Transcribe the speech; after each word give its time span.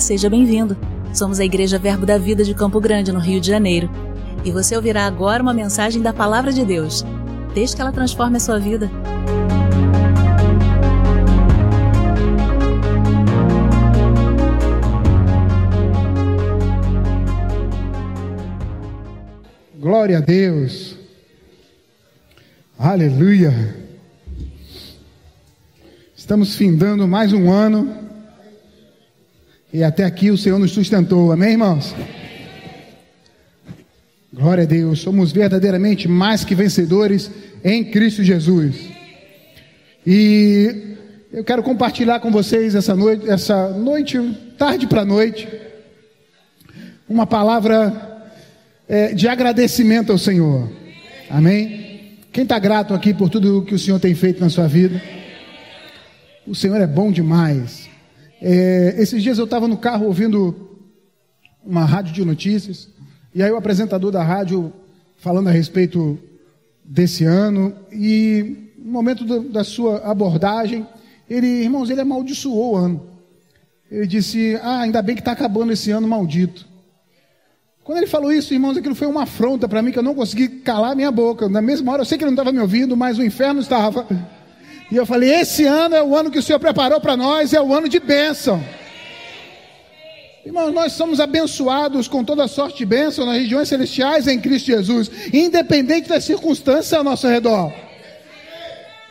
Seja 0.00 0.28
bem-vindo. 0.28 0.76
Somos 1.14 1.40
a 1.40 1.44
Igreja 1.44 1.78
Verbo 1.78 2.04
da 2.04 2.18
Vida 2.18 2.44
de 2.44 2.54
Campo 2.54 2.78
Grande, 2.80 3.10
no 3.10 3.18
Rio 3.18 3.40
de 3.40 3.48
Janeiro. 3.48 3.90
E 4.44 4.50
você 4.50 4.76
ouvirá 4.76 5.06
agora 5.06 5.42
uma 5.42 5.54
mensagem 5.54 6.02
da 6.02 6.12
Palavra 6.12 6.52
de 6.52 6.64
Deus. 6.64 7.04
Desde 7.54 7.74
que 7.74 7.82
ela 7.82 7.90
transforme 7.90 8.36
a 8.36 8.40
sua 8.40 8.58
vida. 8.58 8.90
Glória 19.78 20.18
a 20.18 20.20
Deus. 20.20 20.96
Aleluia. 22.78 23.76
Estamos 26.14 26.54
findando 26.54 27.08
mais 27.08 27.32
um 27.32 27.50
ano. 27.50 28.05
E 29.76 29.84
até 29.84 30.04
aqui 30.04 30.30
o 30.30 30.38
Senhor 30.38 30.58
nos 30.58 30.70
sustentou. 30.70 31.30
Amém, 31.30 31.50
irmãos? 31.50 31.94
Glória 34.32 34.64
a 34.64 34.66
Deus. 34.66 35.00
Somos 35.00 35.32
verdadeiramente 35.32 36.08
mais 36.08 36.46
que 36.46 36.54
vencedores 36.54 37.30
em 37.62 37.84
Cristo 37.84 38.24
Jesus. 38.24 38.74
E 40.06 40.96
eu 41.30 41.44
quero 41.44 41.62
compartilhar 41.62 42.20
com 42.20 42.30
vocês 42.30 42.74
essa 42.74 42.96
noite, 42.96 43.28
essa 43.28 43.68
noite, 43.68 44.18
tarde 44.56 44.86
para 44.86 45.04
noite, 45.04 45.46
uma 47.06 47.26
palavra 47.26 48.32
é, 48.88 49.12
de 49.12 49.28
agradecimento 49.28 50.10
ao 50.10 50.16
Senhor. 50.16 50.72
Amém? 51.28 52.16
Quem 52.32 52.44
está 52.44 52.58
grato 52.58 52.94
aqui 52.94 53.12
por 53.12 53.28
tudo 53.28 53.60
que 53.60 53.74
o 53.74 53.78
Senhor 53.78 54.00
tem 54.00 54.14
feito 54.14 54.40
na 54.40 54.48
sua 54.48 54.66
vida? 54.66 55.02
O 56.46 56.54
Senhor 56.54 56.80
é 56.80 56.86
bom 56.86 57.12
demais. 57.12 57.94
É, 58.40 58.94
esses 58.98 59.22
dias 59.22 59.38
eu 59.38 59.44
estava 59.44 59.66
no 59.66 59.76
carro 59.76 60.06
ouvindo 60.06 60.80
uma 61.64 61.84
rádio 61.84 62.12
de 62.12 62.24
notícias, 62.24 62.88
e 63.34 63.42
aí 63.42 63.50
o 63.50 63.56
apresentador 63.56 64.10
da 64.10 64.22
rádio 64.22 64.72
falando 65.16 65.48
a 65.48 65.52
respeito 65.52 66.18
desse 66.84 67.24
ano, 67.24 67.74
e 67.90 68.72
no 68.78 68.92
momento 68.92 69.24
do, 69.24 69.40
da 69.40 69.64
sua 69.64 69.98
abordagem, 69.98 70.86
ele, 71.28 71.46
irmãos, 71.46 71.90
ele 71.90 72.00
amaldiçoou 72.00 72.74
o 72.74 72.76
ano. 72.76 73.06
Ele 73.90 74.06
disse: 74.06 74.58
Ah, 74.62 74.80
ainda 74.80 75.02
bem 75.02 75.14
que 75.14 75.20
está 75.20 75.32
acabando 75.32 75.72
esse 75.72 75.90
ano 75.90 76.06
maldito. 76.06 76.66
Quando 77.82 77.98
ele 77.98 78.06
falou 78.06 78.32
isso, 78.32 78.52
irmãos, 78.52 78.76
aquilo 78.76 78.96
foi 78.96 79.06
uma 79.06 79.22
afronta 79.22 79.68
para 79.68 79.80
mim 79.80 79.92
que 79.92 79.98
eu 79.98 80.02
não 80.02 80.14
consegui 80.14 80.48
calar 80.48 80.96
minha 80.96 81.10
boca. 81.10 81.48
Na 81.48 81.62
mesma 81.62 81.92
hora, 81.92 82.02
eu 82.02 82.04
sei 82.04 82.18
que 82.18 82.24
ele 82.24 82.30
não 82.30 82.34
estava 82.34 82.52
me 82.52 82.60
ouvindo, 82.60 82.96
mas 82.96 83.16
o 83.16 83.24
inferno 83.24 83.60
estava. 83.60 84.06
E 84.90 84.96
eu 84.96 85.04
falei: 85.04 85.30
esse 85.30 85.64
ano 85.64 85.94
é 85.94 86.02
o 86.02 86.16
ano 86.16 86.30
que 86.30 86.38
o 86.38 86.42
Senhor 86.42 86.58
preparou 86.58 87.00
para 87.00 87.16
nós, 87.16 87.52
é 87.52 87.60
o 87.60 87.74
ano 87.74 87.88
de 87.88 87.98
bênção. 87.98 88.62
Irmãos, 90.44 90.72
nós 90.72 90.92
somos 90.92 91.18
abençoados 91.18 92.06
com 92.06 92.22
toda 92.22 92.46
sorte 92.46 92.78
de 92.78 92.86
bênção 92.86 93.26
nas 93.26 93.36
regiões 93.36 93.68
celestiais 93.68 94.28
em 94.28 94.40
Cristo 94.40 94.66
Jesus, 94.66 95.10
independente 95.32 96.08
das 96.08 96.24
circunstâncias 96.24 96.92
ao 96.92 97.02
nosso 97.02 97.26
redor. 97.26 97.72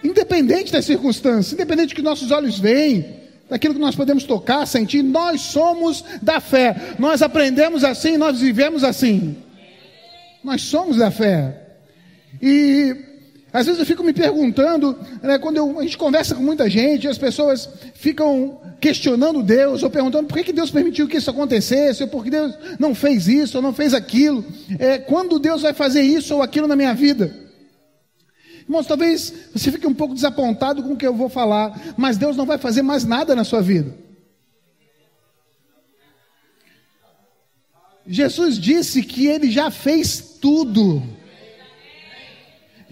Independente 0.01 0.71
das 0.71 0.85
circunstâncias, 0.85 1.51
independente 1.51 1.89
do 1.89 1.95
que 1.95 2.01
nossos 2.01 2.31
olhos 2.31 2.57
veem, 2.57 3.19
daquilo 3.49 3.73
que 3.73 3.79
nós 3.81 3.97
podemos 3.97 4.23
tocar, 4.23 4.65
sentir, 4.65 5.03
nós 5.03 5.41
somos 5.41 6.05
da 6.21 6.39
fé. 6.39 6.93
Nós 6.97 7.21
aprendemos 7.21 7.83
assim, 7.83 8.15
nós 8.15 8.39
vivemos 8.39 8.81
assim. 8.81 9.35
Nós 10.41 10.61
somos 10.61 10.97
da 10.97 11.11
fé. 11.11 11.63
E 12.41 12.95
às 13.55 13.65
vezes 13.65 13.79
eu 13.79 13.85
fico 13.85 14.03
me 14.03 14.11
perguntando, 14.11 14.99
né, 15.23 15.39
quando 15.39 15.55
eu, 15.55 15.79
a 15.79 15.83
gente 15.83 15.97
conversa 15.97 16.35
com 16.35 16.43
muita 16.43 16.69
gente, 16.69 17.07
as 17.07 17.17
pessoas 17.17 17.69
ficam 17.93 18.59
questionando 18.81 19.41
Deus, 19.41 19.81
ou 19.81 19.89
perguntando 19.89 20.27
por 20.27 20.37
que, 20.43 20.51
Deus 20.51 20.69
permitiu 20.69 21.07
que 21.07 21.15
isso 21.15 21.29
acontecesse, 21.29 22.03
ou 22.03 22.09
por 22.09 22.21
que 22.21 22.29
Deus 22.29 22.53
não 22.77 22.93
fez 22.93 23.29
isso, 23.29 23.55
ou 23.55 23.63
não 23.63 23.71
fez 23.71 23.93
aquilo. 23.93 24.43
É, 24.77 24.97
quando 24.97 25.39
Deus 25.39 25.61
vai 25.61 25.73
fazer 25.73 26.01
isso 26.01 26.35
ou 26.35 26.41
aquilo 26.41 26.67
na 26.67 26.75
minha 26.75 26.93
vida? 26.93 27.33
Irmãos, 28.63 28.87
talvez 28.87 29.33
você 29.53 29.71
fique 29.71 29.87
um 29.87 29.93
pouco 29.93 30.13
desapontado 30.13 30.83
com 30.83 30.91
o 30.91 30.97
que 30.97 31.07
eu 31.07 31.15
vou 31.15 31.29
falar, 31.29 31.95
mas 31.95 32.17
Deus 32.17 32.35
não 32.35 32.45
vai 32.45 32.57
fazer 32.57 32.81
mais 32.81 33.05
nada 33.05 33.33
na 33.37 33.45
sua 33.45 33.61
vida. 33.61 33.95
Jesus 38.05 38.59
disse 38.59 39.01
que 39.01 39.27
ele 39.27 39.49
já 39.49 39.71
fez 39.71 40.35
tudo 40.41 41.01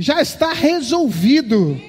já 0.04 0.22
está 0.22 0.52
resolvido. 0.52 1.82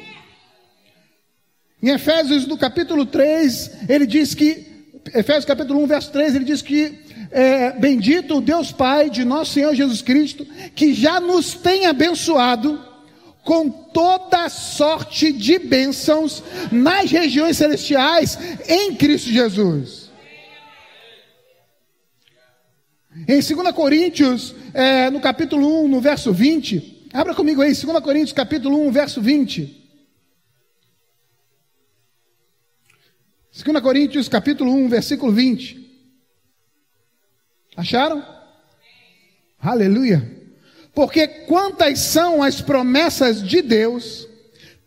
Em 1.83 1.91
Efésios, 1.91 2.47
no 2.47 2.57
capítulo 2.57 3.05
3, 3.05 3.89
ele 3.89 4.07
diz 4.07 4.35
que, 4.35 4.65
Efésios 5.13 5.45
capítulo 5.45 5.83
1, 5.83 5.87
verso 5.89 6.13
3, 6.13 6.37
ele 6.37 6.45
diz 6.45 6.63
que 6.63 6.97
é, 7.33 7.73
bendito 7.73 8.37
o 8.37 8.41
Deus 8.41 8.71
Pai 8.71 9.11
de 9.11 9.25
nosso 9.25 9.55
Senhor 9.55 9.75
Jesus 9.75 10.01
Cristo, 10.01 10.47
que 10.77 10.95
já 10.95 11.19
nos 11.19 11.55
tem 11.55 11.87
abençoado 11.87 12.81
com 13.43 13.69
toda 13.69 14.49
sorte 14.49 15.33
de 15.33 15.59
bênçãos 15.59 16.43
nas 16.71 17.11
regiões 17.11 17.57
celestiais 17.57 18.39
em 18.69 18.95
Cristo 18.95 19.29
Jesus. 19.31 20.05
Em 23.29 23.41
2 23.41 23.73
Coríntios, 23.75 24.55
é, 24.73 25.11
no 25.11 25.21
capítulo 25.21 25.85
1, 25.85 25.89
no 25.89 26.01
verso 26.01 26.33
20, 26.33 26.94
Abra 27.15 27.33
comigo 27.33 27.63
aí, 27.63 27.73
2 27.73 28.01
Coríntios 28.01 28.33
capítulo 28.33 28.77
1, 28.89 28.91
verso 28.91 29.23
20. 29.23 29.89
2 33.65 33.81
Coríntios 33.81 34.29
capítulo 34.29 34.73
1, 34.73 34.89
versículo 34.89 35.31
20. 35.31 36.11
Acharam? 37.77 38.21
Aleluia. 39.61 40.29
Porque 40.93 41.29
quantas 41.29 42.01
são 42.01 42.43
as 42.43 42.61
promessas 42.61 43.41
de 43.41 43.63
Deus, 43.63 44.29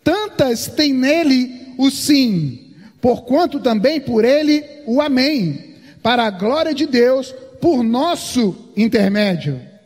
tantas 0.04 0.68
tem 0.68 0.92
nele 0.92 1.76
o 1.78 1.90
sim, 1.90 2.76
porquanto 3.00 3.62
também 3.62 4.02
por 4.02 4.26
ele 4.26 4.66
o 4.86 5.02
amém, 5.02 5.78
para 6.04 6.26
a 6.26 6.30
glória 6.30 6.74
de 6.74 6.86
Deus, 6.88 7.32
por 7.62 7.84
nosso 7.84 8.74
intermédio. 8.76 9.77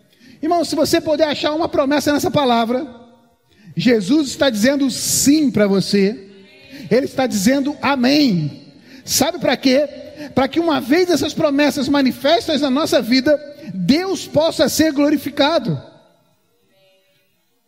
Irmão, 0.42 0.66
se 0.66 0.76
você 0.76 1.00
puder 1.00 1.28
achar 1.28 1.54
uma 1.54 1.70
promessa 1.70 2.12
nessa 2.12 2.32
palavra, 2.32 2.88
Jesus 3.76 4.30
está 4.30 4.50
dizendo 4.50 4.90
sim 4.90 5.52
para 5.52 5.68
você, 5.68 6.30
Ele 6.90 7.06
está 7.06 7.28
dizendo 7.28 7.78
amém. 7.82 8.74
Sabe 9.06 9.40
para 9.40 9.56
quê? 9.56 9.88
Para 10.34 10.48
que 10.48 10.60
uma 10.60 10.80
vez 10.80 11.10
essas 11.10 11.34
promessas 11.34 11.88
manifestas 11.88 12.62
na 12.62 12.70
nossa 12.70 13.02
vida, 13.02 13.40
Deus 13.74 14.28
possa 14.28 14.68
ser 14.70 14.92
glorificado. 14.92 15.82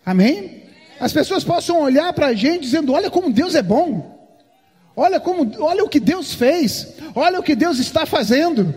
Amém? 0.05 0.63
As 0.99 1.13
pessoas 1.13 1.43
possam 1.43 1.81
olhar 1.81 2.11
para 2.13 2.27
a 2.27 2.33
gente 2.33 2.61
dizendo: 2.61 2.93
olha 2.93 3.09
como 3.09 3.31
Deus 3.31 3.55
é 3.55 3.61
bom. 3.61 4.11
Olha 4.95 5.19
como, 5.19 5.51
olha 5.59 5.83
o 5.83 5.89
que 5.89 5.99
Deus 5.99 6.33
fez. 6.33 6.93
Olha 7.15 7.39
o 7.39 7.43
que 7.43 7.55
Deus 7.55 7.79
está 7.79 8.05
fazendo. 8.05 8.73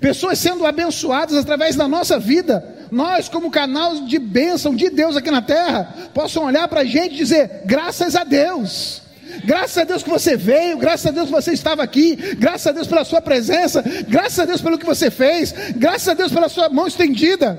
Pessoas 0.00 0.38
sendo 0.38 0.66
abençoadas 0.66 1.36
através 1.36 1.76
da 1.76 1.86
nossa 1.86 2.18
vida, 2.18 2.81
nós, 2.92 3.26
como 3.26 3.50
canal 3.50 4.02
de 4.02 4.18
bênção 4.18 4.74
de 4.76 4.90
Deus 4.90 5.16
aqui 5.16 5.30
na 5.30 5.40
terra, 5.40 6.10
possam 6.12 6.44
olhar 6.44 6.68
para 6.68 6.80
a 6.80 6.84
gente 6.84 7.14
e 7.14 7.16
dizer: 7.16 7.62
graças 7.64 8.14
a 8.14 8.22
Deus. 8.22 9.00
Graças 9.46 9.78
a 9.78 9.84
Deus 9.84 10.02
que 10.02 10.10
você 10.10 10.36
veio, 10.36 10.76
graças 10.76 11.06
a 11.06 11.10
Deus 11.10 11.28
que 11.28 11.32
você 11.32 11.52
estava 11.54 11.82
aqui, 11.82 12.16
graças 12.36 12.66
a 12.66 12.72
Deus 12.72 12.86
pela 12.86 13.02
sua 13.02 13.22
presença, 13.22 13.82
graças 14.06 14.38
a 14.38 14.44
Deus 14.44 14.60
pelo 14.60 14.76
que 14.76 14.84
você 14.84 15.10
fez, 15.10 15.54
graças 15.74 16.06
a 16.06 16.12
Deus 16.12 16.30
pela 16.30 16.50
sua 16.50 16.68
mão 16.68 16.86
estendida. 16.86 17.58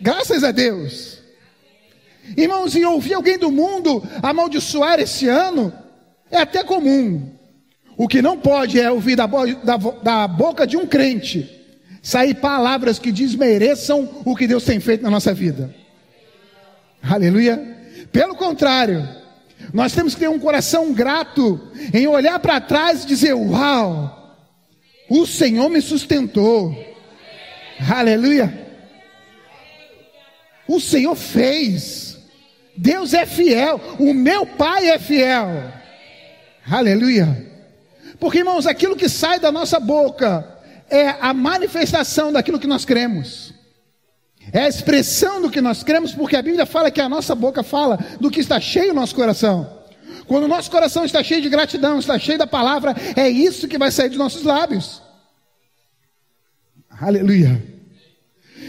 Graças 0.00 0.42
a 0.42 0.50
Deus. 0.50 1.18
Irmãos, 2.36 2.74
e 2.74 2.84
ouvir 2.84 3.14
alguém 3.14 3.38
do 3.38 3.52
mundo 3.52 4.02
amaldiçoar 4.20 4.98
esse 4.98 5.28
ano 5.28 5.72
é 6.28 6.38
até 6.38 6.64
comum. 6.64 7.30
O 7.96 8.08
que 8.08 8.20
não 8.20 8.36
pode 8.36 8.80
é 8.80 8.90
ouvir 8.90 9.14
da, 9.14 9.26
da, 9.26 9.76
da 9.76 10.26
boca 10.26 10.66
de 10.66 10.76
um 10.76 10.88
crente 10.88 11.57
sair 12.02 12.34
palavras 12.34 12.98
que 12.98 13.12
desmereçam 13.12 14.22
o 14.24 14.36
que 14.36 14.46
Deus 14.46 14.64
tem 14.64 14.80
feito 14.80 15.02
na 15.02 15.10
nossa 15.10 15.34
vida. 15.34 15.74
Aleluia. 17.02 17.76
Pelo 18.12 18.34
contrário, 18.34 19.08
nós 19.72 19.92
temos 19.92 20.14
que 20.14 20.20
ter 20.20 20.28
um 20.28 20.38
coração 20.38 20.92
grato 20.92 21.60
em 21.92 22.06
olhar 22.06 22.38
para 22.38 22.60
trás 22.60 23.04
e 23.04 23.06
dizer: 23.06 23.34
Uau, 23.34 24.36
o 25.08 25.26
Senhor 25.26 25.68
me 25.68 25.80
sustentou. 25.80 26.76
Aleluia. 27.88 28.66
O 30.66 30.80
Senhor 30.80 31.14
fez. 31.14 32.18
Deus 32.76 33.14
é 33.14 33.26
fiel. 33.26 33.80
O 33.98 34.12
meu 34.12 34.46
Pai 34.46 34.88
é 34.88 34.98
fiel. 34.98 35.72
Aleluia. 36.70 37.46
Porque, 38.20 38.38
irmãos, 38.38 38.66
aquilo 38.66 38.96
que 38.96 39.08
sai 39.08 39.38
da 39.38 39.50
nossa 39.50 39.80
boca 39.80 40.57
é 40.90 41.16
a 41.20 41.32
manifestação 41.34 42.32
daquilo 42.32 42.58
que 42.58 42.66
nós 42.66 42.84
cremos. 42.84 43.52
É 44.52 44.60
a 44.60 44.68
expressão 44.68 45.42
do 45.42 45.50
que 45.50 45.60
nós 45.60 45.82
cremos, 45.82 46.12
porque 46.12 46.36
a 46.36 46.42
Bíblia 46.42 46.64
fala 46.64 46.90
que 46.90 47.00
a 47.00 47.08
nossa 47.08 47.34
boca 47.34 47.62
fala 47.62 47.98
do 48.18 48.30
que 48.30 48.40
está 48.40 48.58
cheio 48.60 48.92
o 48.92 48.94
nosso 48.94 49.14
coração. 49.14 49.78
Quando 50.26 50.44
o 50.44 50.48
nosso 50.48 50.70
coração 50.70 51.04
está 51.04 51.22
cheio 51.22 51.42
de 51.42 51.48
gratidão, 51.48 51.98
está 51.98 52.18
cheio 52.18 52.38
da 52.38 52.46
palavra, 52.46 52.94
é 53.16 53.28
isso 53.28 53.68
que 53.68 53.78
vai 53.78 53.90
sair 53.90 54.08
dos 54.08 54.18
nossos 54.18 54.42
lábios. 54.42 55.02
Aleluia. 57.00 57.62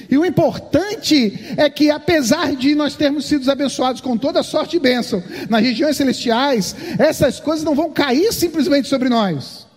E 0.09 0.17
o 0.17 0.25
importante 0.25 1.53
é 1.55 1.69
que, 1.69 1.91
apesar 1.91 2.55
de 2.55 2.73
nós 2.73 2.95
termos 2.95 3.25
sido 3.25 3.49
abençoados 3.49 4.01
com 4.01 4.17
toda 4.17 4.41
sorte 4.41 4.77
e 4.77 4.79
bênção 4.79 5.23
nas 5.49 5.61
regiões 5.61 5.97
celestiais, 5.97 6.75
essas 6.97 7.39
coisas 7.39 7.63
não 7.63 7.75
vão 7.75 7.91
cair 7.91 8.33
simplesmente 8.33 8.87
sobre 8.87 9.07
nós. 9.07 9.68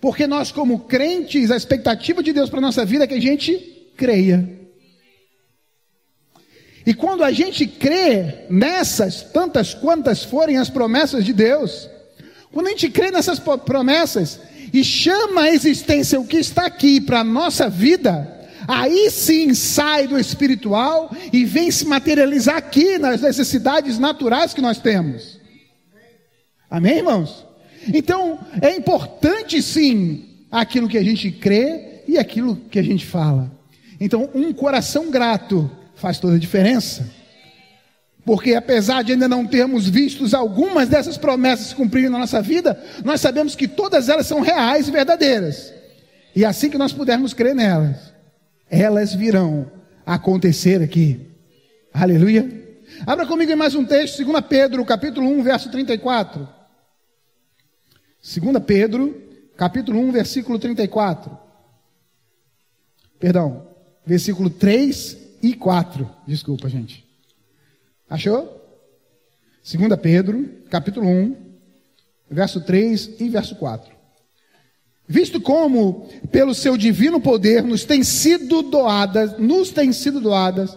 Porque 0.00 0.26
nós, 0.26 0.50
como 0.50 0.80
crentes, 0.80 1.50
a 1.50 1.56
expectativa 1.56 2.22
de 2.22 2.32
Deus 2.32 2.48
para 2.48 2.58
a 2.58 2.62
nossa 2.62 2.84
vida 2.84 3.04
é 3.04 3.06
que 3.06 3.14
a 3.14 3.20
gente 3.20 3.92
creia. 3.96 4.60
E 6.86 6.94
quando 6.94 7.22
a 7.22 7.30
gente 7.30 7.66
crê 7.66 8.46
nessas, 8.48 9.22
tantas 9.22 9.74
quantas 9.74 10.24
forem 10.24 10.56
as 10.56 10.70
promessas 10.70 11.24
de 11.24 11.32
Deus, 11.32 11.88
quando 12.50 12.68
a 12.68 12.70
gente 12.70 12.88
crê 12.88 13.10
nessas 13.10 13.38
promessas 13.38 14.40
e 14.72 14.82
chama 14.82 15.42
a 15.42 15.50
existência 15.50 16.18
o 16.18 16.26
que 16.26 16.38
está 16.38 16.66
aqui 16.66 17.00
para 17.00 17.20
a 17.20 17.24
nossa 17.24 17.68
vida, 17.68 18.40
aí 18.66 19.10
sim 19.10 19.52
sai 19.52 20.06
do 20.06 20.18
espiritual 20.18 21.14
e 21.32 21.44
vem 21.44 21.70
se 21.70 21.84
materializar 21.84 22.56
aqui 22.56 22.96
nas 22.96 23.20
necessidades 23.20 23.98
naturais 23.98 24.54
que 24.54 24.62
nós 24.62 24.78
temos. 24.78 25.38
Amém, 26.70 26.98
irmãos? 26.98 27.49
Então, 27.88 28.38
é 28.60 28.74
importante 28.76 29.62
sim 29.62 30.28
aquilo 30.50 30.88
que 30.88 30.98
a 30.98 31.02
gente 31.02 31.30
crê 31.30 32.02
e 32.06 32.18
aquilo 32.18 32.56
que 32.56 32.78
a 32.78 32.82
gente 32.82 33.06
fala. 33.06 33.50
Então, 34.00 34.28
um 34.34 34.52
coração 34.52 35.10
grato 35.10 35.70
faz 35.94 36.18
toda 36.18 36.36
a 36.36 36.38
diferença. 36.38 37.08
Porque 38.24 38.54
apesar 38.54 39.02
de 39.02 39.12
ainda 39.12 39.28
não 39.28 39.46
termos 39.46 39.88
vistos 39.88 40.34
algumas 40.34 40.88
dessas 40.88 41.16
promessas 41.16 41.68
se 41.68 41.74
cumprirem 41.74 42.10
na 42.10 42.18
nossa 42.18 42.42
vida, 42.42 42.82
nós 43.04 43.20
sabemos 43.20 43.54
que 43.54 43.66
todas 43.66 44.08
elas 44.08 44.26
são 44.26 44.40
reais 44.40 44.88
e 44.88 44.90
verdadeiras. 44.90 45.72
E 46.34 46.44
assim 46.44 46.70
que 46.70 46.78
nós 46.78 46.92
pudermos 46.92 47.32
crer 47.34 47.54
nelas, 47.54 48.12
elas 48.70 49.14
virão 49.14 49.70
acontecer 50.06 50.82
aqui. 50.82 51.28
Aleluia. 51.92 52.48
Abra 53.06 53.26
comigo 53.26 53.50
em 53.50 53.56
mais 53.56 53.74
um 53.74 53.84
texto, 53.84 54.24
2 54.24 54.44
Pedro, 54.48 54.84
capítulo 54.84 55.28
1, 55.28 55.42
verso 55.42 55.70
34. 55.70 56.59
2 58.22 58.62
Pedro, 58.66 59.22
capítulo 59.56 59.98
1, 59.98 60.12
versículo 60.12 60.58
34. 60.58 61.38
Perdão, 63.18 63.66
versículo 64.04 64.50
3 64.50 65.16
e 65.42 65.54
4. 65.54 66.08
Desculpa, 66.26 66.68
gente. 66.68 67.04
Achou? 68.08 68.60
2 69.64 70.00
Pedro, 70.00 70.48
capítulo 70.70 71.06
1, 71.06 71.36
verso 72.30 72.60
3 72.60 73.20
e 73.20 73.28
verso 73.28 73.56
4. 73.56 73.90
Visto 75.08 75.40
como, 75.40 76.08
pelo 76.30 76.54
seu 76.54 76.76
divino 76.76 77.20
poder, 77.20 77.64
nos 77.64 77.84
tem 77.84 78.04
sido 78.04 78.62
doadas, 78.62 79.38
nos 79.38 79.70
têm 79.70 79.92
sido 79.92 80.20
doadas 80.20 80.76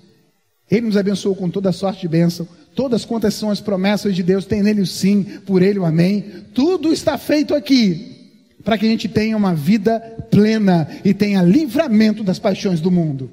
Ele 0.71 0.87
nos 0.87 0.97
abençoou 0.97 1.35
com 1.35 1.49
toda 1.49 1.71
sorte 1.71 2.01
de 2.01 2.07
bênção 2.07 2.47
Todas 2.75 3.03
quantas 3.03 3.33
são 3.33 3.49
as 3.49 3.59
promessas 3.59 4.15
de 4.15 4.23
Deus, 4.23 4.45
tem 4.45 4.63
nele 4.63 4.81
o 4.81 4.87
sim, 4.87 5.23
por 5.45 5.61
ele 5.61 5.79
o 5.79 5.85
amém. 5.85 6.21
Tudo 6.53 6.93
está 6.93 7.17
feito 7.17 7.53
aqui 7.53 8.29
para 8.63 8.77
que 8.77 8.85
a 8.85 8.89
gente 8.89 9.09
tenha 9.09 9.35
uma 9.35 9.53
vida 9.53 9.99
plena 10.29 10.87
e 11.03 11.13
tenha 11.13 11.41
livramento 11.41 12.23
das 12.23 12.39
paixões 12.39 12.79
do 12.79 12.91
mundo. 12.91 13.31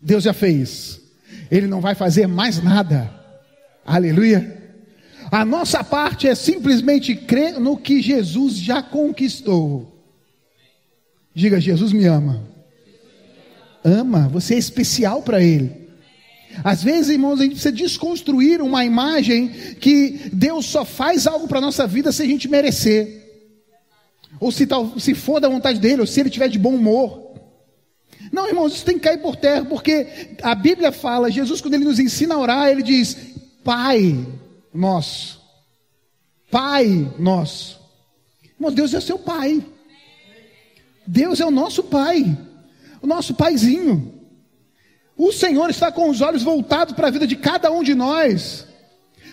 Deus 0.00 0.24
já 0.24 0.34
fez. 0.34 1.00
Ele 1.50 1.66
não 1.66 1.80
vai 1.80 1.94
fazer 1.94 2.26
mais 2.26 2.62
nada. 2.62 3.10
Aleluia. 3.86 4.62
A 5.30 5.44
nossa 5.44 5.82
parte 5.82 6.28
é 6.28 6.34
simplesmente 6.34 7.14
crer 7.14 7.58
no 7.58 7.76
que 7.76 8.02
Jesus 8.02 8.56
já 8.56 8.82
conquistou. 8.82 10.04
Diga, 11.34 11.60
Jesus 11.60 11.92
me 11.92 12.04
ama. 12.04 12.42
Ama, 13.82 14.28
você 14.28 14.54
é 14.54 14.58
especial 14.58 15.22
para 15.22 15.42
Ele. 15.42 15.83
Às 16.62 16.82
vezes, 16.82 17.10
irmãos, 17.10 17.40
a 17.40 17.42
gente 17.42 17.52
precisa 17.52 17.72
desconstruir 17.72 18.62
uma 18.62 18.84
imagem 18.84 19.48
que 19.80 20.30
Deus 20.32 20.66
só 20.66 20.84
faz 20.84 21.26
algo 21.26 21.48
para 21.48 21.58
a 21.58 21.62
nossa 21.62 21.86
vida 21.86 22.12
se 22.12 22.22
a 22.22 22.26
gente 22.26 22.48
merecer. 22.48 23.22
Ou 24.38 24.52
se, 24.52 24.66
tal, 24.66 24.98
se 24.98 25.14
for 25.14 25.40
da 25.40 25.48
vontade 25.48 25.78
dele, 25.78 26.00
ou 26.00 26.06
se 26.06 26.20
ele 26.20 26.30
tiver 26.30 26.48
de 26.48 26.58
bom 26.58 26.74
humor. 26.74 27.24
Não, 28.32 28.48
irmãos, 28.48 28.74
isso 28.74 28.84
tem 28.84 28.94
que 28.98 29.04
cair 29.04 29.18
por 29.18 29.36
terra, 29.36 29.64
porque 29.64 30.36
a 30.42 30.54
Bíblia 30.54 30.90
fala, 30.90 31.30
Jesus, 31.30 31.60
quando 31.60 31.74
ele 31.74 31.84
nos 31.84 31.98
ensina 31.98 32.34
a 32.34 32.38
orar, 32.38 32.68
ele 32.68 32.82
diz: 32.82 33.16
Pai 33.62 34.26
nosso. 34.72 35.40
Pai 36.50 37.12
nosso. 37.18 37.80
Irmãos, 38.56 38.74
Deus 38.74 38.94
é 38.94 39.00
seu 39.00 39.18
Pai. 39.18 39.64
Deus 41.06 41.40
é 41.40 41.46
o 41.46 41.50
nosso 41.50 41.82
Pai. 41.84 42.36
O 43.00 43.06
nosso 43.06 43.34
Paizinho. 43.34 44.13
O 45.16 45.32
Senhor 45.32 45.70
está 45.70 45.92
com 45.92 46.10
os 46.10 46.20
olhos 46.20 46.42
voltados 46.42 46.94
para 46.94 47.08
a 47.08 47.10
vida 47.10 47.26
de 47.26 47.36
cada 47.36 47.70
um 47.70 47.82
de 47.82 47.94
nós, 47.94 48.66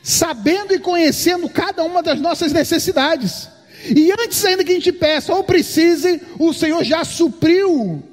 sabendo 0.04 0.74
e 0.74 0.80
conhecendo 0.80 1.50
cada 1.50 1.83
uma 1.83 2.04
das 2.04 2.19
nossas 2.19 2.51
necessidades. 2.51 3.50
E 3.86 4.12
antes 4.12 4.45
ainda 4.45 4.63
que 4.63 4.72
a 4.72 4.75
gente 4.75 4.92
peça 4.92 5.33
ou 5.33 5.44
precise, 5.44 6.22
o 6.38 6.54
Senhor 6.54 6.83
já 6.83 7.04
supriu 7.04 8.04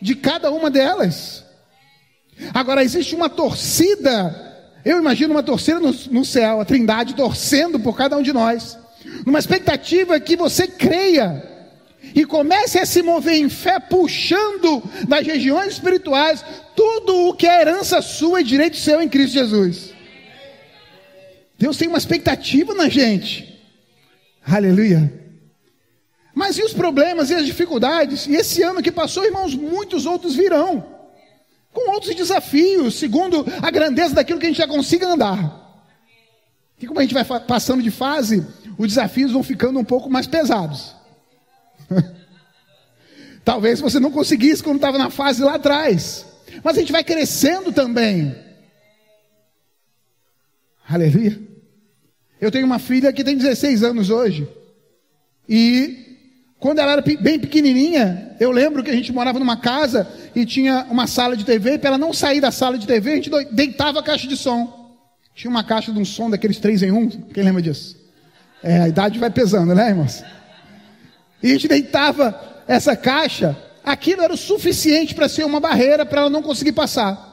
de 0.00 0.14
cada 0.14 0.50
uma 0.50 0.70
delas. 0.70 1.44
Agora 2.54 2.82
existe 2.82 3.14
uma 3.14 3.28
torcida, 3.28 4.64
eu 4.84 4.98
imagino 4.98 5.34
uma 5.34 5.42
torcida 5.42 5.78
no, 5.78 5.92
no 6.10 6.24
céu, 6.24 6.60
a 6.60 6.64
Trindade 6.64 7.14
torcendo 7.14 7.78
por 7.78 7.96
cada 7.96 8.16
um 8.16 8.22
de 8.22 8.32
nós, 8.32 8.78
numa 9.24 9.38
expectativa 9.38 10.18
que 10.18 10.36
você 10.36 10.66
creia 10.66 11.55
e 12.16 12.24
comece 12.24 12.78
a 12.78 12.86
se 12.86 13.02
mover 13.02 13.34
em 13.34 13.50
fé, 13.50 13.78
puxando 13.78 14.82
das 15.06 15.26
regiões 15.26 15.74
espirituais 15.74 16.42
tudo 16.74 17.28
o 17.28 17.34
que 17.34 17.46
é 17.46 17.60
herança 17.60 18.00
sua 18.00 18.40
e 18.40 18.44
direito 18.44 18.78
seu 18.78 19.02
em 19.02 19.08
Cristo 19.08 19.34
Jesus. 19.34 19.92
Deus 21.58 21.76
tem 21.76 21.88
uma 21.88 21.98
expectativa 21.98 22.72
na 22.72 22.88
gente. 22.88 23.60
Aleluia. 24.46 25.12
Mas 26.34 26.56
e 26.56 26.62
os 26.62 26.72
problemas 26.72 27.28
e 27.28 27.34
as 27.34 27.44
dificuldades? 27.44 28.26
E 28.26 28.34
esse 28.34 28.62
ano 28.62 28.82
que 28.82 28.90
passou, 28.90 29.22
irmãos, 29.22 29.54
muitos 29.54 30.06
outros 30.06 30.34
virão. 30.34 30.86
Com 31.70 31.90
outros 31.92 32.14
desafios, 32.14 32.98
segundo 32.98 33.44
a 33.60 33.70
grandeza 33.70 34.14
daquilo 34.14 34.38
que 34.38 34.46
a 34.46 34.48
gente 34.48 34.58
já 34.58 34.66
consiga 34.66 35.06
andar. 35.06 35.84
E 36.80 36.86
como 36.86 36.98
a 36.98 37.02
gente 37.02 37.12
vai 37.12 37.24
passando 37.40 37.82
de 37.82 37.90
fase, 37.90 38.46
os 38.78 38.88
desafios 38.88 39.32
vão 39.32 39.42
ficando 39.42 39.78
um 39.78 39.84
pouco 39.84 40.08
mais 40.08 40.26
pesados. 40.26 40.95
Talvez 43.44 43.80
você 43.80 44.00
não 44.00 44.10
conseguisse 44.10 44.62
quando 44.62 44.76
estava 44.76 44.98
na 44.98 45.10
fase 45.10 45.42
lá 45.42 45.54
atrás. 45.54 46.26
Mas 46.64 46.76
a 46.76 46.80
gente 46.80 46.92
vai 46.92 47.04
crescendo 47.04 47.72
também. 47.72 48.34
Aleluia. 50.88 51.38
Eu 52.40 52.50
tenho 52.50 52.66
uma 52.66 52.78
filha 52.78 53.12
que 53.12 53.24
tem 53.24 53.36
16 53.36 53.82
anos 53.82 54.10
hoje. 54.10 54.48
E 55.48 56.06
quando 56.58 56.80
ela 56.80 56.92
era 56.92 57.02
bem 57.02 57.38
pequenininha, 57.38 58.36
eu 58.40 58.50
lembro 58.50 58.82
que 58.82 58.90
a 58.90 58.94
gente 58.94 59.12
morava 59.12 59.38
numa 59.38 59.56
casa 59.56 60.08
e 60.34 60.44
tinha 60.44 60.86
uma 60.90 61.06
sala 61.06 61.36
de 61.36 61.44
TV. 61.44 61.74
E 61.74 61.78
para 61.78 61.90
ela 61.90 61.98
não 61.98 62.12
sair 62.12 62.40
da 62.40 62.50
sala 62.50 62.78
de 62.78 62.86
TV, 62.86 63.12
a 63.12 63.16
gente 63.16 63.30
deitava 63.52 64.00
a 64.00 64.02
caixa 64.02 64.26
de 64.26 64.36
som. 64.36 64.96
Tinha 65.34 65.50
uma 65.50 65.62
caixa 65.62 65.92
de 65.92 65.98
um 65.98 66.04
som 66.04 66.30
daqueles 66.30 66.58
três 66.58 66.82
em 66.82 66.90
um. 66.90 67.08
Quem 67.08 67.44
lembra 67.44 67.62
disso? 67.62 67.96
É, 68.62 68.80
a 68.80 68.88
idade 68.88 69.18
vai 69.18 69.30
pesando, 69.30 69.74
né, 69.74 69.90
irmãos? 69.90 70.24
E 71.46 71.50
a 71.50 71.52
gente 71.52 71.68
deitava 71.68 72.64
essa 72.66 72.96
caixa, 72.96 73.56
aquilo 73.84 74.20
era 74.20 74.34
o 74.34 74.36
suficiente 74.36 75.14
para 75.14 75.28
ser 75.28 75.44
uma 75.44 75.60
barreira 75.60 76.04
para 76.04 76.22
ela 76.22 76.30
não 76.30 76.42
conseguir 76.42 76.72
passar. 76.72 77.24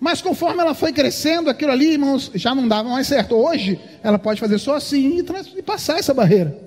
Mas 0.00 0.22
conforme 0.22 0.62
ela 0.62 0.74
foi 0.74 0.94
crescendo, 0.94 1.50
aquilo 1.50 1.72
ali, 1.72 1.92
irmãos, 1.92 2.30
já 2.34 2.54
não 2.54 2.66
dava 2.66 2.88
mais 2.88 3.06
certo. 3.06 3.34
Hoje, 3.34 3.78
ela 4.02 4.18
pode 4.18 4.40
fazer 4.40 4.58
só 4.58 4.76
assim 4.76 5.18
e, 5.58 5.62
passar 5.62 5.98
essa 5.98 6.14
barreira. 6.14 6.58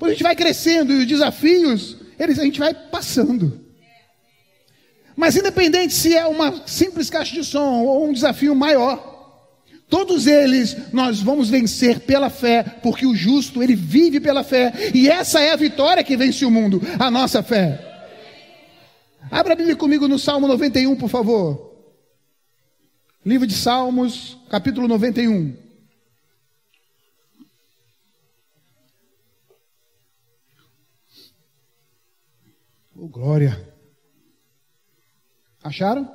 Quando 0.00 0.10
a 0.10 0.14
gente 0.14 0.24
vai 0.24 0.34
crescendo 0.34 0.92
e 0.92 0.96
os 0.96 1.06
desafios, 1.06 1.96
eles, 2.18 2.40
a 2.40 2.42
gente 2.42 2.58
vai 2.58 2.74
passando. 2.74 3.64
Mas 5.14 5.36
independente 5.36 5.94
se 5.94 6.12
é 6.12 6.26
uma 6.26 6.66
simples 6.66 7.08
caixa 7.08 7.36
de 7.36 7.44
som 7.44 7.84
ou 7.84 8.08
um 8.08 8.12
desafio 8.12 8.52
maior, 8.52 9.07
Todos 9.88 10.26
eles 10.26 10.92
nós 10.92 11.20
vamos 11.20 11.48
vencer 11.48 12.00
pela 12.00 12.28
fé, 12.28 12.62
porque 12.82 13.06
o 13.06 13.14
justo 13.14 13.62
ele 13.62 13.74
vive 13.74 14.20
pela 14.20 14.44
fé, 14.44 14.72
e 14.94 15.08
essa 15.08 15.40
é 15.40 15.50
a 15.52 15.56
vitória 15.56 16.04
que 16.04 16.16
vence 16.16 16.44
o 16.44 16.50
mundo, 16.50 16.80
a 16.98 17.10
nossa 17.10 17.42
fé. 17.42 17.84
Abra 19.30 19.54
a 19.54 19.56
Bíblia 19.56 19.76
comigo 19.76 20.06
no 20.06 20.18
Salmo 20.18 20.46
91, 20.46 20.94
por 20.96 21.08
favor. 21.08 21.68
Livro 23.24 23.46
de 23.46 23.54
Salmos, 23.54 24.38
capítulo 24.50 24.86
91. 24.88 25.56
Oh, 32.96 33.06
glória. 33.06 33.64
Acharam? 35.62 36.10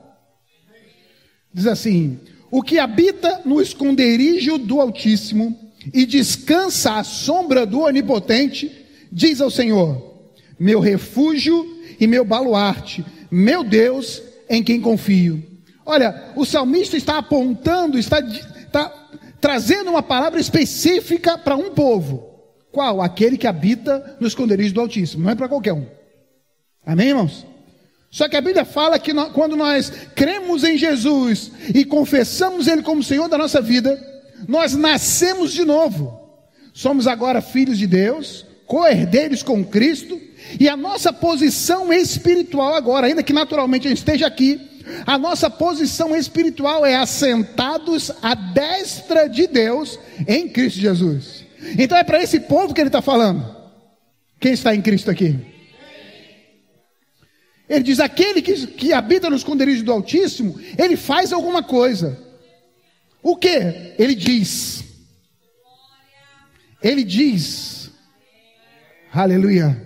Diz 1.53 1.65
assim: 1.65 2.19
o 2.53 2.61
que 2.61 2.77
habita 2.77 3.41
no 3.43 3.59
esconderijo 3.59 4.59
do 4.59 4.79
Altíssimo 4.79 5.59
e 5.91 6.05
descansa 6.05 6.99
à 6.99 7.03
sombra 7.03 7.65
do 7.65 7.79
Onipotente, 7.79 8.71
diz 9.11 9.41
ao 9.41 9.49
Senhor: 9.49 10.29
Meu 10.59 10.79
refúgio 10.79 11.65
e 11.99 12.05
meu 12.05 12.23
baluarte, 12.23 13.03
meu 13.31 13.63
Deus 13.63 14.21
em 14.47 14.61
quem 14.61 14.79
confio. 14.79 15.43
Olha, 15.83 16.31
o 16.35 16.45
salmista 16.45 16.95
está 16.95 17.17
apontando, 17.17 17.97
está, 17.97 18.19
está 18.19 18.87
trazendo 19.41 19.89
uma 19.89 20.03
palavra 20.03 20.39
específica 20.39 21.39
para 21.39 21.55
um 21.55 21.71
povo. 21.71 22.23
Qual? 22.71 23.01
Aquele 23.01 23.35
que 23.35 23.47
habita 23.47 24.15
no 24.19 24.27
esconderijo 24.27 24.75
do 24.75 24.81
Altíssimo. 24.81 25.23
Não 25.23 25.31
é 25.31 25.35
para 25.35 25.49
qualquer 25.49 25.73
um. 25.73 25.87
Amém, 26.85 27.07
irmãos? 27.07 27.47
Só 28.13 28.29
que 28.29 28.37
a 28.37 28.41
Bíblia 28.41 28.63
fala 28.63 28.99
que 28.99 29.11
nós, 29.11 29.31
quando 29.31 29.55
nós 29.55 29.91
cremos 30.13 30.63
em 30.63 30.77
Jesus 30.77 31.51
e 31.73 31.83
confessamos 31.83 32.67
Ele 32.67 32.83
como 32.83 33.01
Senhor 33.01 33.27
da 33.27 33.39
nossa 33.39 33.59
vida, 33.59 33.99
nós 34.47 34.75
nascemos 34.75 35.51
de 35.51 35.65
novo. 35.65 36.21
Somos 36.75 37.07
agora 37.07 37.41
filhos 37.41 37.75
de 37.75 37.87
Deus, 37.87 38.45
co-herdeiros 38.67 39.41
com 39.41 39.65
Cristo, 39.65 40.21
e 40.59 40.69
a 40.69 40.77
nossa 40.77 41.11
posição 41.11 41.91
espiritual 41.91 42.75
agora, 42.75 43.07
ainda 43.07 43.23
que 43.23 43.33
naturalmente 43.33 43.87
a 43.87 43.89
gente 43.89 43.97
esteja 43.97 44.27
aqui, 44.27 44.61
a 45.07 45.17
nossa 45.17 45.49
posição 45.49 46.15
espiritual 46.15 46.85
é 46.85 46.95
assentados 46.95 48.11
à 48.21 48.35
destra 48.35 49.27
de 49.27 49.47
Deus 49.47 49.97
em 50.27 50.47
Cristo 50.47 50.79
Jesus. 50.79 51.45
Então 51.79 51.97
é 51.97 52.03
para 52.03 52.21
esse 52.21 52.41
povo 52.41 52.75
que 52.75 52.81
ele 52.81 52.89
está 52.89 53.01
falando. 53.01 53.43
Quem 54.39 54.53
está 54.53 54.75
em 54.75 54.83
Cristo 54.83 55.09
aqui? 55.09 55.52
Ele 57.67 57.83
diz: 57.83 57.99
aquele 57.99 58.41
que, 58.41 58.67
que 58.67 58.93
habita 58.93 59.29
no 59.29 59.35
esconderijo 59.35 59.83
do 59.83 59.91
Altíssimo, 59.91 60.59
ele 60.77 60.97
faz 60.97 61.31
alguma 61.31 61.63
coisa. 61.63 62.19
O 63.21 63.35
que? 63.35 63.93
Ele 63.97 64.15
diz. 64.15 64.83
Ele 66.81 67.03
diz. 67.03 67.89
Aleluia. 69.11 69.81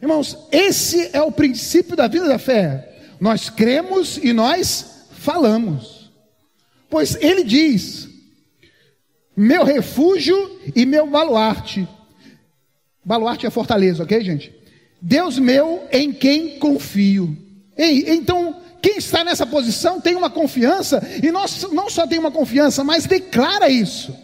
Irmãos, 0.00 0.38
esse 0.52 1.10
é 1.12 1.20
o 1.22 1.32
princípio 1.32 1.96
da 1.96 2.06
vida 2.06 2.28
da 2.28 2.38
fé. 2.38 3.14
Nós 3.20 3.50
cremos 3.50 4.18
e 4.18 4.32
nós 4.32 5.06
falamos. 5.10 6.12
Pois 6.88 7.16
ele 7.16 7.42
diz: 7.42 8.08
meu 9.36 9.64
refúgio 9.64 10.60
e 10.74 10.86
meu 10.86 11.06
baluarte. 11.08 11.86
Baluarte 13.04 13.46
é 13.46 13.50
fortaleza, 13.50 14.02
ok, 14.02 14.20
gente? 14.22 14.54
Deus 15.00 15.38
meu 15.38 15.86
em 15.92 16.12
quem 16.12 16.58
confio. 16.58 17.36
então, 17.76 18.56
quem 18.80 18.98
está 18.98 19.24
nessa 19.24 19.46
posição 19.46 20.00
tem 20.00 20.14
uma 20.14 20.30
confiança, 20.30 21.02
e 21.22 21.30
não, 21.30 21.44
não 21.72 21.90
só 21.90 22.06
tem 22.06 22.18
uma 22.18 22.30
confiança, 22.30 22.84
mas 22.84 23.06
declara 23.06 23.68
isso. 23.68 24.14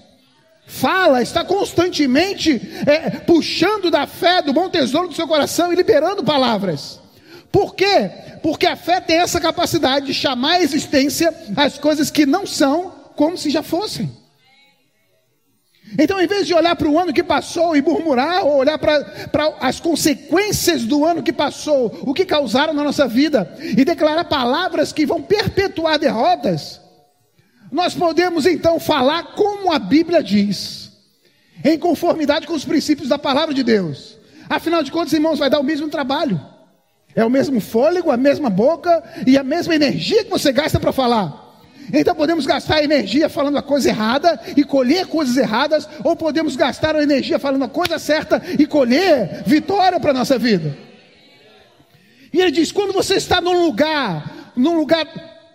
Fala, 0.67 1.21
está 1.21 1.45
constantemente 1.45 2.61
é, 2.87 3.11
puxando 3.11 3.91
da 3.91 4.07
fé, 4.07 4.41
do 4.41 4.53
bom 4.53 4.69
tesouro 4.69 5.09
do 5.09 5.15
seu 5.15 5.27
coração 5.27 5.73
e 5.73 5.77
liberando 5.77 6.23
palavras. 6.25 7.01
Por 7.51 7.75
quê? 7.75 8.11
Porque 8.43 8.67
a 8.67 8.77
fé 8.77 9.01
tem 9.01 9.19
essa 9.19 9.41
capacidade 9.41 10.07
de 10.07 10.15
chamar 10.15 10.53
à 10.53 10.63
existência 10.63 11.35
as 11.57 11.77
coisas 11.77 12.11
que 12.11 12.25
não 12.25 12.47
são 12.47 12.93
como 13.15 13.37
se 13.37 13.51
já 13.51 13.63
fossem. 13.63 14.11
Então, 15.99 16.21
em 16.21 16.27
vez 16.27 16.47
de 16.47 16.55
olhar 16.55 16.75
para 16.75 16.89
o 16.89 16.99
ano 16.99 17.13
que 17.13 17.23
passou 17.23 17.77
e 17.77 17.83
murmurar, 17.83 18.45
ou 18.45 18.57
olhar 18.57 18.79
para, 18.79 19.05
as 19.61 19.79
consequências 19.79 20.85
do 20.85 21.05
ano 21.05 21.23
que 21.23 21.33
passou, 21.33 21.99
o 22.03 22.15
que 22.15 22.25
causaram 22.25 22.73
na 22.73 22.83
nossa 22.83 23.07
vida, 23.07 23.55
e 23.61 23.85
declarar 23.85 24.25
palavras 24.25 24.93
que 24.93 25.05
vão 25.05 25.23
perpetuar 25.23 25.99
derrotas, 25.99 26.81
nós 27.71 27.95
podemos 27.95 28.47
então 28.47 28.79
falar 28.81 29.35
como 29.35 29.73
a 29.73 29.79
Bíblia 29.79 30.23
diz, 30.23 30.93
em 31.65 31.79
conformidade 31.79 32.47
com 32.47 32.55
os 32.55 32.65
princípios 32.65 33.09
da 33.09 33.19
palavra 33.19 33.55
de 33.55 33.63
Deus. 33.63 34.19
Afinal 34.49 34.83
de 34.83 34.91
contas, 34.91 35.13
irmãos, 35.13 35.39
vai 35.39 35.49
dar 35.49 35.61
o 35.61 35.65
mesmo 35.65 35.89
trabalho, 35.89 36.41
é 37.15 37.25
o 37.25 37.31
mesmo 37.31 37.61
fôlego, 37.61 38.11
a 38.11 38.17
mesma 38.17 38.49
boca 38.49 39.03
e 39.27 39.37
a 39.37 39.43
mesma 39.43 39.75
energia 39.75 40.25
que 40.25 40.31
você 40.31 40.53
gasta 40.53 40.81
para 40.81 40.93
falar. 40.93 41.42
Então 41.93 42.15
podemos 42.15 42.47
gastar 42.47 42.83
energia 42.83 43.29
falando 43.29 43.57
a 43.57 43.63
coisa 43.63 43.89
errada 43.89 44.41
e 44.57 44.65
colher 44.65 45.07
coisas 45.07 45.37
erradas, 45.37 45.89
ou 46.05 46.15
podemos 46.15 46.57
gastar 46.57 46.97
a 46.97 47.03
energia 47.03 47.39
falando 47.39 47.65
a 47.65 47.69
coisa 47.69 47.99
certa 47.99 48.43
e 48.59 48.67
colher 48.67 49.43
vitória 49.47 49.99
para 49.99 50.11
a 50.11 50.15
nossa 50.15 50.39
vida. 50.39 50.77
E 52.33 52.41
ele 52.41 52.51
diz: 52.51 52.73
quando 52.73 52.93
você 52.93 53.17
está 53.17 53.41
num 53.41 53.65
lugar, 53.65 54.53
num 54.57 54.77
lugar 54.77 55.07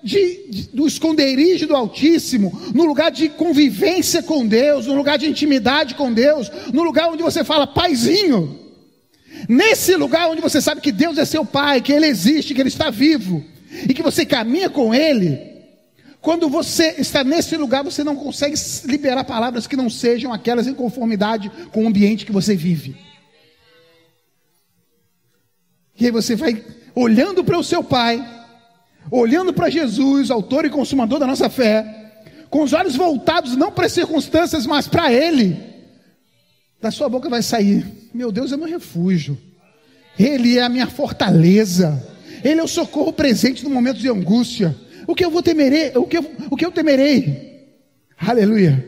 de, 0.03 0.49
de, 0.49 0.69
do 0.69 0.87
esconderijo 0.87 1.67
do 1.67 1.75
Altíssimo, 1.75 2.51
no 2.73 2.85
lugar 2.85 3.11
de 3.11 3.29
convivência 3.29 4.21
com 4.21 4.45
Deus, 4.45 4.85
no 4.85 4.95
lugar 4.95 5.17
de 5.17 5.27
intimidade 5.27 5.95
com 5.95 6.13
Deus, 6.13 6.51
no 6.71 6.83
lugar 6.83 7.09
onde 7.09 7.23
você 7.23 7.43
fala, 7.43 7.65
paizinho, 7.65 8.59
nesse 9.49 9.95
lugar 9.95 10.29
onde 10.29 10.41
você 10.41 10.61
sabe 10.61 10.81
que 10.81 10.91
Deus 10.91 11.17
é 11.17 11.25
seu 11.25 11.43
pai, 11.43 11.81
que 11.81 11.91
Ele 11.91 12.05
existe, 12.05 12.53
que 12.53 12.61
Ele 12.61 12.69
está 12.69 12.89
vivo, 12.89 13.43
e 13.89 13.93
que 13.93 14.03
você 14.03 14.25
caminha 14.25 14.69
com 14.69 14.93
Ele, 14.93 15.56
quando 16.21 16.49
você 16.49 16.95
está 16.97 17.23
nesse 17.23 17.55
lugar, 17.55 17.83
você 17.83 18.03
não 18.03 18.15
consegue 18.15 18.55
liberar 18.85 19.23
palavras 19.23 19.67
que 19.67 19.75
não 19.75 19.89
sejam 19.89 20.33
aquelas 20.33 20.67
em 20.67 20.73
conformidade 20.73 21.49
com 21.71 21.83
o 21.83 21.87
ambiente 21.87 22.25
que 22.25 22.31
você 22.31 22.55
vive. 22.55 22.97
E 25.99 26.05
aí 26.05 26.11
você 26.11 26.35
vai 26.35 26.63
olhando 26.93 27.43
para 27.43 27.57
o 27.57 27.63
seu 27.63 27.83
Pai, 27.83 28.25
olhando 29.11 29.53
para 29.53 29.69
Jesus, 29.69 30.29
autor 30.29 30.65
e 30.65 30.69
consumador 30.69 31.19
da 31.19 31.27
nossa 31.27 31.49
fé, 31.49 31.85
com 32.49 32.63
os 32.63 32.73
olhos 32.73 32.95
voltados 32.95 33.55
não 33.55 33.71
para 33.71 33.85
as 33.85 33.93
circunstâncias, 33.93 34.65
mas 34.65 34.87
para 34.87 35.11
Ele. 35.11 35.57
Da 36.81 36.91
sua 36.91 37.09
boca 37.09 37.29
vai 37.29 37.41
sair: 37.41 37.85
Meu 38.13 38.31
Deus 38.31 38.51
é 38.51 38.57
meu 38.57 38.67
refúgio, 38.67 39.37
Ele 40.19 40.57
é 40.57 40.63
a 40.63 40.69
minha 40.69 40.87
fortaleza, 40.87 42.05
Ele 42.43 42.59
é 42.59 42.63
o 42.63 42.67
socorro 42.67 43.13
presente 43.13 43.63
no 43.63 43.69
momento 43.69 43.97
de 43.97 44.09
angústia. 44.09 44.75
O 45.07 45.15
que 45.15 45.23
eu 45.23 45.31
vou 45.31 45.41
temerei? 45.41 45.93
O 45.95 46.05
que 46.05 46.17
eu, 46.17 46.31
o 46.51 46.57
que 46.57 46.65
eu 46.65 46.71
temerei? 46.71 47.65
Aleluia. 48.19 48.85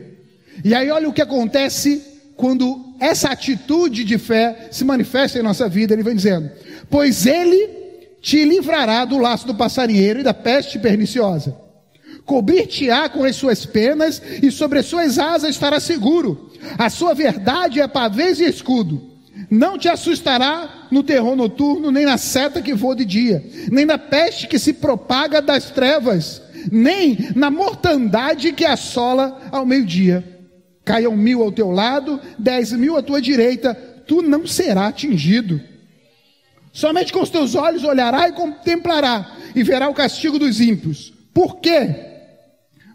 E 0.62 0.74
aí 0.74 0.90
olha 0.90 1.08
o 1.08 1.12
que 1.12 1.22
acontece 1.22 2.02
quando 2.36 2.94
essa 3.00 3.30
atitude 3.30 4.04
de 4.04 4.18
fé 4.18 4.68
se 4.70 4.84
manifesta 4.84 5.38
em 5.38 5.42
nossa 5.42 5.66
vida. 5.66 5.94
Ele 5.94 6.02
vem 6.02 6.14
dizendo: 6.14 6.50
Pois 6.90 7.24
ele 7.26 7.80
te 8.20 8.44
livrará 8.44 9.06
do 9.06 9.16
laço 9.16 9.46
do 9.46 9.54
passarinheiro 9.54 10.20
e 10.20 10.22
da 10.22 10.34
peste 10.34 10.78
perniciosa. 10.78 11.56
Cobrir-te-á 12.26 13.08
com 13.08 13.24
as 13.24 13.34
suas 13.34 13.64
penas 13.64 14.22
e 14.42 14.50
sobre 14.50 14.78
as 14.78 14.86
suas 14.86 15.18
asas 15.18 15.50
estará 15.50 15.80
seguro. 15.80 16.50
A 16.78 16.90
sua 16.90 17.14
verdade 17.14 17.80
é 17.80 17.88
pavês 17.88 18.38
e 18.38 18.44
escudo. 18.44 19.09
Não 19.50 19.78
te 19.78 19.88
assustará 19.88 20.88
no 20.90 21.02
terror 21.02 21.36
noturno, 21.36 21.90
nem 21.90 22.04
na 22.04 22.18
seta 22.18 22.60
que 22.60 22.74
voa 22.74 22.96
de 22.96 23.04
dia, 23.04 23.44
nem 23.70 23.84
na 23.84 23.98
peste 23.98 24.46
que 24.46 24.58
se 24.58 24.74
propaga 24.74 25.40
das 25.40 25.70
trevas, 25.70 26.42
nem 26.70 27.30
na 27.34 27.50
mortandade 27.50 28.52
que 28.52 28.64
assola 28.64 29.40
ao 29.50 29.64
meio-dia. 29.64 30.24
Caiam 30.84 31.16
mil 31.16 31.42
ao 31.42 31.52
teu 31.52 31.70
lado, 31.70 32.20
dez 32.38 32.72
mil 32.72 32.96
à 32.96 33.02
tua 33.02 33.20
direita, 33.20 33.74
tu 34.06 34.22
não 34.22 34.46
será 34.46 34.88
atingido. 34.88 35.60
Somente 36.72 37.12
com 37.12 37.22
os 37.22 37.30
teus 37.30 37.54
olhos 37.54 37.84
olhará 37.84 38.28
e 38.28 38.32
contemplará, 38.32 39.36
e 39.54 39.62
verá 39.62 39.88
o 39.88 39.94
castigo 39.94 40.38
dos 40.38 40.60
ímpios. 40.60 41.12
Por 41.32 41.60
quê? 41.60 41.94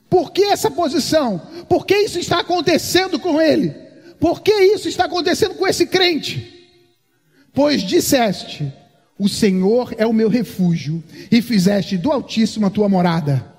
Por 0.10 0.32
que 0.32 0.44
essa 0.44 0.70
posição? 0.72 1.42
Por 1.68 1.86
que 1.86 1.96
isso 1.96 2.20
está 2.20 2.40
acontecendo 2.40 3.20
com 3.20 3.42
ele? 3.42 3.85
Por 4.20 4.42
que 4.42 4.52
isso 4.52 4.88
está 4.88 5.06
acontecendo 5.06 5.56
com 5.56 5.68
esse 5.68 5.86
crente? 5.86 6.54
Pois 7.54 7.82
disseste: 7.82 8.72
O 9.18 9.30
Senhor 9.30 9.94
é 9.98 10.06
o 10.06 10.14
meu 10.14 10.30
refúgio, 10.30 11.04
e 11.32 11.42
fizeste 11.42 11.98
do 11.98 12.12
Altíssimo 12.12 12.66
a 12.66 12.70
tua 12.70 12.90
morada. 12.90 13.56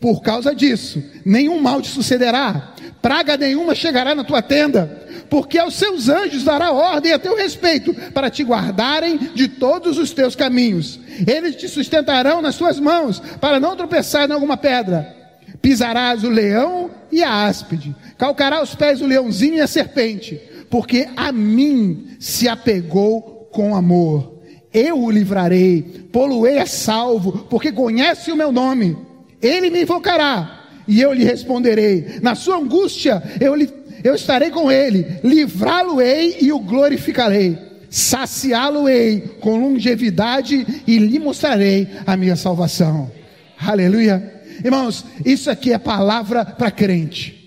Por 0.00 0.20
causa 0.20 0.54
disso, 0.54 1.02
nenhum 1.24 1.60
mal 1.60 1.80
te 1.80 1.88
sucederá, 1.88 2.74
praga 3.00 3.38
nenhuma 3.38 3.74
chegará 3.74 4.14
na 4.14 4.22
tua 4.22 4.42
tenda, 4.42 5.06
porque 5.30 5.58
aos 5.58 5.76
seus 5.76 6.08
anjos 6.10 6.44
dará 6.44 6.72
ordem 6.72 7.12
a 7.12 7.18
teu 7.18 7.34
respeito, 7.34 7.94
para 8.12 8.28
te 8.28 8.42
guardarem 8.42 9.16
de 9.34 9.48
todos 9.48 9.96
os 9.96 10.10
teus 10.10 10.36
caminhos. 10.36 11.00
Eles 11.26 11.56
te 11.56 11.68
sustentarão 11.68 12.42
nas 12.42 12.56
tuas 12.56 12.78
mãos, 12.78 13.18
para 13.40 13.58
não 13.58 13.76
tropeçar 13.76 14.28
em 14.28 14.32
alguma 14.32 14.58
pedra. 14.58 15.14
Pisarás 15.62 16.22
o 16.22 16.28
leão 16.28 16.90
e 17.10 17.22
a 17.22 17.46
áspide, 17.46 17.96
calcará 18.18 18.62
os 18.62 18.74
pés 18.74 19.00
o 19.00 19.06
leãozinho 19.06 19.56
e 19.56 19.60
a 19.60 19.66
serpente, 19.66 20.40
porque 20.70 21.08
a 21.16 21.30
mim 21.32 22.08
se 22.18 22.48
apegou 22.48 23.48
com 23.52 23.74
amor. 23.74 24.34
Eu 24.72 25.00
o 25.04 25.10
livrarei, 25.10 25.82
poluei 26.10 26.58
a 26.58 26.66
salvo, 26.66 27.46
porque 27.48 27.70
conhece 27.70 28.32
o 28.32 28.36
meu 28.36 28.50
nome. 28.50 28.96
Ele 29.40 29.70
me 29.70 29.82
invocará 29.82 30.64
e 30.88 31.00
eu 31.00 31.12
lhe 31.12 31.24
responderei. 31.24 32.18
Na 32.20 32.34
sua 32.34 32.56
angústia 32.56 33.22
eu, 33.40 33.54
eu 34.02 34.14
estarei 34.14 34.50
com 34.50 34.72
ele, 34.72 35.20
livrá-lo-ei 35.22 36.38
e 36.40 36.52
o 36.52 36.58
glorificarei. 36.58 37.56
Saciá-lo-ei 37.88 39.20
com 39.40 39.56
longevidade 39.60 40.82
e 40.84 40.98
lhe 40.98 41.20
mostrarei 41.20 41.86
a 42.04 42.16
minha 42.16 42.34
salvação. 42.34 43.12
Aleluia. 43.56 44.32
Irmãos, 44.64 45.04
isso 45.24 45.48
aqui 45.48 45.72
é 45.72 45.78
palavra 45.78 46.44
para 46.44 46.72
crente. 46.72 47.43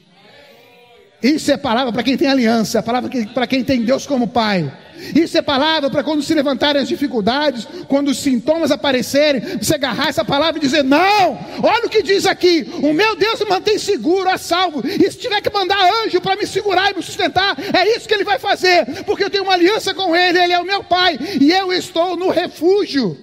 Isso 1.22 1.52
é 1.52 1.58
palavra 1.58 1.92
para 1.92 2.04
quem 2.04 2.16
tem 2.16 2.28
aliança, 2.28 2.84
palavra 2.84 3.10
para 3.34 3.48
quem 3.48 3.64
tem 3.64 3.84
Deus 3.84 4.06
como 4.06 4.28
Pai. 4.28 4.72
Isso 5.16 5.38
é 5.38 5.42
palavra 5.42 5.90
para 5.90 6.04
quando 6.04 6.22
se 6.22 6.34
levantarem 6.34 6.82
as 6.82 6.88
dificuldades, 6.88 7.68
quando 7.88 8.10
os 8.10 8.18
sintomas 8.18 8.72
aparecerem, 8.72 9.42
você 9.58 9.76
agarrar 9.76 10.10
essa 10.10 10.26
palavra 10.26 10.58
e 10.58 10.62
dizer: 10.62 10.84
Não, 10.84 11.40
olha 11.64 11.86
o 11.86 11.90
que 11.90 12.04
diz 12.04 12.26
aqui: 12.26 12.72
o 12.82 12.94
meu 12.94 13.16
Deus 13.16 13.40
me 13.40 13.50
mantém 13.50 13.78
seguro, 13.78 14.30
a 14.30 14.38
salvo. 14.38 14.82
E 14.86 15.12
se 15.12 15.18
tiver 15.18 15.42
que 15.42 15.52
mandar 15.52 15.78
anjo 16.04 16.22
para 16.22 16.36
me 16.36 16.46
segurar 16.46 16.92
e 16.92 16.96
me 16.96 17.04
sustentar, 17.04 17.56
é 17.60 17.96
isso 17.96 18.08
que 18.08 18.14
ele 18.14 18.24
vai 18.24 18.40
fazer, 18.40 19.04
porque 19.04 19.24
eu 19.24 19.30
tenho 19.30 19.44
uma 19.44 19.54
aliança 19.54 19.94
com 19.94 20.16
ele, 20.16 20.40
ele 20.40 20.54
é 20.54 20.60
o 20.60 20.66
meu 20.66 20.84
Pai, 20.84 21.18
e 21.40 21.52
eu 21.52 21.74
estou 21.74 22.16
no 22.16 22.30
refúgio. 22.30 23.18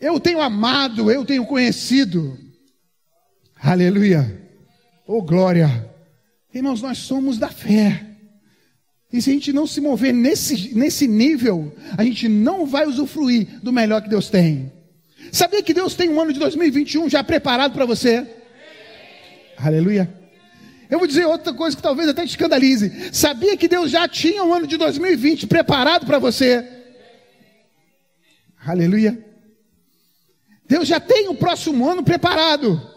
Eu 0.00 0.18
tenho 0.18 0.40
amado, 0.40 1.10
eu 1.10 1.24
tenho 1.24 1.46
conhecido. 1.46 2.36
Aleluia. 3.62 4.41
Oh 5.06 5.22
glória. 5.22 5.90
Irmãos, 6.54 6.82
nós 6.82 6.98
somos 6.98 7.38
da 7.38 7.48
fé. 7.48 8.06
E 9.12 9.20
se 9.20 9.30
a 9.30 9.32
gente 9.32 9.52
não 9.52 9.66
se 9.66 9.80
mover 9.80 10.12
nesse, 10.12 10.74
nesse 10.74 11.06
nível, 11.06 11.74
a 11.98 12.04
gente 12.04 12.28
não 12.28 12.66
vai 12.66 12.86
usufruir 12.86 13.60
do 13.62 13.72
melhor 13.72 14.02
que 14.02 14.08
Deus 14.08 14.30
tem. 14.30 14.72
Sabia 15.30 15.62
que 15.62 15.74
Deus 15.74 15.94
tem 15.94 16.08
um 16.08 16.20
ano 16.20 16.32
de 16.32 16.38
2021 16.38 17.08
já 17.10 17.22
preparado 17.22 17.72
para 17.72 17.84
você? 17.84 18.26
Aleluia. 19.56 20.12
Eu 20.90 20.98
vou 20.98 21.06
dizer 21.06 21.26
outra 21.26 21.52
coisa 21.54 21.76
que 21.76 21.82
talvez 21.82 22.08
até 22.08 22.22
te 22.24 22.30
escandalize. 22.30 23.10
Sabia 23.12 23.56
que 23.56 23.68
Deus 23.68 23.90
já 23.90 24.06
tinha 24.08 24.44
um 24.44 24.52
ano 24.52 24.66
de 24.66 24.76
2020 24.76 25.46
preparado 25.46 26.06
para 26.06 26.18
você? 26.18 26.66
Aleluia. 28.64 29.18
Deus 30.68 30.86
já 30.86 31.00
tem 31.00 31.28
o 31.28 31.34
próximo 31.34 31.88
ano 31.88 32.02
preparado. 32.02 32.91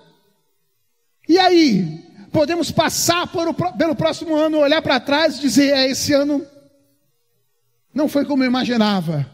E 1.28 1.40
aí? 1.40 2.06
podemos 2.36 2.70
passar 2.70 3.28
por, 3.28 3.54
pelo 3.78 3.96
próximo 3.96 4.36
ano, 4.36 4.60
olhar 4.60 4.82
para 4.82 5.00
trás 5.00 5.38
e 5.38 5.42
dizer: 5.42 5.74
é, 5.74 5.90
esse 5.90 6.12
ano 6.12 6.46
não 7.94 8.10
foi 8.10 8.26
como 8.26 8.44
eu 8.44 8.48
imaginava. 8.48 9.26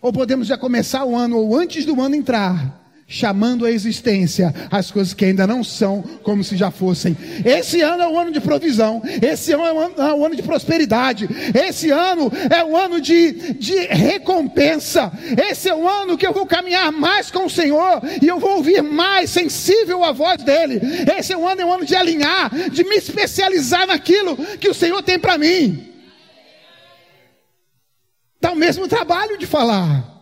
Ou 0.00 0.10
podemos 0.10 0.46
já 0.46 0.56
começar 0.56 1.04
o 1.04 1.14
ano, 1.14 1.36
ou 1.36 1.54
antes 1.58 1.84
do 1.84 2.00
ano 2.00 2.14
entrar, 2.14 2.77
chamando 3.10 3.64
a 3.64 3.70
existência 3.70 4.54
as 4.70 4.90
coisas 4.90 5.14
que 5.14 5.24
ainda 5.24 5.46
não 5.46 5.64
são 5.64 6.02
como 6.22 6.44
se 6.44 6.58
já 6.58 6.70
fossem. 6.70 7.16
Esse 7.42 7.80
ano 7.80 8.02
é 8.02 8.08
o 8.08 8.18
ano 8.18 8.30
de 8.30 8.40
provisão, 8.40 9.02
esse 9.22 9.52
ano 9.52 9.64
é 9.64 9.72
o 9.72 9.78
ano, 9.80 9.94
é 9.96 10.26
ano 10.26 10.36
de 10.36 10.42
prosperidade, 10.42 11.26
esse 11.54 11.90
ano 11.90 12.30
é 12.54 12.62
o 12.62 12.76
ano 12.76 13.00
de, 13.00 13.54
de 13.54 13.78
recompensa, 13.86 15.10
esse 15.50 15.70
é 15.70 15.74
o 15.74 15.88
ano 15.88 16.18
que 16.18 16.26
eu 16.26 16.34
vou 16.34 16.44
caminhar 16.44 16.92
mais 16.92 17.30
com 17.30 17.46
o 17.46 17.50
Senhor 17.50 18.02
e 18.20 18.28
eu 18.28 18.38
vou 18.38 18.56
ouvir 18.56 18.82
mais 18.82 19.30
sensível 19.30 20.04
a 20.04 20.12
voz 20.12 20.42
dEle. 20.42 20.78
Esse 21.18 21.32
é 21.32 21.36
o 21.36 21.48
ano, 21.48 21.62
é 21.62 21.64
o 21.64 21.72
ano 21.72 21.86
de 21.86 21.96
alinhar, 21.96 22.50
de 22.70 22.84
me 22.84 22.96
especializar 22.96 23.86
naquilo 23.86 24.36
que 24.58 24.68
o 24.68 24.74
Senhor 24.74 25.02
tem 25.02 25.18
para 25.18 25.38
mim. 25.38 25.88
Dá 28.38 28.52
o 28.52 28.56
mesmo 28.56 28.86
trabalho 28.86 29.38
de 29.38 29.46
falar. 29.46 30.17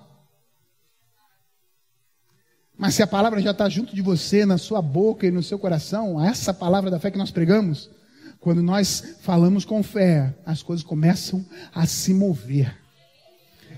Mas 2.76 2.94
se 2.94 3.02
a 3.02 3.06
palavra 3.06 3.40
já 3.40 3.52
está 3.52 3.68
junto 3.68 3.94
de 3.94 4.02
você, 4.02 4.44
na 4.44 4.58
sua 4.58 4.82
boca 4.82 5.26
e 5.26 5.30
no 5.30 5.42
seu 5.42 5.58
coração, 5.58 6.22
essa 6.22 6.52
palavra 6.52 6.90
da 6.90 7.00
fé 7.00 7.10
que 7.10 7.18
nós 7.18 7.30
pregamos, 7.30 7.90
quando 8.38 8.62
nós 8.62 9.16
falamos 9.22 9.64
com 9.64 9.82
fé, 9.82 10.34
as 10.44 10.62
coisas 10.62 10.84
começam 10.84 11.44
a 11.74 11.86
se 11.86 12.12
mover. 12.12 12.76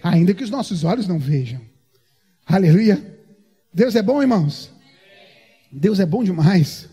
Ainda 0.02 0.34
que 0.34 0.44
os 0.44 0.50
nossos 0.50 0.84
olhos 0.84 1.06
não 1.06 1.18
vejam. 1.18 1.60
Aleluia. 2.44 3.20
Deus 3.72 3.94
é 3.94 4.02
bom, 4.02 4.20
irmãos. 4.20 4.70
Deus 5.70 6.00
é 6.00 6.06
bom 6.06 6.24
demais. 6.24 6.88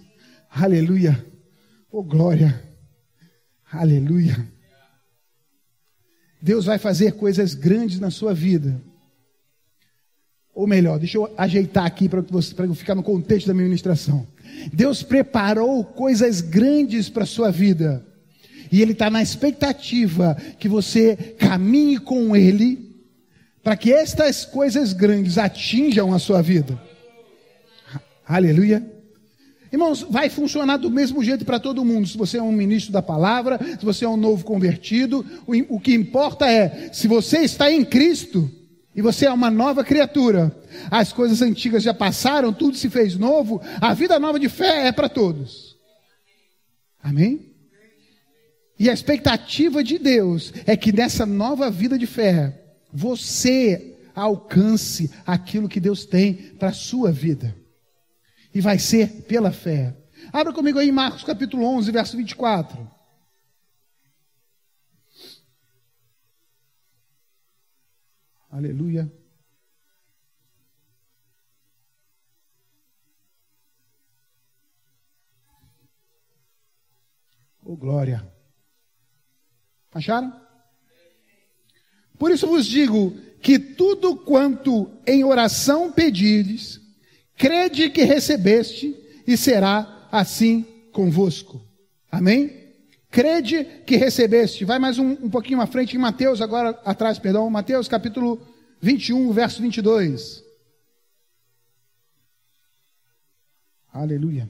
Aleluia. 0.49 1.25
Oh, 1.91 2.03
glória. 2.03 2.63
Aleluia. 3.71 4.47
Deus 6.41 6.65
vai 6.65 6.77
fazer 6.77 7.13
coisas 7.13 7.55
grandes 7.55 7.99
na 7.99 8.11
sua 8.11 8.33
vida. 8.33 8.81
Ou 10.55 10.65
melhor, 10.65 10.97
deixa 10.97 11.17
eu 11.17 11.29
ajeitar 11.37 11.85
aqui 11.85 12.07
para 12.07 12.23
eu 12.65 12.73
ficar 12.73 12.95
no 12.95 13.03
contexto 13.03 13.47
da 13.47 13.53
minha 13.53 13.65
ministração. 13.65 14.25
Deus 14.71 15.03
preparou 15.03 15.83
coisas 15.83 16.39
grandes 16.39 17.09
para 17.09 17.23
a 17.23 17.27
sua 17.27 17.51
vida. 17.51 18.05
E 18.71 18.81
Ele 18.81 18.93
está 18.93 19.09
na 19.09 19.21
expectativa 19.21 20.35
que 20.57 20.69
você 20.69 21.17
caminhe 21.37 21.99
com 21.99 22.33
Ele, 22.35 22.95
para 23.61 23.75
que 23.75 23.91
estas 23.91 24.45
coisas 24.45 24.93
grandes 24.93 25.37
atinjam 25.37 26.13
a 26.13 26.19
sua 26.19 26.41
vida. 26.41 26.81
Aleluia. 28.25 28.93
Irmãos, 29.71 30.05
vai 30.09 30.29
funcionar 30.29 30.77
do 30.77 30.89
mesmo 30.89 31.21
jeito 31.21 31.43
para 31.43 31.59
todo 31.59 31.83
mundo. 31.83 32.07
Se 32.07 32.17
você 32.17 32.37
é 32.37 32.41
um 32.41 32.51
ministro 32.51 32.93
da 32.93 33.01
palavra, 33.01 33.59
se 33.77 33.83
você 33.83 34.05
é 34.05 34.09
um 34.09 34.15
novo 34.15 34.45
convertido, 34.45 35.25
o 35.67 35.79
que 35.81 35.93
importa 35.93 36.49
é, 36.49 36.89
se 36.93 37.09
você 37.09 37.39
está 37.39 37.69
em 37.69 37.83
Cristo, 37.83 38.49
e 38.95 39.01
você 39.01 39.25
é 39.25 39.31
uma 39.31 39.51
nova 39.51 39.83
criatura. 39.83 40.55
As 40.89 41.11
coisas 41.11 41.41
antigas 41.41 41.83
já 41.83 41.93
passaram, 41.93 42.53
tudo 42.53 42.77
se 42.77 42.89
fez 42.89 43.17
novo. 43.17 43.61
A 43.81 43.93
vida 43.93 44.17
nova 44.17 44.39
de 44.39 44.47
fé 44.47 44.87
é 44.87 44.91
para 44.91 45.09
todos. 45.09 45.75
Amém? 47.03 47.53
E 48.79 48.89
a 48.89 48.93
expectativa 48.93 49.83
de 49.83 49.99
Deus 49.99 50.53
é 50.65 50.77
que 50.77 50.93
nessa 50.93 51.25
nova 51.25 51.69
vida 51.69 51.97
de 51.97 52.07
fé, 52.07 52.61
você 52.91 53.97
alcance 54.15 55.11
aquilo 55.25 55.67
que 55.67 55.79
Deus 55.79 56.05
tem 56.05 56.33
para 56.33 56.69
a 56.69 56.73
sua 56.73 57.11
vida. 57.11 57.55
E 58.53 58.61
vai 58.61 58.79
ser 58.79 59.23
pela 59.23 59.51
fé. 59.51 59.93
Abra 60.31 60.53
comigo 60.53 60.79
aí 60.79 60.91
Marcos 60.91 61.23
capítulo 61.23 61.65
11, 61.65 61.91
verso 61.91 62.15
24. 62.15 62.94
Aleluia. 68.55 69.11
Oh, 77.61 77.75
glória. 77.75 78.25
Acharam? 79.91 80.33
Por 82.17 82.31
isso 82.31 82.47
vos 82.47 82.65
digo 82.65 83.11
que 83.41 83.59
tudo 83.59 84.15
quanto 84.15 84.89
em 85.05 85.25
oração 85.25 85.91
pedires, 85.91 86.79
crede 87.35 87.89
que 87.89 88.05
recebeste 88.05 88.95
e 89.27 89.35
será 89.35 90.07
assim 90.09 90.63
convosco. 90.93 91.61
Amém? 92.09 92.64
Crede 93.15 93.63
que 93.85 93.95
recebeste. 93.95 94.65
Vai 94.65 94.77
mais 94.77 94.99
um, 94.99 95.11
um 95.11 95.29
pouquinho 95.29 95.61
à 95.61 95.65
frente 95.65 95.95
em 95.95 95.97
Mateus, 95.97 96.41
agora 96.41 96.71
atrás, 96.83 97.17
perdão. 97.17 97.49
Mateus 97.49 97.87
capítulo 97.87 98.45
21, 98.81 99.31
verso 99.31 99.61
22. 99.61 100.43
Aleluia. 103.93 104.49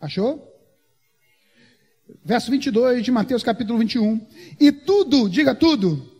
Achou? 0.00 0.52
Verso 2.24 2.50
22 2.50 3.04
de 3.04 3.12
Mateus 3.12 3.44
capítulo 3.44 3.78
21. 3.78 4.26
E 4.58 4.72
tudo, 4.72 5.28
diga 5.28 5.54
tudo, 5.54 6.10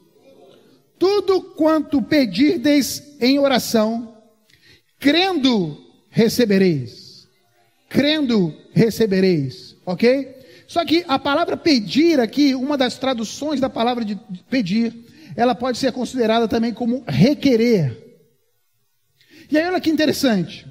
tudo 1.01 1.43
quanto 1.57 2.01
pedirdes 2.01 3.21
em 3.21 3.41
oração, 3.41 4.12
crendo 5.03 5.77
recebereis. 6.09 7.27
Crendo 7.89 8.57
recebereis, 8.73 9.77
ok? 9.85 10.41
Só 10.69 10.83
que 10.85 11.05
a 11.07 11.19
palavra 11.19 11.57
pedir 11.57 12.21
aqui, 12.21 12.55
uma 12.55 12.79
das 12.79 12.97
traduções 12.97 13.61
da 13.61 13.69
palavra 13.69 14.05
de 14.05 14.19
pedir, 14.49 14.95
ela 15.37 15.55
pode 15.55 15.77
ser 15.77 15.93
considerada 15.93 16.49
também 16.49 16.73
como 16.73 17.05
requerer. 17.07 17.99
E 19.51 19.59
aí 19.59 19.67
olha 19.67 19.81
que 19.81 19.91
interessante. 19.91 20.67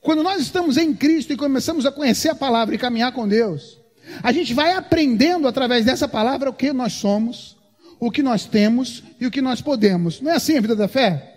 Quando 0.00 0.22
nós 0.22 0.40
estamos 0.40 0.78
em 0.78 0.94
Cristo 0.94 1.32
e 1.32 1.36
começamos 1.36 1.84
a 1.84 1.92
conhecer 1.92 2.30
a 2.30 2.34
palavra 2.34 2.74
e 2.74 2.78
caminhar 2.78 3.12
com 3.12 3.28
Deus, 3.28 3.78
a 4.22 4.32
gente 4.32 4.54
vai 4.54 4.72
aprendendo 4.72 5.46
através 5.46 5.84
dessa 5.84 6.08
palavra 6.08 6.48
o 6.48 6.54
que 6.54 6.72
nós 6.72 6.94
somos, 6.94 7.58
o 7.98 8.10
que 8.10 8.22
nós 8.22 8.46
temos 8.46 9.02
e 9.20 9.26
o 9.26 9.30
que 9.30 9.42
nós 9.42 9.60
podemos. 9.60 10.22
Não 10.22 10.30
é 10.30 10.36
assim 10.36 10.56
a 10.56 10.60
vida 10.60 10.76
da 10.76 10.88
fé? 10.88 11.36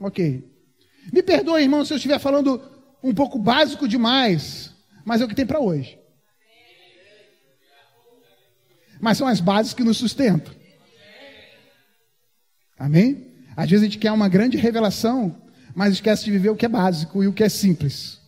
Ok. 0.00 0.57
Me 1.12 1.22
perdoe, 1.22 1.62
irmão, 1.62 1.84
se 1.84 1.92
eu 1.92 1.96
estiver 1.96 2.18
falando 2.18 2.60
um 3.02 3.14
pouco 3.14 3.38
básico 3.38 3.88
demais, 3.88 4.72
mas 5.04 5.20
é 5.20 5.24
o 5.24 5.28
que 5.28 5.34
tem 5.34 5.46
para 5.46 5.60
hoje. 5.60 5.98
Mas 9.00 9.16
são 9.16 9.26
as 9.26 9.40
bases 9.40 9.72
que 9.72 9.84
nos 9.84 9.96
sustentam. 9.96 10.52
Amém? 12.78 13.28
Às 13.56 13.70
vezes 13.70 13.82
a 13.82 13.86
gente 13.86 13.98
quer 13.98 14.12
uma 14.12 14.28
grande 14.28 14.56
revelação, 14.56 15.36
mas 15.74 15.94
esquece 15.94 16.24
de 16.24 16.30
viver 16.30 16.50
o 16.50 16.56
que 16.56 16.66
é 16.66 16.68
básico 16.68 17.22
e 17.22 17.28
o 17.28 17.32
que 17.32 17.44
é 17.44 17.48
simples. 17.48 18.20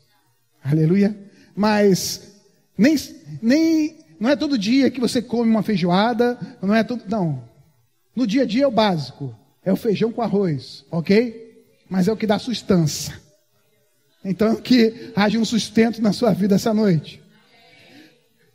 Aleluia. 0.62 1.16
Mas 1.54 2.40
nem, 2.76 2.96
nem 3.42 3.98
não 4.18 4.30
é 4.30 4.36
todo 4.36 4.58
dia 4.58 4.90
que 4.90 5.00
você 5.00 5.20
come 5.20 5.50
uma 5.50 5.62
feijoada, 5.62 6.38
não 6.62 6.74
é 6.74 6.82
todo, 6.84 7.04
não. 7.08 7.44
No 8.14 8.26
dia 8.26 8.42
a 8.42 8.46
dia 8.46 8.64
é 8.64 8.66
o 8.66 8.72
básico, 8.72 9.34
é 9.64 9.72
o 9.72 9.76
feijão 9.76 10.12
com 10.12 10.22
arroz, 10.22 10.84
ok? 10.90 11.49
Mas 11.90 12.06
é 12.06 12.12
o 12.12 12.16
que 12.16 12.26
dá 12.26 12.38
sustância. 12.38 13.20
Então 14.24 14.54
que 14.54 15.12
haja 15.16 15.38
um 15.38 15.44
sustento 15.44 16.00
na 16.00 16.12
sua 16.12 16.32
vida 16.32 16.54
essa 16.54 16.72
noite. 16.72 17.20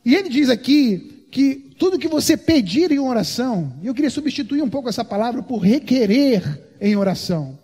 E 0.06 0.16
ele 0.16 0.30
diz 0.30 0.50
aqui 0.50 1.28
que 1.32 1.56
tudo 1.78 2.00
que 2.00 2.08
você 2.08 2.38
pedir 2.38 2.92
em 2.92 3.00
oração, 3.00 3.74
e 3.84 3.88
eu 3.88 3.94
queria 3.94 4.10
substituir 4.10 4.62
um 4.62 4.70
pouco 4.70 4.88
essa 4.88 5.04
palavra 5.04 5.44
por 5.44 5.58
requerer 5.58 6.62
em 6.80 6.96
oração. 6.96 7.60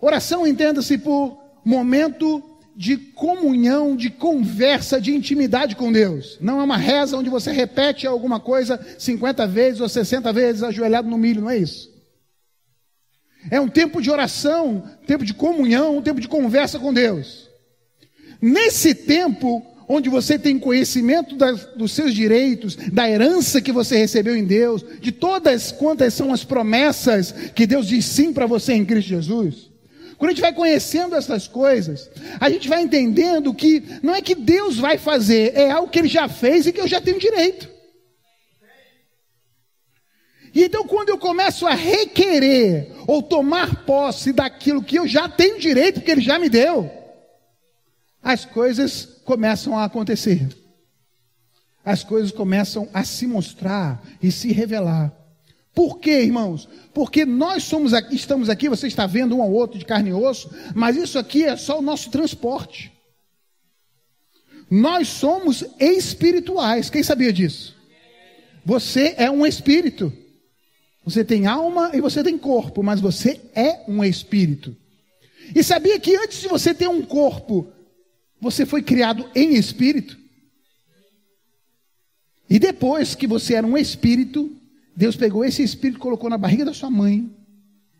Oração 0.00 0.46
entenda-se 0.46 0.98
por 0.98 1.40
momento 1.64 2.42
de 2.74 2.96
comunhão, 2.96 3.94
de 3.94 4.10
conversa, 4.10 5.00
de 5.00 5.14
intimidade 5.14 5.76
com 5.76 5.92
Deus. 5.92 6.36
Não 6.40 6.60
é 6.60 6.64
uma 6.64 6.76
reza 6.76 7.16
onde 7.16 7.30
você 7.30 7.52
repete 7.52 8.06
alguma 8.06 8.40
coisa 8.40 8.84
50 8.98 9.46
vezes 9.46 9.80
ou 9.80 9.88
60 9.88 10.32
vezes 10.32 10.62
ajoelhado 10.62 11.08
no 11.08 11.16
milho, 11.16 11.42
não 11.42 11.50
é 11.50 11.58
isso. 11.58 11.91
É 13.50 13.60
um 13.60 13.68
tempo 13.68 14.00
de 14.00 14.10
oração, 14.10 14.84
um 15.02 15.06
tempo 15.06 15.24
de 15.24 15.34
comunhão, 15.34 15.98
um 15.98 16.02
tempo 16.02 16.20
de 16.20 16.28
conversa 16.28 16.78
com 16.78 16.92
Deus. 16.92 17.50
Nesse 18.40 18.94
tempo, 18.94 19.64
onde 19.88 20.08
você 20.08 20.38
tem 20.38 20.58
conhecimento 20.58 21.36
das, 21.36 21.64
dos 21.76 21.92
seus 21.92 22.14
direitos, 22.14 22.76
da 22.76 23.08
herança 23.08 23.60
que 23.60 23.72
você 23.72 23.96
recebeu 23.96 24.36
em 24.36 24.44
Deus, 24.44 24.84
de 25.00 25.12
todas 25.12 25.72
quantas 25.72 26.14
são 26.14 26.32
as 26.32 26.44
promessas 26.44 27.32
que 27.54 27.66
Deus 27.66 27.86
diz 27.86 28.04
sim 28.04 28.32
para 28.32 28.46
você 28.46 28.72
em 28.72 28.84
Cristo 28.84 29.08
Jesus. 29.08 29.70
Quando 30.16 30.30
a 30.30 30.32
gente 30.34 30.40
vai 30.40 30.54
conhecendo 30.54 31.16
essas 31.16 31.48
coisas, 31.48 32.08
a 32.38 32.48
gente 32.48 32.68
vai 32.68 32.82
entendendo 32.82 33.52
que 33.52 33.82
não 34.02 34.14
é 34.14 34.22
que 34.22 34.36
Deus 34.36 34.78
vai 34.78 34.96
fazer, 34.96 35.52
é 35.54 35.70
algo 35.70 35.90
que 35.90 35.98
Ele 35.98 36.08
já 36.08 36.28
fez 36.28 36.66
e 36.66 36.72
que 36.72 36.80
eu 36.80 36.86
já 36.86 37.00
tenho 37.00 37.18
direito. 37.18 37.71
E 40.54 40.64
então, 40.64 40.86
quando 40.86 41.08
eu 41.08 41.18
começo 41.18 41.66
a 41.66 41.74
requerer 41.74 42.92
ou 43.06 43.22
tomar 43.22 43.84
posse 43.84 44.32
daquilo 44.32 44.82
que 44.82 44.96
eu 44.96 45.08
já 45.08 45.28
tenho 45.28 45.58
direito, 45.58 46.00
porque 46.00 46.10
Ele 46.10 46.20
já 46.20 46.38
me 46.38 46.48
deu, 46.48 46.90
as 48.22 48.44
coisas 48.44 49.04
começam 49.24 49.78
a 49.78 49.84
acontecer. 49.84 50.48
As 51.84 52.04
coisas 52.04 52.30
começam 52.30 52.88
a 52.92 53.02
se 53.02 53.26
mostrar 53.26 54.02
e 54.22 54.30
se 54.30 54.52
revelar. 54.52 55.12
Por 55.74 55.98
quê, 55.98 56.22
irmãos? 56.22 56.68
Porque 56.92 57.24
nós 57.24 57.64
somos 57.64 57.94
aqui, 57.94 58.14
estamos 58.14 58.50
aqui, 58.50 58.68
você 58.68 58.86
está 58.86 59.06
vendo 59.06 59.36
um 59.36 59.42
ao 59.42 59.50
outro 59.50 59.78
de 59.78 59.84
carne 59.84 60.10
e 60.10 60.12
osso, 60.12 60.50
mas 60.74 60.96
isso 60.96 61.18
aqui 61.18 61.44
é 61.44 61.56
só 61.56 61.78
o 61.78 61.82
nosso 61.82 62.10
transporte. 62.10 62.92
Nós 64.70 65.08
somos 65.08 65.64
espirituais. 65.80 66.88
Quem 66.88 67.02
sabia 67.02 67.32
disso? 67.32 67.74
Você 68.64 69.14
é 69.18 69.30
um 69.30 69.44
espírito. 69.44 70.12
Você 71.04 71.24
tem 71.24 71.46
alma 71.46 71.90
e 71.94 72.00
você 72.00 72.22
tem 72.22 72.38
corpo, 72.38 72.82
mas 72.82 73.00
você 73.00 73.40
é 73.54 73.80
um 73.88 74.04
espírito. 74.04 74.76
E 75.54 75.62
sabia 75.62 75.98
que 75.98 76.16
antes 76.16 76.40
de 76.40 76.48
você 76.48 76.72
ter 76.72 76.88
um 76.88 77.02
corpo 77.02 77.72
você 78.42 78.66
foi 78.66 78.82
criado 78.82 79.30
em 79.36 79.54
espírito. 79.54 80.18
E 82.50 82.58
depois 82.58 83.14
que 83.14 83.24
você 83.24 83.54
era 83.54 83.64
um 83.64 83.78
espírito, 83.78 84.50
Deus 84.96 85.14
pegou 85.14 85.44
esse 85.44 85.62
espírito 85.62 85.98
e 85.98 86.00
colocou 86.00 86.28
na 86.28 86.36
barriga 86.36 86.64
da 86.64 86.74
sua 86.74 86.90
mãe. 86.90 87.30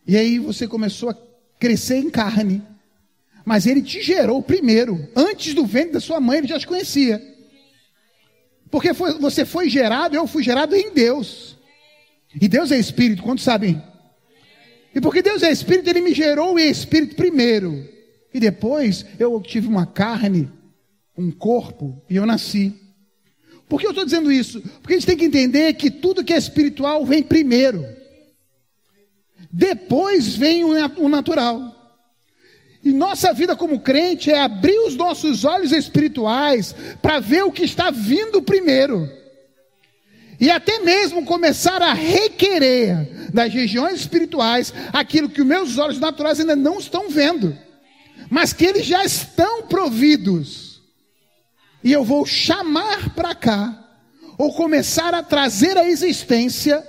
E 0.04 0.16
aí 0.16 0.40
você 0.40 0.66
começou 0.66 1.10
a 1.10 1.16
crescer 1.60 1.98
em 1.98 2.10
carne. 2.10 2.60
Mas 3.44 3.66
ele 3.66 3.82
te 3.82 4.02
gerou 4.02 4.42
primeiro. 4.42 5.08
Antes 5.14 5.54
do 5.54 5.64
ventre 5.64 5.92
da 5.92 6.00
sua 6.00 6.20
mãe, 6.20 6.38
ele 6.38 6.48
já 6.48 6.58
te 6.58 6.66
conhecia. 6.66 7.22
Porque 8.68 8.92
foi, 8.92 9.16
você 9.18 9.44
foi 9.44 9.70
gerado, 9.70 10.16
eu 10.16 10.26
fui 10.26 10.42
gerado 10.42 10.74
em 10.74 10.92
Deus. 10.92 11.56
E 12.40 12.48
Deus 12.48 12.72
é 12.72 12.78
espírito, 12.78 13.22
quantos 13.22 13.44
sabem? 13.44 13.82
E 14.94 15.00
porque 15.00 15.22
Deus 15.22 15.42
é 15.42 15.50
espírito, 15.50 15.88
ele 15.88 16.00
me 16.00 16.14
gerou 16.14 16.58
em 16.58 16.68
espírito 16.68 17.16
primeiro. 17.16 17.88
E 18.32 18.40
depois 18.40 19.04
eu 19.18 19.40
tive 19.40 19.68
uma 19.68 19.86
carne, 19.86 20.50
um 21.16 21.30
corpo, 21.30 22.02
e 22.08 22.16
eu 22.16 22.26
nasci. 22.26 22.74
Por 23.68 23.80
que 23.80 23.86
eu 23.86 23.90
estou 23.90 24.04
dizendo 24.04 24.30
isso? 24.30 24.60
Porque 24.80 24.94
a 24.94 24.96
gente 24.98 25.06
tem 25.06 25.16
que 25.16 25.24
entender 25.24 25.72
que 25.74 25.90
tudo 25.90 26.24
que 26.24 26.32
é 26.32 26.36
espiritual 26.36 27.06
vem 27.06 27.22
primeiro. 27.22 27.84
Depois 29.50 30.36
vem 30.36 30.64
o 30.64 31.08
natural. 31.08 31.72
E 32.84 32.92
nossa 32.92 33.32
vida 33.32 33.54
como 33.54 33.80
crente 33.80 34.30
é 34.30 34.40
abrir 34.40 34.78
os 34.80 34.96
nossos 34.96 35.44
olhos 35.44 35.72
espirituais 35.72 36.74
para 37.00 37.20
ver 37.20 37.44
o 37.44 37.52
que 37.52 37.64
está 37.64 37.90
vindo 37.90 38.42
primeiro. 38.42 39.08
E 40.42 40.50
até 40.50 40.80
mesmo 40.80 41.24
começar 41.24 41.80
a 41.80 41.94
requerer 41.94 43.30
das 43.32 43.50
regiões 43.54 44.00
espirituais 44.00 44.74
aquilo 44.92 45.30
que 45.30 45.40
os 45.40 45.46
meus 45.46 45.78
olhos 45.78 45.98
naturais 45.98 46.38
ainda 46.38 46.54
não 46.54 46.78
estão 46.78 47.08
vendo 47.08 47.56
mas 48.32 48.54
que 48.54 48.64
eles 48.64 48.86
já 48.86 49.04
estão 49.04 49.64
providos. 49.64 50.80
E 51.84 51.92
eu 51.92 52.02
vou 52.02 52.24
chamar 52.24 53.14
para 53.14 53.34
cá, 53.34 53.78
ou 54.38 54.54
começar 54.54 55.12
a 55.12 55.22
trazer 55.22 55.76
à 55.76 55.86
existência 55.86 56.82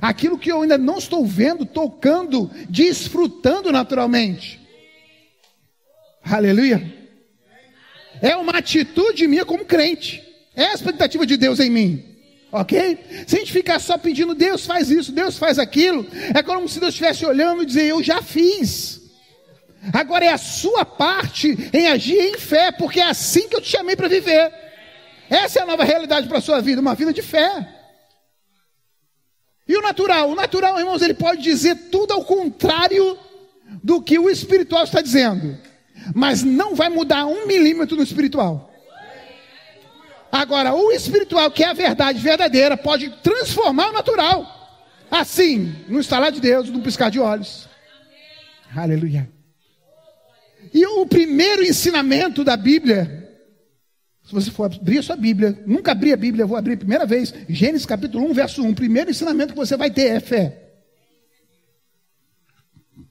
aquilo 0.00 0.38
que 0.38 0.52
eu 0.52 0.62
ainda 0.62 0.78
não 0.78 0.98
estou 0.98 1.26
vendo, 1.26 1.66
tocando, 1.66 2.48
desfrutando 2.68 3.72
naturalmente. 3.72 4.60
Aleluia. 6.22 6.94
É 8.22 8.36
uma 8.36 8.52
atitude 8.52 9.26
minha 9.26 9.44
como 9.44 9.64
crente. 9.64 10.22
É 10.54 10.66
a 10.66 10.74
expectativa 10.74 11.26
de 11.26 11.36
Deus 11.36 11.58
em 11.58 11.70
mim. 11.70 12.13
Ok? 12.56 13.24
Se 13.26 13.34
a 13.34 13.38
gente 13.40 13.52
ficar 13.52 13.80
só 13.80 13.98
pedindo, 13.98 14.32
Deus 14.32 14.64
faz 14.64 14.88
isso, 14.88 15.10
Deus 15.10 15.36
faz 15.36 15.58
aquilo, 15.58 16.06
é 16.32 16.40
como 16.40 16.68
se 16.68 16.78
Deus 16.78 16.94
estivesse 16.94 17.26
olhando 17.26 17.64
e 17.64 17.66
dizer, 17.66 17.86
eu 17.86 18.00
já 18.00 18.22
fiz. 18.22 19.00
Agora 19.92 20.24
é 20.24 20.32
a 20.32 20.38
sua 20.38 20.84
parte 20.84 21.68
em 21.72 21.88
agir 21.88 22.16
em 22.16 22.38
fé, 22.38 22.70
porque 22.70 23.00
é 23.00 23.06
assim 23.06 23.48
que 23.48 23.56
eu 23.56 23.60
te 23.60 23.68
chamei 23.68 23.96
para 23.96 24.06
viver. 24.06 24.54
Essa 25.28 25.58
é 25.58 25.62
a 25.62 25.66
nova 25.66 25.82
realidade 25.82 26.28
para 26.28 26.38
a 26.38 26.40
sua 26.40 26.60
vida, 26.60 26.80
uma 26.80 26.94
vida 26.94 27.12
de 27.12 27.22
fé. 27.22 27.68
E 29.66 29.76
o 29.76 29.82
natural? 29.82 30.30
O 30.30 30.36
natural, 30.36 30.78
irmãos, 30.78 31.02
ele 31.02 31.14
pode 31.14 31.42
dizer 31.42 31.74
tudo 31.90 32.12
ao 32.12 32.24
contrário 32.24 33.18
do 33.82 34.00
que 34.00 34.16
o 34.16 34.30
espiritual 34.30 34.84
está 34.84 35.00
dizendo, 35.00 35.58
mas 36.14 36.44
não 36.44 36.76
vai 36.76 36.88
mudar 36.88 37.26
um 37.26 37.48
milímetro 37.48 37.96
no 37.96 38.04
espiritual. 38.04 38.73
Agora, 40.34 40.74
o 40.74 40.90
espiritual, 40.90 41.48
que 41.48 41.62
é 41.62 41.68
a 41.68 41.72
verdade 41.72 42.18
verdadeira, 42.18 42.76
pode 42.76 43.08
transformar 43.22 43.90
o 43.90 43.92
natural. 43.92 44.44
Assim, 45.08 45.76
no 45.86 46.00
estalar 46.00 46.32
de 46.32 46.40
Deus, 46.40 46.68
no 46.68 46.82
piscar 46.82 47.08
de 47.08 47.20
olhos. 47.20 47.68
Aleluia. 48.74 49.30
E 50.72 50.84
o 50.84 51.06
primeiro 51.06 51.62
ensinamento 51.62 52.42
da 52.42 52.56
Bíblia, 52.56 53.30
se 54.24 54.34
você 54.34 54.50
for 54.50 54.64
abrir 54.64 54.98
a 54.98 55.02
sua 55.04 55.14
Bíblia, 55.14 55.56
nunca 55.68 55.92
abri 55.92 56.12
a 56.12 56.16
Bíblia, 56.16 56.44
vou 56.44 56.56
abrir 56.56 56.72
a 56.72 56.78
primeira 56.78 57.06
vez, 57.06 57.32
Gênesis 57.48 57.86
capítulo 57.86 58.28
1, 58.28 58.32
verso 58.32 58.60
1. 58.60 58.70
O 58.70 58.74
primeiro 58.74 59.12
ensinamento 59.12 59.52
que 59.52 59.58
você 59.60 59.76
vai 59.76 59.88
ter 59.88 60.16
é 60.16 60.18
fé. 60.18 60.72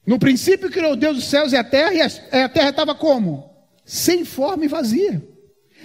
No 0.06 0.20
princípio 0.20 0.70
criou 0.70 0.98
Deus 0.98 1.20
os 1.20 1.24
céus 1.24 1.54
e 1.54 1.56
a 1.56 1.64
terra, 1.64 1.94
e 1.94 2.02
a 2.02 2.50
terra 2.50 2.72
estava 2.72 2.94
como? 2.94 3.50
Sem 3.86 4.26
forma 4.26 4.66
e 4.66 4.68
vazia. 4.68 5.33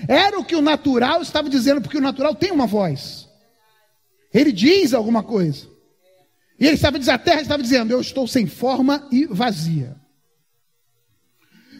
Era 0.06 0.38
o 0.38 0.44
que 0.44 0.54
o 0.54 0.62
natural 0.62 1.22
estava 1.22 1.48
dizendo, 1.48 1.80
porque 1.80 1.98
o 1.98 2.02
natural 2.02 2.34
tem 2.34 2.52
uma 2.52 2.66
voz. 2.66 3.28
Ele 4.32 4.52
diz 4.52 4.94
alguma 4.94 5.22
coisa. 5.22 5.66
E 6.61 6.66
ele 6.66 6.74
estava 6.74 6.98
dizendo, 6.98 7.14
a 7.14 7.18
terra 7.18 7.40
estava 7.40 7.62
dizendo, 7.62 7.92
eu 7.92 8.00
estou 8.00 8.26
sem 8.26 8.46
forma 8.46 9.06
e 9.11 9.26
vazia. 9.26 9.96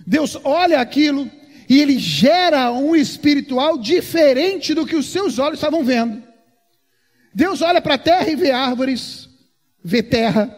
Deus 0.07 0.39
olha 0.43 0.81
aquilo 0.81 1.31
e 1.69 1.81
ele 1.81 1.99
gera 1.99 2.73
um 2.73 2.97
espiritual 2.97 3.77
diferente 3.77 4.73
do 4.73 4.87
que 4.87 4.97
os 4.97 5.07
seus 5.07 5.39
olhos 5.39 5.59
estavam 5.59 5.85
vendo. 5.85 6.23
Deus 7.35 7.61
olha 7.61 7.81
para 7.81 7.95
a 7.95 7.99
terra 7.99 8.29
e 8.31 8.35
vê 8.35 8.51
árvores, 8.51 9.29
vê 9.85 10.03
terra, 10.03 10.51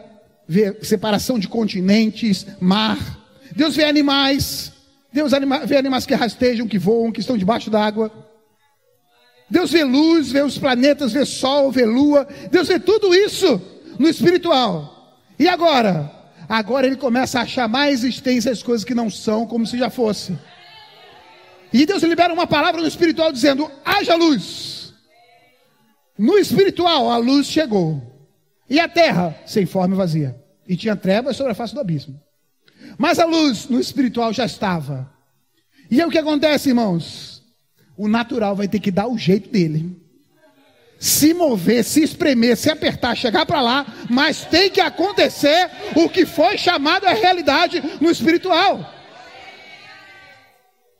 vê 0.47 0.77
separação 0.83 1.37
de 1.37 1.47
continentes, 1.47 2.45
mar. 2.61 3.19
Deus 3.53 3.75
vê 3.75 3.83
animais, 3.83 4.70
Deus 5.11 5.31
vê 5.65 5.77
animais 5.77 6.05
que 6.05 6.13
rastejam, 6.13 6.67
que 6.67 6.79
voam, 6.79 7.11
que 7.11 7.19
estão 7.19 7.37
debaixo 7.37 7.69
d'água. 7.69 8.11
Deus 9.49 9.71
vê 9.71 9.83
luz, 9.83 10.31
vê 10.31 10.41
os 10.41 10.57
planetas, 10.57 11.11
vê 11.11 11.25
sol, 11.25 11.71
vê 11.71 11.85
lua. 11.85 12.25
Deus 12.49 12.69
vê 12.69 12.79
tudo 12.79 13.13
isso 13.13 13.61
no 13.99 14.07
espiritual. 14.07 15.19
E 15.37 15.47
agora? 15.49 16.09
Agora 16.47 16.87
ele 16.87 16.95
começa 16.95 17.41
a 17.41 17.45
chamar 17.45 17.83
a 17.83 17.91
existência 17.91 18.51
as 18.51 18.63
coisas 18.63 18.85
que 18.85 18.95
não 18.95 19.09
são 19.09 19.45
como 19.45 19.67
se 19.67 19.77
já 19.77 19.89
fosse. 19.89 20.37
E 21.73 21.85
Deus 21.85 22.03
libera 22.03 22.33
uma 22.33 22.47
palavra 22.47 22.81
no 22.81 22.87
espiritual 22.87 23.31
dizendo: 23.31 23.69
haja 23.83 24.15
luz. 24.15 24.93
No 26.17 26.37
espiritual, 26.37 27.09
a 27.09 27.17
luz 27.17 27.47
chegou. 27.47 28.01
E 28.69 28.79
a 28.79 28.87
terra, 28.87 29.35
sem 29.45 29.65
forma 29.65 29.95
e 29.95 29.97
vazia. 29.97 30.41
E 30.67 30.77
tinha 30.77 30.95
trevas 30.95 31.35
sobre 31.35 31.51
a 31.51 31.55
face 31.55 31.73
do 31.73 31.81
abismo. 31.81 32.17
Mas 32.97 33.19
a 33.19 33.25
luz 33.25 33.67
no 33.67 33.79
espiritual 33.79 34.33
já 34.33 34.45
estava. 34.45 35.11
E 35.89 35.99
aí 35.99 36.07
o 36.07 36.11
que 36.11 36.17
acontece, 36.17 36.69
irmãos? 36.69 37.43
O 37.97 38.07
natural 38.07 38.55
vai 38.55 38.67
ter 38.67 38.79
que 38.79 38.91
dar 38.91 39.07
o 39.07 39.17
jeito 39.17 39.49
dele. 39.49 39.99
Se 40.99 41.33
mover, 41.33 41.83
se 41.83 42.03
espremer, 42.03 42.55
se 42.55 42.69
apertar, 42.69 43.15
chegar 43.15 43.45
para 43.45 43.61
lá, 43.61 43.85
mas 44.09 44.45
tem 44.45 44.69
que 44.69 44.79
acontecer 44.79 45.69
o 45.95 46.07
que 46.07 46.25
foi 46.25 46.57
chamado 46.57 47.05
a 47.05 47.13
realidade 47.13 47.81
no 47.99 48.09
espiritual. 48.09 48.87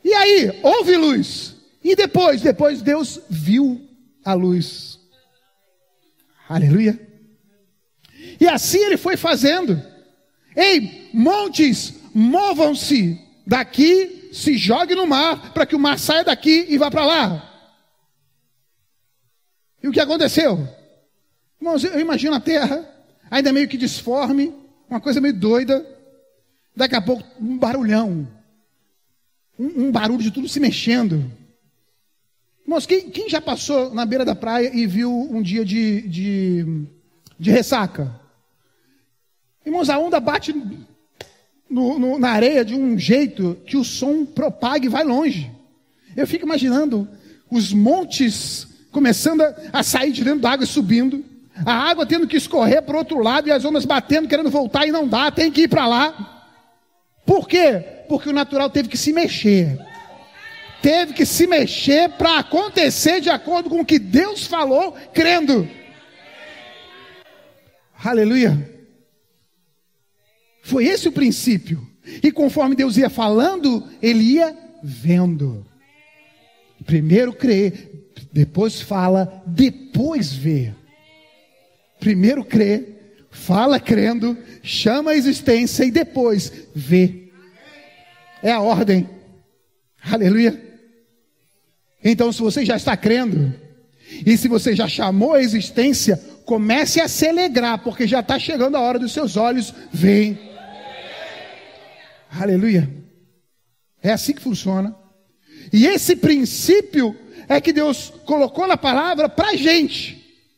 E 0.04 0.14
aí, 0.14 0.60
houve 0.64 0.98
luz. 0.98 1.56
E 1.84 1.96
depois, 1.96 2.42
depois 2.42 2.82
Deus 2.82 3.20
viu 3.30 3.88
a 4.26 4.34
luz. 4.34 5.00
Aleluia. 6.50 7.00
E 8.40 8.48
assim 8.48 8.80
ele 8.80 8.98
foi 8.98 9.16
fazendo. 9.16 9.82
Ei, 10.56 11.10
montes, 11.14 11.94
movam-se 12.14 13.20
daqui, 13.46 14.30
se 14.34 14.58
jogue 14.58 14.96
no 14.96 15.08
mar, 15.08 15.54
para 15.54 15.66
que 15.66 15.76
o 15.76 15.80
mar 15.80 15.98
saia 16.00 16.24
daqui 16.24 16.66
e 16.70 16.78
vá 16.78 16.90
para 16.90 17.06
lá. 17.06 17.48
E 19.82 19.88
o 19.88 19.92
que 19.92 20.00
aconteceu? 20.00 20.68
Irmãos, 21.60 21.84
eu 21.84 22.00
imagino 22.00 22.36
a 22.36 22.40
terra, 22.40 22.88
ainda 23.30 23.54
meio 23.54 23.68
que 23.68 23.78
disforme, 23.78 24.54
uma 24.90 25.00
coisa 25.00 25.22
meio 25.22 25.34
doida. 25.34 25.86
Daqui 26.76 26.96
a 26.96 27.02
pouco, 27.02 27.24
um 27.40 27.58
barulhão 27.58 28.28
um, 29.62 29.88
um 29.88 29.92
barulho 29.92 30.24
de 30.24 30.32
tudo 30.32 30.50
se 30.50 30.60
mexendo. 30.60 31.32
Irmãos, 32.64 32.88
quem, 32.88 33.12
quem, 33.12 33.30
já 33.30 33.40
passou 33.40 33.94
na 33.94 34.06
beira 34.06 34.26
da 34.26 34.34
praia 34.34 34.72
e 34.74 34.88
viu 34.88 35.12
um 35.12 35.42
dia 35.42 35.64
de, 35.64 36.02
de, 36.08 36.86
de 37.38 37.52
ressaca? 37.52 38.20
Irmãos, 39.66 39.90
a 39.90 40.00
onda 40.00 40.20
bate 40.20 40.54
no, 41.70 42.00
no, 42.00 42.20
na 42.20 42.30
areia 42.30 42.66
de 42.66 42.76
um 42.76 42.98
jeito 42.98 43.58
que 43.66 43.78
o 43.78 43.84
som 43.84 44.26
propaga 44.26 44.86
e 44.86 44.90
vai 44.90 45.04
longe. 45.04 45.52
Eu 46.16 46.28
fico 46.28 46.46
imaginando 46.46 47.08
os 47.50 47.72
montes 47.72 48.68
começando 48.92 49.42
a, 49.42 49.56
a 49.74 49.84
sair 49.84 50.12
de 50.12 50.24
dentro 50.24 50.42
da 50.42 50.52
água 50.52 50.64
e 50.64 50.68
subindo, 50.68 51.24
a 51.66 51.74
água 51.74 52.06
tendo 52.06 52.28
que 52.28 52.38
escorrer 52.38 52.82
para 52.82 52.96
o 52.96 53.00
outro 53.00 53.20
lado 53.20 53.48
e 53.48 53.52
as 53.52 53.64
ondas 53.64 53.86
batendo, 53.86 54.28
querendo 54.28 54.50
voltar 54.50 54.86
e 54.86 54.92
não 54.92 55.08
dá, 55.08 55.32
tem 55.32 55.52
que 55.52 55.62
ir 55.62 55.68
para 55.68 55.88
lá. 55.88 56.48
Por 57.26 57.48
quê? 57.48 58.02
porque 58.12 58.28
o 58.28 58.34
natural 58.34 58.70
teve 58.70 58.90
que 58.90 58.98
se 58.98 59.14
mexer. 59.14 59.80
Teve 60.82 61.14
que 61.14 61.26
se 61.26 61.48
mexer 61.48 62.10
para 62.10 62.40
acontecer 62.40 63.22
de 63.22 63.30
acordo 63.30 63.70
com 63.70 63.80
o 63.80 63.86
que 63.86 63.98
Deus 63.98 64.46
falou, 64.46 64.92
crendo. 65.14 65.66
Aleluia. 68.04 68.70
Foi 70.62 70.86
esse 70.86 71.08
o 71.08 71.12
princípio. 71.12 71.88
E 72.24 72.32
conforme 72.32 72.76
Deus 72.76 72.98
ia 72.98 73.10
falando, 73.10 73.88
ele 74.02 74.24
ia 74.24 74.56
vendo. 74.84 75.66
Primeiro 76.86 77.34
crê, 77.34 77.74
depois 78.32 78.82
fala, 78.82 79.44
depois 79.46 80.34
vê. 80.34 80.74
Primeiro 82.00 82.44
crê, 82.44 82.96
fala 83.30 83.80
crendo, 83.80 84.38
chama 84.64 85.12
a 85.12 85.16
existência 85.16 85.84
e 85.84 85.92
depois 85.92 86.52
vê. 86.74 87.30
É 88.42 88.52
a 88.52 88.62
ordem. 88.62 89.08
Aleluia. 90.04 90.60
Então, 92.04 92.32
se 92.32 92.42
você 92.42 92.66
já 92.66 92.76
está 92.76 92.98
crendo, 92.98 93.54
e 94.26 94.36
se 94.36 94.48
você 94.48 94.76
já 94.76 94.88
chamou 94.88 95.34
a 95.34 95.42
existência, 95.42 96.20
comece 96.46 97.00
a 97.00 97.08
se 97.08 97.28
alegrar, 97.28 97.84
porque 97.84 98.08
já 98.08 98.22
está 98.22 98.40
chegando 98.40 98.76
a 98.76 98.82
hora 98.82 98.98
dos 98.98 99.12
seus 99.12 99.38
olhos 99.38 99.74
Vem. 99.94 100.51
Aleluia. 102.32 102.90
É 104.02 104.12
assim 104.12 104.34
que 104.34 104.42
funciona. 104.42 104.96
E 105.72 105.86
esse 105.86 106.16
princípio 106.16 107.16
é 107.48 107.60
que 107.60 107.74
Deus 107.74 108.12
colocou 108.26 108.68
na 108.68 108.78
palavra 108.78 109.28
para 109.28 109.50
a 109.50 109.56
gente. 109.56 110.18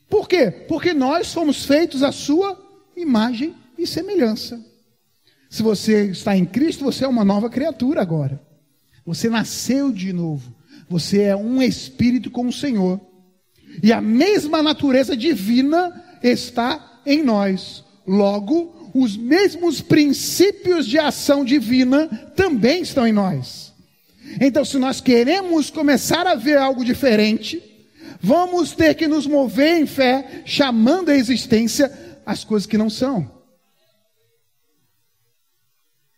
Por 0.09 0.27
quê? 0.27 0.51
Porque 0.51 0.93
nós 0.93 1.33
fomos 1.33 1.65
feitos 1.65 2.03
à 2.03 2.11
sua 2.11 2.59
imagem 2.95 3.55
e 3.77 3.87
semelhança. 3.87 4.63
Se 5.49 5.63
você 5.63 6.05
está 6.11 6.37
em 6.37 6.45
Cristo, 6.45 6.83
você 6.83 7.05
é 7.05 7.07
uma 7.07 7.25
nova 7.25 7.49
criatura 7.49 8.01
agora. 8.01 8.41
Você 9.05 9.29
nasceu 9.29 9.91
de 9.91 10.13
novo. 10.13 10.53
Você 10.87 11.21
é 11.21 11.35
um 11.35 11.61
espírito 11.61 12.29
com 12.29 12.47
o 12.47 12.53
Senhor. 12.53 12.99
E 13.81 13.91
a 13.91 13.99
mesma 13.99 14.61
natureza 14.61 15.17
divina 15.17 16.03
está 16.21 17.01
em 17.05 17.23
nós. 17.23 17.83
Logo, 18.05 18.82
os 18.93 19.17
mesmos 19.17 19.81
princípios 19.81 20.85
de 20.85 20.99
ação 20.99 21.43
divina 21.43 22.07
também 22.35 22.81
estão 22.81 23.07
em 23.07 23.13
nós. 23.13 23.73
Então, 24.39 24.63
se 24.63 24.77
nós 24.77 25.01
queremos 25.01 25.69
começar 25.69 26.27
a 26.27 26.35
ver 26.35 26.57
algo 26.57 26.85
diferente, 26.85 27.61
vamos 28.21 28.73
ter 28.73 28.93
que 28.95 29.07
nos 29.07 29.25
mover 29.25 29.81
em 29.81 29.85
fé, 29.85 30.43
chamando 30.45 31.09
a 31.09 31.15
existência 31.15 31.91
as 32.25 32.43
coisas 32.43 32.67
que 32.67 32.77
não 32.77 32.89
são. 32.89 33.29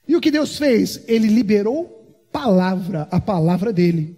E 0.07 0.15
o 0.15 0.21
que 0.21 0.29
Deus 0.29 0.57
fez? 0.57 1.03
Ele 1.07 1.27
liberou 1.27 1.95
palavra, 2.31 3.07
a 3.09 3.19
palavra 3.19 3.73
dele. 3.73 4.17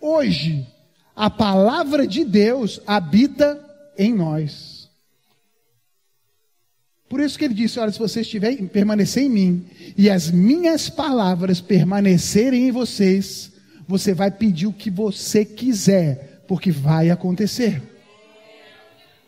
Hoje, 0.00 0.66
a 1.14 1.30
palavra 1.30 2.06
de 2.06 2.24
Deus 2.24 2.80
habita 2.86 3.62
em 3.96 4.14
nós. 4.14 4.79
Por 7.10 7.18
isso 7.18 7.36
que 7.36 7.44
ele 7.44 7.54
disse: 7.54 7.80
Olha, 7.80 7.90
se 7.90 7.98
você 7.98 8.20
estiver 8.20 8.56
permanecer 8.68 9.24
em 9.24 9.28
mim 9.28 9.66
e 9.98 10.08
as 10.08 10.30
minhas 10.30 10.88
palavras 10.88 11.60
permanecerem 11.60 12.68
em 12.68 12.70
vocês, 12.70 13.50
você 13.86 14.14
vai 14.14 14.30
pedir 14.30 14.68
o 14.68 14.72
que 14.72 14.88
você 14.88 15.44
quiser, 15.44 16.44
porque 16.46 16.70
vai 16.70 17.10
acontecer. 17.10 17.82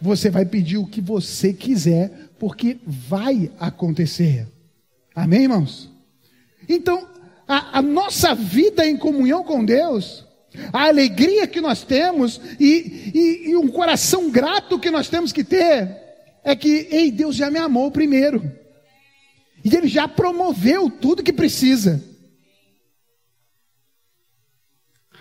Você 0.01 0.31
vai 0.31 0.47
pedir 0.47 0.79
o 0.79 0.87
que 0.87 1.01
você 1.01 1.53
quiser, 1.53 2.31
porque 2.39 2.79
vai 2.87 3.51
acontecer. 3.59 4.47
Amém, 5.13 5.43
irmãos? 5.43 5.91
Então, 6.69 7.09
a, 7.49 7.79
a, 7.79 7.83
nossa 7.83 8.33
vida 8.33 8.87
em 8.87 8.97
comunhão 8.97 9.43
com 9.43 9.65
Deus, 9.65 10.25
a 10.73 10.87
alegria 10.87 11.49
que 11.49 11.61
nós 11.61 11.83
temos 11.83 12.41
e, 12.61 13.11
e, 13.13 13.51
e 13.51 13.57
um 13.57 13.67
coração 13.67 14.31
grato 14.31 14.79
que 14.79 14.91
nós 14.91 15.09
temos 15.09 15.33
que 15.33 15.43
ter, 15.43 16.03
é 16.45 16.57
que, 16.57 16.89
ei, 16.91 17.11
Deus 17.11 17.37
já 17.37 17.51
me 17.51 17.59
amou 17.59 17.91
primeiro. 17.91 18.51
E 19.65 19.75
Ele 19.75 19.87
já 19.87 20.09
promoveu 20.09 20.91
tudo 20.91 21.23
que 21.23 21.33
precisa. 21.33 22.03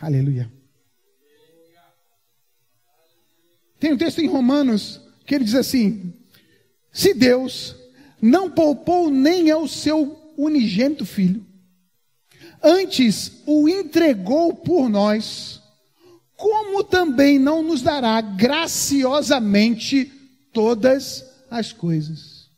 Aleluia. 0.01 0.51
Tem 3.79 3.93
um 3.93 3.97
texto 3.97 4.19
em 4.19 4.27
Romanos 4.27 5.01
que 5.25 5.35
ele 5.35 5.43
diz 5.43 5.55
assim: 5.55 6.13
se 6.91 7.13
Deus 7.13 7.75
não 8.21 8.49
poupou 8.49 9.09
nem 9.09 9.49
ao 9.51 9.67
seu 9.67 10.33
unigênito 10.37 11.05
filho, 11.05 11.45
antes 12.63 13.41
o 13.45 13.69
entregou 13.69 14.53
por 14.53 14.89
nós, 14.89 15.61
como 16.35 16.83
também 16.83 17.37
não 17.39 17.61
nos 17.63 17.81
dará 17.81 18.21
graciosamente 18.21 20.11
todas 20.51 21.25
as 21.49 21.73
coisas? 21.73 22.49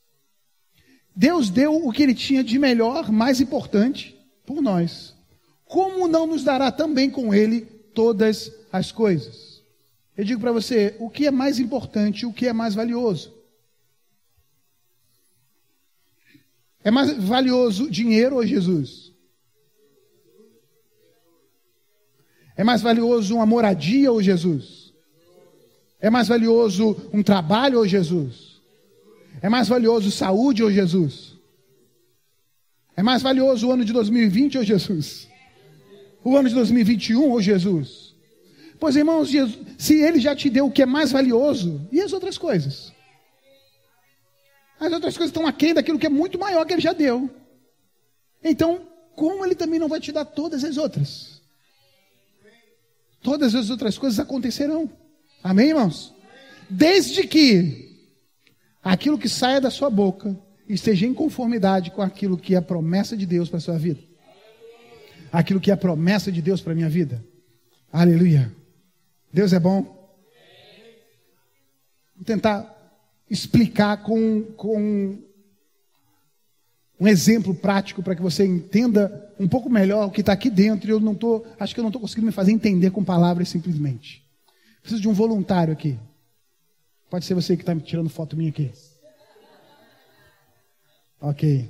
Deus 1.16 1.50
deu 1.50 1.76
o 1.76 1.92
que 1.92 2.04
ele 2.04 2.16
tinha 2.16 2.44
de 2.44 2.58
melhor, 2.58 3.12
mais 3.12 3.40
importante, 3.40 4.20
por 4.46 4.62
nós. 4.62 5.14
Como 5.66 6.08
não 6.08 6.26
nos 6.26 6.44
dará 6.44 6.72
também 6.72 7.10
com 7.10 7.34
ele 7.34 7.62
todas 7.62 8.52
as 8.72 8.92
coisas? 8.92 9.62
Eu 10.16 10.24
digo 10.24 10.42
para 10.42 10.52
você, 10.52 10.96
o 11.00 11.10
que 11.10 11.26
é 11.26 11.32
mais 11.32 11.60
importante, 11.60 12.26
o 12.26 12.34
que 12.34 12.48
é 12.48 12.54
mais 12.54 12.76
valioso? 12.76 13.34
É 16.84 16.92
mais 16.92 17.14
valioso 17.18 17.90
dinheiro 17.90 18.36
ou 18.36 18.46
Jesus? 18.46 19.14
É 22.56 22.64
mais 22.64 22.82
valioso 22.82 23.36
uma 23.36 23.46
moradia 23.46 24.12
ou 24.12 24.22
Jesus? 24.22 24.83
É 26.04 26.10
mais 26.10 26.28
valioso 26.28 26.98
um 27.14 27.24
trabalho 27.24 27.80
ou 27.80 27.88
Jesus? 27.88 28.62
É 29.42 29.48
mais 29.48 29.70
valioso 29.70 30.12
saúde 30.12 30.62
ou 30.62 30.70
Jesus? 30.70 31.38
É 32.94 33.02
mais 33.02 33.22
valioso 33.22 33.70
o 33.70 33.72
ano 33.72 33.86
de 33.86 33.94
2020 33.94 34.58
ou 34.58 34.66
Jesus? 34.66 35.30
O 36.22 36.36
ano 36.36 36.50
de 36.50 36.56
2021, 36.56 37.32
ô 37.32 37.42
Jesus? 37.42 38.14
Pois, 38.82 38.98
irmãos, 38.98 39.30
Jesus, 39.30 39.58
se 39.78 40.02
Ele 40.02 40.20
já 40.20 40.36
te 40.36 40.50
deu 40.50 40.66
o 40.66 40.72
que 40.72 40.82
é 40.82 40.86
mais 40.86 41.10
valioso, 41.10 41.88
e 41.90 42.02
as 42.02 42.12
outras 42.12 42.38
coisas? 42.38 42.92
As 44.78 44.92
outras 44.92 45.16
coisas 45.16 45.30
estão 45.30 45.48
aquém 45.48 45.74
daquilo 45.74 45.98
que 45.98 46.08
é 46.08 46.10
muito 46.10 46.38
maior 46.38 46.66
que 46.66 46.74
Ele 46.74 46.82
já 46.82 46.92
deu. 46.92 47.30
Então, 48.44 48.86
como 49.16 49.46
Ele 49.46 49.56
também 49.56 49.80
não 49.80 49.88
vai 49.88 50.02
te 50.02 50.12
dar 50.12 50.26
todas 50.26 50.66
as 50.66 50.76
outras? 50.76 51.42
Todas 53.22 53.56
as 53.56 53.70
outras 53.70 53.98
coisas 53.98 54.20
acontecerão. 54.20 54.92
Amém, 55.44 55.70
irmãos? 55.70 56.16
Desde 56.70 57.28
que 57.28 58.00
aquilo 58.82 59.18
que 59.18 59.28
saia 59.28 59.60
da 59.60 59.70
sua 59.70 59.90
boca 59.90 60.40
esteja 60.70 61.06
em 61.06 61.14
conformidade 61.14 61.92
com 61.92 62.02
aquilo 62.02 62.38
que 62.38 62.56
é 62.56 62.58
a 62.58 62.62
promessa 62.62 63.18
de 63.18 63.26
Deus 63.26 63.50
para 63.50 63.58
a 63.58 63.62
sua 63.62 63.78
vida. 63.78 64.00
Aquilo 65.32 65.60
que 65.60 65.70
é 65.70 65.74
a 65.74 65.78
promessa 65.78 66.32
de 66.32 66.42
Deus 66.42 66.62
para 66.62 66.72
a 66.72 66.76
minha 66.76 66.88
vida. 66.88 67.24
Aleluia. 67.92 68.56
Deus 69.34 69.52
é 69.52 69.60
bom. 69.60 69.82
Vou 72.16 72.24
tentar 72.24 72.70
explicar 73.30 73.98
com, 73.98 74.44
com 74.56 75.18
um 76.98 77.08
exemplo 77.08 77.54
prático 77.54 78.02
para 78.02 78.16
que 78.16 78.22
você 78.22 78.46
entenda 78.46 79.34
um 79.38 79.48
pouco 79.48 79.70
melhor 79.70 80.08
o 80.08 80.12
que 80.12 80.22
está 80.22 80.32
aqui 80.32 80.50
dentro. 80.50 80.90
Eu 80.90 81.02
não 81.02 81.14
tô, 81.14 81.46
acho 81.60 81.74
que 81.74 81.82
eu 81.82 81.84
não 81.84 81.90
estou 81.90 82.00
conseguindo 82.00 82.28
me 82.28 82.32
fazer 82.32 82.54
entender 82.54 82.92
com 82.92 83.04
palavras 83.04 83.50
simplesmente. 83.50 84.23
Preciso 84.84 85.02
de 85.02 85.08
um 85.08 85.14
voluntário 85.14 85.74
aqui. 85.74 85.98
Pode 87.10 87.26
ser 87.26 87.34
você 87.34 87.56
que 87.56 87.64
está 87.64 87.74
me 87.74 87.82
tirando 87.82 88.10
foto 88.10 88.36
minha 88.36 88.50
aqui. 88.50 88.72
Ok. 91.22 91.70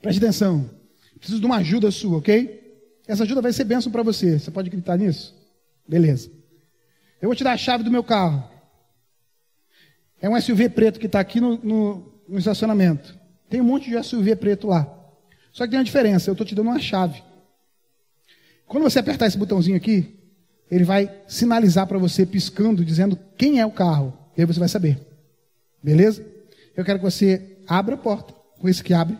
Preste 0.00 0.18
atenção. 0.18 0.70
Preciso 1.18 1.38
de 1.38 1.46
uma 1.46 1.56
ajuda 1.56 1.90
sua, 1.90 2.18
ok? 2.18 2.80
Essa 3.06 3.24
ajuda 3.24 3.42
vai 3.42 3.52
ser 3.52 3.64
bênção 3.64 3.92
para 3.92 4.02
você. 4.02 4.38
Você 4.38 4.50
pode 4.50 4.68
acreditar 4.68 4.96
nisso? 4.96 5.36
Beleza. 5.86 6.30
Eu 7.20 7.28
vou 7.28 7.36
te 7.36 7.44
dar 7.44 7.52
a 7.52 7.56
chave 7.56 7.84
do 7.84 7.90
meu 7.90 8.02
carro. 8.02 8.48
É 10.20 10.28
um 10.28 10.40
SUV 10.40 10.70
preto 10.70 10.98
que 10.98 11.06
está 11.06 11.20
aqui 11.20 11.38
no, 11.38 11.58
no, 11.58 12.22
no, 12.26 12.38
estacionamento. 12.38 13.18
Tem 13.48 13.60
um 13.60 13.64
monte 13.64 13.90
de 13.90 14.02
SUV 14.02 14.36
preto 14.36 14.66
lá. 14.66 14.90
Só 15.52 15.64
que 15.64 15.70
tem 15.70 15.78
uma 15.78 15.84
diferença. 15.84 16.30
Eu 16.30 16.32
estou 16.32 16.46
te 16.46 16.54
dando 16.54 16.70
uma 16.70 16.80
chave. 16.80 17.22
Quando 18.66 18.84
você 18.84 18.98
apertar 18.98 19.26
esse 19.26 19.36
botãozinho 19.36 19.76
aqui, 19.76 20.15
ele 20.70 20.84
vai 20.84 21.22
sinalizar 21.28 21.86
para 21.86 21.98
você, 21.98 22.26
piscando, 22.26 22.84
dizendo 22.84 23.18
quem 23.36 23.60
é 23.60 23.66
o 23.66 23.70
carro. 23.70 24.16
E 24.36 24.40
aí 24.40 24.46
você 24.46 24.58
vai 24.58 24.68
saber. 24.68 25.00
Beleza? 25.82 26.26
Eu 26.76 26.84
quero 26.84 26.98
que 26.98 27.04
você 27.04 27.58
abra 27.66 27.94
a 27.94 27.98
porta, 27.98 28.34
com 28.58 28.68
esse 28.68 28.82
que 28.82 28.92
abre. 28.92 29.18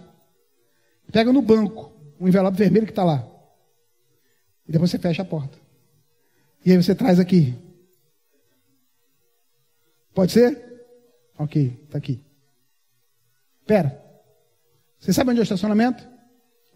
Pega 1.12 1.32
no 1.32 1.40
banco 1.40 1.92
um 2.18 2.26
envelope 2.26 2.56
vermelho 2.56 2.86
que 2.86 2.92
está 2.92 3.04
lá. 3.04 3.26
E 4.68 4.72
depois 4.72 4.90
você 4.90 4.98
fecha 4.98 5.22
a 5.22 5.24
porta. 5.24 5.56
E 6.64 6.72
aí 6.72 6.76
você 6.76 6.94
traz 6.94 7.20
aqui. 7.20 7.54
Pode 10.12 10.32
ser? 10.32 10.66
Ok, 11.38 11.80
está 11.84 11.98
aqui. 11.98 12.20
Espera. 13.60 14.02
Você 14.98 15.12
sabe 15.12 15.30
onde 15.30 15.40
é 15.40 15.42
o 15.42 15.44
estacionamento? 15.44 16.15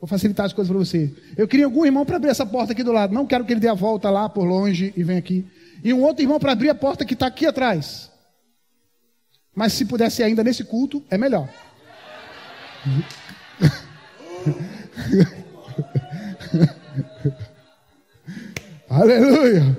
Vou 0.01 0.09
facilitar 0.09 0.47
as 0.47 0.55
coisas 0.55 0.73
para 0.73 0.79
você. 0.79 1.15
Eu 1.37 1.47
queria 1.47 1.67
algum 1.67 1.85
irmão 1.85 2.07
para 2.07 2.17
abrir 2.17 2.31
essa 2.31 2.47
porta 2.47 2.73
aqui 2.73 2.83
do 2.83 2.91
lado. 2.91 3.13
Não 3.13 3.27
quero 3.27 3.45
que 3.45 3.53
ele 3.53 3.61
dê 3.61 3.69
a 3.69 3.75
volta 3.75 4.09
lá 4.09 4.31
por 4.31 4.45
longe 4.45 4.95
e 4.97 5.05
venha 5.05 5.19
aqui. 5.19 5.47
E 5.85 5.93
um 5.93 6.03
outro 6.03 6.25
irmão 6.25 6.41
para 6.41 6.53
abrir 6.53 6.71
a 6.71 6.75
porta 6.75 7.05
que 7.05 7.13
está 7.13 7.27
aqui 7.27 7.45
atrás. 7.45 8.11
Mas 9.55 9.75
se 9.75 9.85
pudesse 9.85 10.23
ainda 10.23 10.43
nesse 10.43 10.65
culto, 10.65 11.05
é 11.11 11.19
melhor. 11.19 11.47
Aleluia. 18.89 19.79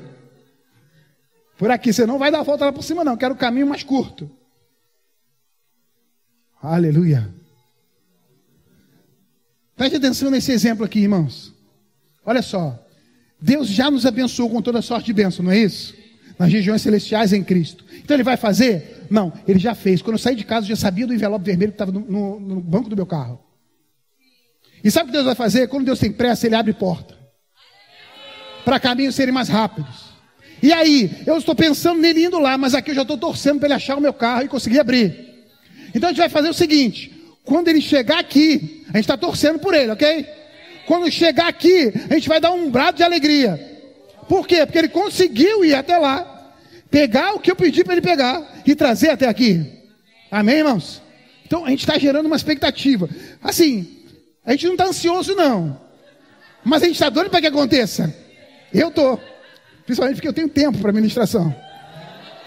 Por 1.58 1.72
aqui, 1.72 1.92
você 1.92 2.06
não 2.06 2.20
vai 2.20 2.30
dar 2.32 2.42
a 2.42 2.44
volta 2.44 2.66
lá 2.66 2.72
por 2.72 2.84
cima, 2.84 3.04
não. 3.04 3.18
Quero 3.18 3.34
o 3.34 3.38
caminho 3.38 3.66
mais 3.66 3.82
curto. 3.82 4.30
Aleluia. 6.62 7.41
Preste 9.82 9.98
atenção 9.98 10.30
nesse 10.30 10.52
exemplo 10.52 10.86
aqui, 10.86 11.00
irmãos. 11.00 11.52
Olha 12.24 12.44
só. 12.44 12.78
Deus 13.42 13.68
já 13.68 13.90
nos 13.90 14.06
abençoou 14.06 14.48
com 14.48 14.62
toda 14.62 14.80
sorte 14.80 15.08
de 15.08 15.14
bênção, 15.14 15.44
não 15.44 15.52
é 15.52 15.58
isso? 15.58 15.96
Nas 16.38 16.52
regiões 16.54 16.84
celestiais 16.84 17.34
em 17.34 17.44
Cristo. 17.44 17.84
Então 17.96 18.16
ele 18.16 18.22
vai 18.22 18.38
fazer? 18.38 19.08
Não, 19.10 19.34
ele 19.48 19.58
já 19.58 19.74
fez. 19.74 20.00
Quando 20.04 20.18
eu 20.18 20.20
saí 20.20 20.36
de 20.36 20.44
casa, 20.44 20.66
eu 20.66 20.70
já 20.70 20.76
sabia 20.76 21.08
do 21.08 21.16
envelope 21.16 21.44
vermelho 21.44 21.72
que 21.72 21.82
estava 21.82 21.92
no, 21.92 22.02
no, 22.02 22.40
no 22.40 22.62
banco 22.62 22.90
do 22.90 22.96
meu 22.96 23.08
carro. 23.08 23.44
E 24.84 24.92
sabe 24.92 25.06
o 25.06 25.08
que 25.08 25.14
Deus 25.14 25.26
vai 25.26 25.34
fazer? 25.34 25.68
Quando 25.68 25.86
Deus 25.86 25.98
tem 25.98 26.12
pressa, 26.12 26.46
Ele 26.46 26.54
abre 26.54 26.74
porta. 26.74 27.18
Para 28.64 28.80
caminhos 28.80 29.16
serem 29.16 29.34
mais 29.34 29.50
rápidos. 29.50 30.12
E 30.62 30.72
aí, 30.72 31.24
eu 31.26 31.40
estou 31.40 31.56
pensando 31.56 32.00
nele 32.00 32.26
indo 32.26 32.38
lá, 32.38 32.56
mas 32.56 32.76
aqui 32.76 32.92
eu 32.92 32.96
já 32.96 33.02
estou 33.02 33.18
torcendo 33.18 33.58
para 33.58 33.70
ele 33.70 33.74
achar 33.74 33.98
o 33.98 34.02
meu 34.02 34.14
carro 34.14 34.44
e 34.44 34.48
conseguir 34.48 34.80
abrir. 34.80 35.48
Então 35.96 36.08
a 36.08 36.12
gente 36.12 36.20
vai 36.20 36.30
fazer 36.30 36.50
o 36.50 36.54
seguinte: 36.54 37.21
quando 37.52 37.68
ele 37.68 37.82
chegar 37.82 38.18
aqui, 38.18 38.86
a 38.88 38.96
gente 38.96 39.02
está 39.02 39.18
torcendo 39.18 39.60
por 39.60 39.74
ele, 39.74 39.92
ok? 39.92 40.26
Quando 40.86 41.12
chegar 41.12 41.50
aqui, 41.50 41.92
a 42.10 42.14
gente 42.14 42.30
vai 42.30 42.40
dar 42.40 42.52
um 42.52 42.72
brado 42.72 42.96
de 42.96 43.04
alegria. 43.04 43.60
Por 44.30 44.48
quê? 44.48 44.66
Porque 44.66 44.78
ele 44.78 44.88
conseguiu 44.88 45.66
ir 45.66 45.76
até 45.76 45.98
lá, 45.98 46.54
pegar 46.90 47.34
o 47.34 47.42
que 47.42 47.52
eu 47.52 47.56
pedi 47.58 47.84
para 47.84 47.96
ele 47.96 48.02
pegar 48.02 48.42
e 48.66 48.74
trazer 48.74 49.10
até 49.10 49.28
aqui. 49.28 49.70
Amém, 50.32 50.60
irmãos? 50.60 51.02
Então 51.46 51.66
a 51.66 51.70
gente 51.72 51.82
está 51.82 51.98
gerando 51.98 52.28
uma 52.28 52.38
expectativa. 52.38 53.10
Assim, 53.44 53.98
a 54.46 54.54
gente 54.54 54.68
não 54.68 54.76
está 54.76 54.86
ansioso, 54.86 55.36
não. 55.36 55.78
Mas 56.64 56.84
a 56.84 56.86
gente 56.86 56.96
está 56.96 57.10
doido 57.10 57.30
para 57.30 57.42
que 57.42 57.48
aconteça. 57.48 58.16
Eu 58.74 58.88
estou. 58.88 59.22
Principalmente 59.86 60.16
porque 60.16 60.30
eu 60.30 60.34
tenho 60.34 60.48
tempo 60.48 60.78
para 60.78 60.94
ministração. 60.94 61.54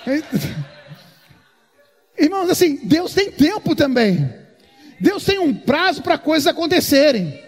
Irmãos, 2.19 2.49
assim, 2.49 2.81
Deus 2.85 3.13
tem 3.13 3.31
tempo 3.31 3.77
também. 3.77 4.43
Deus 5.01 5.25
tem 5.25 5.39
um 5.39 5.55
prazo 5.55 6.03
para 6.03 6.19
coisas 6.19 6.47
acontecerem. 6.47 7.43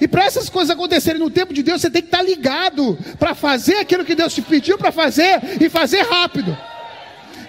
E 0.00 0.08
para 0.08 0.24
essas 0.24 0.48
coisas 0.48 0.70
acontecerem 0.70 1.20
no 1.20 1.30
tempo 1.30 1.52
de 1.52 1.62
Deus, 1.62 1.82
você 1.82 1.90
tem 1.90 2.00
que 2.00 2.08
estar 2.08 2.18
tá 2.18 2.24
ligado 2.24 2.98
para 3.18 3.34
fazer 3.34 3.76
aquilo 3.76 4.04
que 4.04 4.14
Deus 4.14 4.34
te 4.34 4.40
pediu 4.40 4.78
para 4.78 4.90
fazer 4.90 5.40
e 5.60 5.68
fazer 5.68 6.00
rápido. 6.02 6.56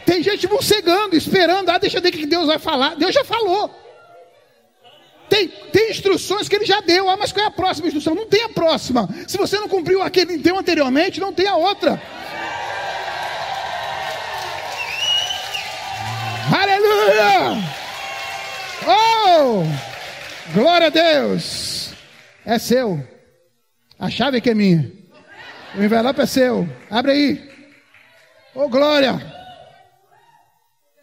Tem 0.06 0.22
gente 0.22 0.48
morcegando, 0.48 1.16
esperando, 1.16 1.70
ah, 1.70 1.78
deixa 1.78 1.98
eu 1.98 2.02
ver 2.02 2.10
o 2.10 2.12
que 2.12 2.26
Deus 2.26 2.48
vai 2.48 2.60
falar. 2.60 2.96
Deus 2.96 3.14
já 3.14 3.24
falou. 3.24 3.74
Tem, 5.30 5.48
tem 5.48 5.92
instruções 5.92 6.50
que 6.50 6.56
ele 6.58 6.66
já 6.66 6.82
deu. 6.82 7.10
Ah, 7.10 7.16
mas 7.16 7.32
qual 7.32 7.46
é 7.46 7.48
a 7.48 7.52
próxima 7.52 7.88
instrução? 7.88 8.14
Não 8.14 8.26
tem 8.26 8.44
a 8.44 8.50
próxima. 8.50 9.08
Se 9.26 9.38
você 9.38 9.58
não 9.58 9.70
cumpriu 9.70 10.02
aquele 10.02 10.34
que 10.34 10.40
deu 10.40 10.58
anteriormente, 10.58 11.22
não 11.22 11.32
tem 11.32 11.48
a 11.48 11.56
outra. 11.56 12.02
Aleluia! 16.54 17.81
Oh! 18.88 19.64
Glória 20.54 20.88
a 20.88 20.90
Deus! 20.90 21.94
É 22.46 22.58
seu. 22.58 23.06
A 24.00 24.10
chave 24.10 24.38
é 24.38 24.42
que 24.42 24.50
é 24.50 24.56
minha. 24.56 24.92
O 25.76 25.84
envelope 25.84 26.22
é 26.22 26.26
seu. 26.26 26.68
Abre 26.90 27.12
aí. 27.12 27.52
Oh, 28.56 28.68
glória! 28.68 29.20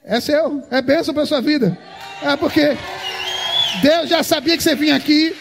É 0.05 0.21
seu. 0.21 0.67
É 0.71 0.83
bênção 0.83 1.14
para 1.14 1.27
sua 1.27 1.41
vida. 1.41 1.79
É 2.23 2.37
porque 2.37 2.77
Deus 3.83 4.09
já 4.09 4.23
sabia 4.23 4.57
que 4.57 4.62
você 4.62 4.75
vinha 4.75 4.97
aqui 4.97 5.37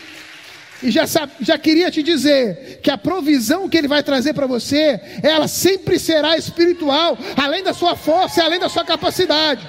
e 0.84 0.91
já, 0.91 1.06
já 1.41 1.58
queria 1.58 1.89
te 1.89 2.04
dizer 2.04 2.80
que 2.84 2.91
a 2.91 2.97
provisão 2.97 3.67
que 3.67 3.78
Ele 3.78 3.88
vai 3.88 4.04
trazer 4.04 4.34
para 4.34 4.45
você, 4.45 5.00
ela 5.23 5.47
sempre 5.47 5.97
será 5.97 6.38
espiritual, 6.38 7.17
além 7.36 7.63
da 7.63 7.73
sua 7.73 7.95
força 7.95 8.39
e 8.39 8.43
além 8.43 8.60
da 8.60 8.69
sua 8.69 8.86
capacidade, 8.86 9.67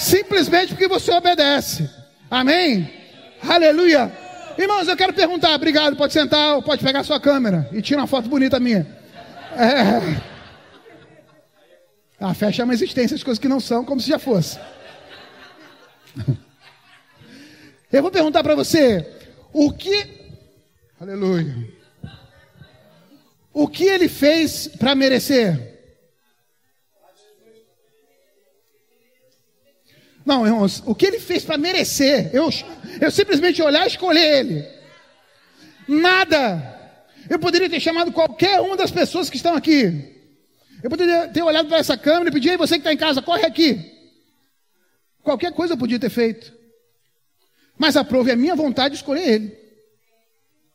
simplesmente 0.00 0.68
porque 0.68 0.88
você 0.88 1.12
obedece. 1.12 1.88
Amém? 2.30 2.90
Aleluia. 3.42 4.12
Irmãos, 4.58 4.88
eu 4.88 4.96
quero 4.96 5.12
perguntar, 5.12 5.54
obrigado, 5.54 5.96
pode 5.96 6.12
sentar 6.12 6.60
pode 6.62 6.82
pegar 6.84 7.04
sua 7.04 7.20
câmera 7.20 7.68
e 7.72 7.80
tirar 7.80 8.00
uma 8.02 8.06
foto 8.06 8.28
bonita 8.28 8.58
minha. 8.60 8.86
É... 9.56 10.30
A 12.20 12.34
fé 12.34 12.52
chama 12.52 12.74
existência 12.74 13.14
as 13.14 13.22
coisas 13.22 13.38
que 13.38 13.48
não 13.48 13.58
são, 13.60 13.82
como 13.82 13.98
se 13.98 14.08
já 14.08 14.18
fosse. 14.18 14.58
Eu 17.90 18.02
vou 18.02 18.10
perguntar 18.10 18.42
para 18.42 18.54
você, 18.54 19.04
o 19.52 19.72
que. 19.72 20.06
Aleluia. 21.00 21.66
O 23.52 23.66
que 23.66 23.84
ele 23.84 24.06
fez 24.06 24.68
para 24.68 24.94
merecer? 24.94 25.69
Não, 30.24 30.46
irmãos, 30.46 30.82
o 30.86 30.94
que 30.94 31.06
ele 31.06 31.18
fez 31.18 31.44
para 31.44 31.58
merecer? 31.58 32.30
Eu, 32.32 32.50
eu 33.00 33.10
simplesmente 33.10 33.62
olhar 33.62 33.84
e 33.84 33.88
escolher 33.88 34.38
ele. 34.38 34.68
Nada. 35.88 36.78
Eu 37.28 37.38
poderia 37.38 37.70
ter 37.70 37.80
chamado 37.80 38.12
qualquer 38.12 38.60
uma 38.60 38.76
das 38.76 38.90
pessoas 38.90 39.30
que 39.30 39.36
estão 39.36 39.54
aqui. 39.54 40.16
Eu 40.82 40.90
poderia 40.90 41.28
ter 41.28 41.42
olhado 41.42 41.68
para 41.68 41.78
essa 41.78 41.96
câmera 41.96 42.30
e 42.30 42.32
pedir, 42.32 42.56
você 42.56 42.74
que 42.74 42.80
está 42.80 42.92
em 42.92 42.96
casa, 42.96 43.22
corre 43.22 43.44
aqui. 43.44 43.78
Qualquer 45.22 45.52
coisa 45.52 45.74
eu 45.74 45.78
podia 45.78 45.98
ter 45.98 46.10
feito. 46.10 46.52
Mas 47.78 47.96
aprove 47.96 48.30
a 48.30 48.36
minha 48.36 48.54
vontade 48.54 48.94
de 48.94 49.00
escolher 49.00 49.26
ele. 49.26 49.58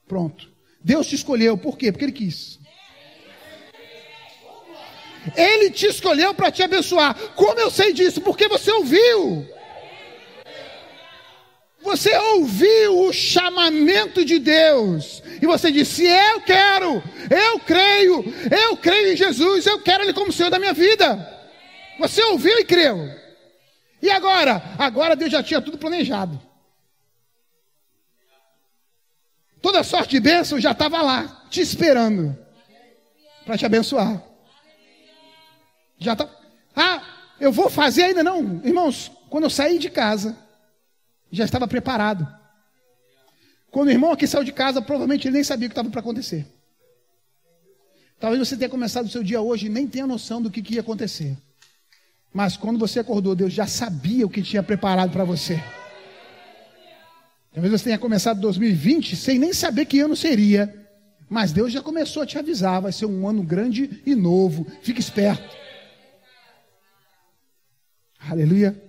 Pronto. 0.07 0.49
Deus 0.83 1.07
te 1.07 1.15
escolheu, 1.15 1.57
por 1.57 1.77
quê? 1.77 1.91
Porque 1.91 2.05
Ele 2.05 2.11
quis. 2.11 2.59
Ele 5.35 5.71
te 5.71 5.87
escolheu 5.87 6.33
para 6.33 6.51
te 6.51 6.61
abençoar. 6.61 7.15
Como 7.35 7.59
eu 7.59 7.71
sei 7.71 7.93
disso? 7.93 8.21
Porque 8.21 8.47
você 8.47 8.71
ouviu. 8.71 9.47
Você 11.81 12.15
ouviu 12.17 13.07
o 13.07 13.13
chamamento 13.13 14.25
de 14.25 14.39
Deus 14.39 15.21
e 15.39 15.45
você 15.45 15.71
disse: 15.71 16.03
Eu 16.03 16.41
quero, 16.41 17.03
eu 17.29 17.59
creio, 17.59 18.25
eu 18.51 18.75
creio 18.77 19.13
em 19.13 19.15
Jesus, 19.15 19.67
eu 19.67 19.79
quero 19.79 20.03
Ele 20.03 20.13
como 20.13 20.31
Senhor 20.31 20.49
da 20.49 20.57
minha 20.57 20.73
vida. 20.73 21.31
Você 21.99 22.23
ouviu 22.23 22.57
e 22.57 22.65
creu. 22.65 23.07
E 24.01 24.09
agora? 24.09 24.61
Agora 24.77 25.15
Deus 25.15 25.31
já 25.31 25.43
tinha 25.43 25.61
tudo 25.61 25.77
planejado. 25.77 26.41
Toda 29.61 29.83
sorte 29.83 30.11
de 30.11 30.19
bênção 30.19 30.59
já 30.59 30.71
estava 30.71 31.01
lá, 31.01 31.45
te 31.49 31.61
esperando 31.61 32.37
para 33.45 33.57
te 33.57 33.65
abençoar. 33.65 34.21
Já 36.05 36.15
tá. 36.15 36.29
Ah, 36.75 37.01
eu 37.39 37.51
vou 37.51 37.67
fazer 37.67 38.03
ainda 38.03 38.23
não, 38.23 38.61
irmãos. 38.63 39.11
Quando 39.27 39.45
eu 39.45 39.49
saí 39.49 39.79
de 39.79 39.89
casa, 39.89 40.37
já 41.31 41.43
estava 41.43 41.67
preparado. 41.67 42.27
Quando 43.71 43.87
o 43.87 43.91
irmão 43.91 44.11
aqui 44.11 44.27
saiu 44.27 44.43
de 44.43 44.53
casa, 44.53 44.81
provavelmente 44.83 45.27
ele 45.27 45.33
nem 45.33 45.43
sabia 45.43 45.65
o 45.67 45.69
que 45.69 45.73
estava 45.73 45.89
para 45.89 45.99
acontecer. 45.99 46.45
Talvez 48.19 48.47
você 48.47 48.55
tenha 48.55 48.69
começado 48.69 49.05
o 49.05 49.09
seu 49.09 49.23
dia 49.23 49.41
hoje 49.41 49.65
e 49.65 49.69
nem 49.69 49.87
tenha 49.87 50.05
noção 50.05 50.41
do 50.41 50.51
que, 50.51 50.61
que 50.61 50.75
ia 50.75 50.81
acontecer. 50.81 51.35
Mas 52.31 52.55
quando 52.55 52.77
você 52.77 52.99
acordou, 52.99 53.35
Deus 53.35 53.51
já 53.51 53.65
sabia 53.65 54.25
o 54.27 54.29
que 54.29 54.43
tinha 54.43 54.61
preparado 54.61 55.11
para 55.11 55.23
você. 55.23 55.61
Talvez 57.51 57.71
você 57.71 57.85
tenha 57.85 57.97
começado 57.97 58.39
2020 58.41 59.15
sem 59.15 59.39
nem 59.39 59.53
saber 59.53 59.85
que 59.85 59.99
ano 59.99 60.15
seria. 60.15 60.73
Mas 61.27 61.51
Deus 61.51 61.73
já 61.73 61.81
começou 61.81 62.21
a 62.21 62.25
te 62.27 62.37
avisar: 62.37 62.81
vai 62.81 62.91
ser 62.91 63.07
um 63.07 63.27
ano 63.27 63.41
grande 63.41 64.01
e 64.05 64.13
novo. 64.13 64.67
Fique 64.83 64.99
esperto. 64.99 65.64
Aleluia. 68.29 68.81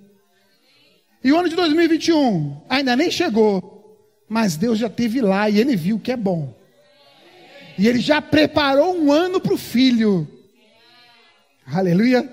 E 1.23 1.33
o 1.33 1.39
ano 1.39 1.49
de 1.49 1.57
2021 1.57 2.63
ainda 2.69 2.95
nem 2.97 3.11
chegou, 3.11 3.99
mas 4.29 4.57
Deus 4.57 4.79
já 4.79 4.89
teve 4.89 5.21
lá 5.21 5.51
e 5.51 5.59
ele 5.59 5.77
viu 5.77 5.99
que 5.99 6.13
é 6.13 6.17
bom. 6.17 6.55
E 7.79 7.87
ele 7.87 8.01
já 8.01 8.23
preparou 8.23 8.97
um 8.97 9.13
ano 9.13 9.41
para 9.41 9.53
o 9.53 9.59
filho. 9.59 10.27
Aleluia. 11.67 12.33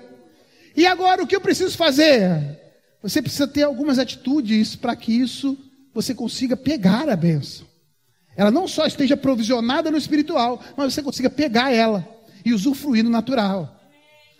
E 0.76 0.86
agora 0.86 1.22
o 1.22 1.26
que 1.26 1.36
eu 1.36 1.40
preciso 1.40 1.76
fazer? 1.76 2.58
Você 3.02 3.20
precisa 3.20 3.46
ter 3.46 3.62
algumas 3.62 3.98
atitudes 3.98 4.74
para 4.74 4.96
que 4.96 5.12
isso 5.12 5.58
você 5.92 6.14
consiga 6.14 6.56
pegar 6.56 7.08
a 7.08 7.16
benção. 7.16 7.66
Ela 8.36 8.50
não 8.50 8.66
só 8.66 8.86
esteja 8.86 9.16
provisionada 9.16 9.90
no 9.90 9.98
espiritual, 9.98 10.62
mas 10.76 10.94
você 10.94 11.02
consiga 11.02 11.30
pegar 11.30 11.72
ela 11.72 12.08
e 12.44 12.52
usufruir 12.52 13.04
no 13.04 13.10
natural. 13.10 13.80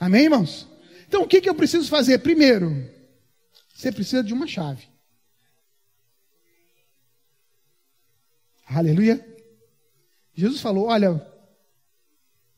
Amém, 0.00 0.24
irmãos? 0.24 0.66
Então 1.14 1.22
o 1.22 1.28
que, 1.28 1.40
que 1.40 1.48
eu 1.48 1.54
preciso 1.54 1.88
fazer? 1.88 2.18
Primeiro, 2.18 2.90
você 3.72 3.92
precisa 3.92 4.20
de 4.20 4.34
uma 4.34 4.48
chave. 4.48 4.88
Aleluia. 8.66 9.24
Jesus 10.34 10.60
falou: 10.60 10.86
Olha, 10.88 11.24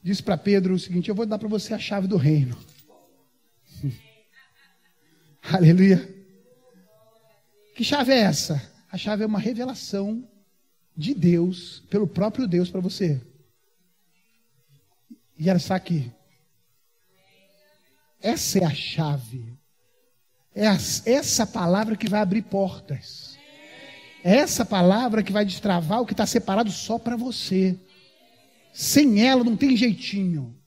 disse 0.02 0.22
para 0.22 0.38
Pedro 0.38 0.72
o 0.72 0.78
seguinte: 0.78 1.10
Eu 1.10 1.14
vou 1.14 1.26
dar 1.26 1.38
para 1.38 1.48
você 1.48 1.74
a 1.74 1.78
chave 1.78 2.08
do 2.08 2.16
reino. 2.16 2.58
Aleluia. 5.52 6.08
Que 7.74 7.84
chave 7.84 8.10
é 8.10 8.20
essa? 8.20 8.72
A 8.90 8.96
chave 8.96 9.22
é 9.22 9.26
uma 9.26 9.38
revelação 9.38 10.26
de 10.96 11.12
Deus, 11.12 11.84
pelo 11.90 12.08
próprio 12.08 12.48
Deus 12.48 12.70
para 12.70 12.80
você. 12.80 13.20
E 15.38 15.50
ela 15.50 15.58
está 15.58 15.76
aqui. 15.76 16.10
Essa 18.26 18.58
é 18.58 18.64
a 18.64 18.74
chave. 18.74 19.56
É 20.52 20.64
essa 20.64 21.46
palavra 21.46 21.96
que 21.96 22.08
vai 22.08 22.20
abrir 22.20 22.42
portas. 22.42 23.38
É 24.24 24.38
essa 24.38 24.64
palavra 24.64 25.22
que 25.22 25.32
vai 25.32 25.44
destravar 25.44 26.00
o 26.00 26.06
que 26.06 26.12
está 26.12 26.26
separado 26.26 26.72
só 26.72 26.98
para 26.98 27.14
você. 27.16 27.78
Sem 28.72 29.24
ela 29.24 29.44
não 29.44 29.56
tem 29.56 29.76
jeitinho. 29.76 30.60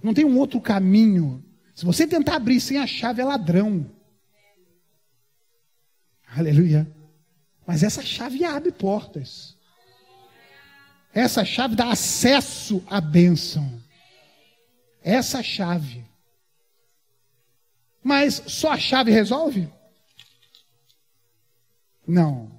Não 0.00 0.14
tem 0.14 0.24
um 0.24 0.38
outro 0.38 0.60
caminho. 0.60 1.44
Se 1.74 1.84
você 1.84 2.06
tentar 2.06 2.36
abrir 2.36 2.60
sem 2.60 2.78
a 2.78 2.86
chave, 2.86 3.20
é 3.20 3.24
ladrão. 3.24 3.90
Aleluia. 6.36 6.88
Mas 7.66 7.82
essa 7.82 8.02
chave 8.02 8.44
abre 8.44 8.70
portas. 8.70 9.56
Essa 11.12 11.44
chave 11.44 11.74
dá 11.74 11.90
acesso 11.90 12.80
à 12.86 13.00
bênção. 13.00 13.82
Essa 15.02 15.42
chave. 15.42 16.11
Mas 18.02 18.42
só 18.46 18.72
a 18.72 18.78
chave 18.78 19.10
resolve? 19.10 19.68
Não. 22.06 22.50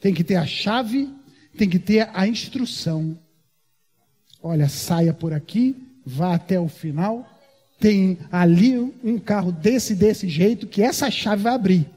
Tem 0.00 0.14
que 0.14 0.22
ter 0.22 0.36
a 0.36 0.46
chave, 0.46 1.12
tem 1.56 1.68
que 1.68 1.78
ter 1.78 2.08
a 2.14 2.26
instrução. 2.26 3.18
Olha, 4.42 4.68
saia 4.68 5.12
por 5.12 5.32
aqui, 5.32 5.74
vá 6.04 6.34
até 6.34 6.60
o 6.60 6.68
final. 6.68 7.28
Tem 7.80 8.18
ali 8.30 8.78
um 8.78 9.18
carro 9.18 9.50
desse 9.50 9.94
desse 9.94 10.28
jeito 10.28 10.66
que 10.66 10.82
essa 10.82 11.10
chave 11.10 11.42
vai 11.42 11.54
abrir. 11.54 11.90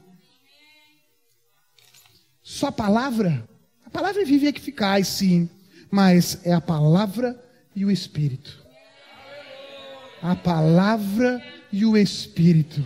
Só 2.42 2.68
a 2.68 2.72
palavra? 2.72 3.46
A 3.84 3.90
palavra 3.90 4.22
é 4.22 4.24
vive 4.24 4.46
e 4.46 4.48
eficaz, 4.48 5.06
sim, 5.06 5.48
mas 5.90 6.40
é 6.44 6.52
a 6.52 6.60
palavra 6.60 7.38
e 7.74 7.84
o 7.84 7.90
espírito. 7.90 8.66
A 10.22 10.34
palavra 10.34 11.42
e 11.72 11.84
o 11.84 11.96
Espírito. 11.96 12.82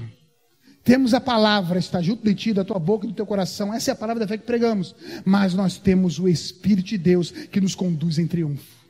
Temos 0.85 1.15
a 1.15 1.21
palavra, 1.21 1.79
está 1.79 2.03
junto 2.03 2.25
de 2.25 2.35
ti, 2.35 2.53
da 2.53 2.65
tua 2.65 2.79
boca 2.79 3.07
e 3.07 3.09
do 3.09 3.15
teu 3.15 3.25
coração. 3.25 3.73
Essa 3.73 3.91
é 3.91 3.93
a 3.93 3.97
palavra 3.97 4.21
da 4.21 4.29
fé 4.29 4.37
que 4.37 4.45
pregamos. 4.45 4.95
Mas 5.25 5.55
nós 5.55 5.79
temos 5.79 6.19
o 6.19 6.29
Espírito 6.29 6.89
de 6.89 6.99
Deus 6.99 7.31
que 7.31 7.61
nos 7.61 7.75
conduz 7.75 8.19
em 8.19 8.27
triunfo. 8.27 8.83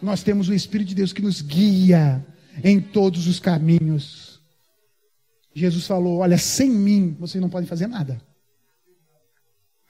Nós 0.00 0.22
temos 0.22 0.48
o 0.48 0.54
Espírito 0.54 0.88
de 0.88 0.94
Deus 0.94 1.12
que 1.12 1.22
nos 1.22 1.42
guia 1.42 2.24
em 2.64 2.80
todos 2.80 3.26
os 3.26 3.38
caminhos. 3.38 4.40
Jesus 5.54 5.86
falou: 5.86 6.18
Olha, 6.18 6.38
sem 6.38 6.70
mim 6.70 7.16
vocês 7.20 7.40
não 7.40 7.50
podem 7.50 7.68
fazer 7.68 7.86
nada. 7.86 8.20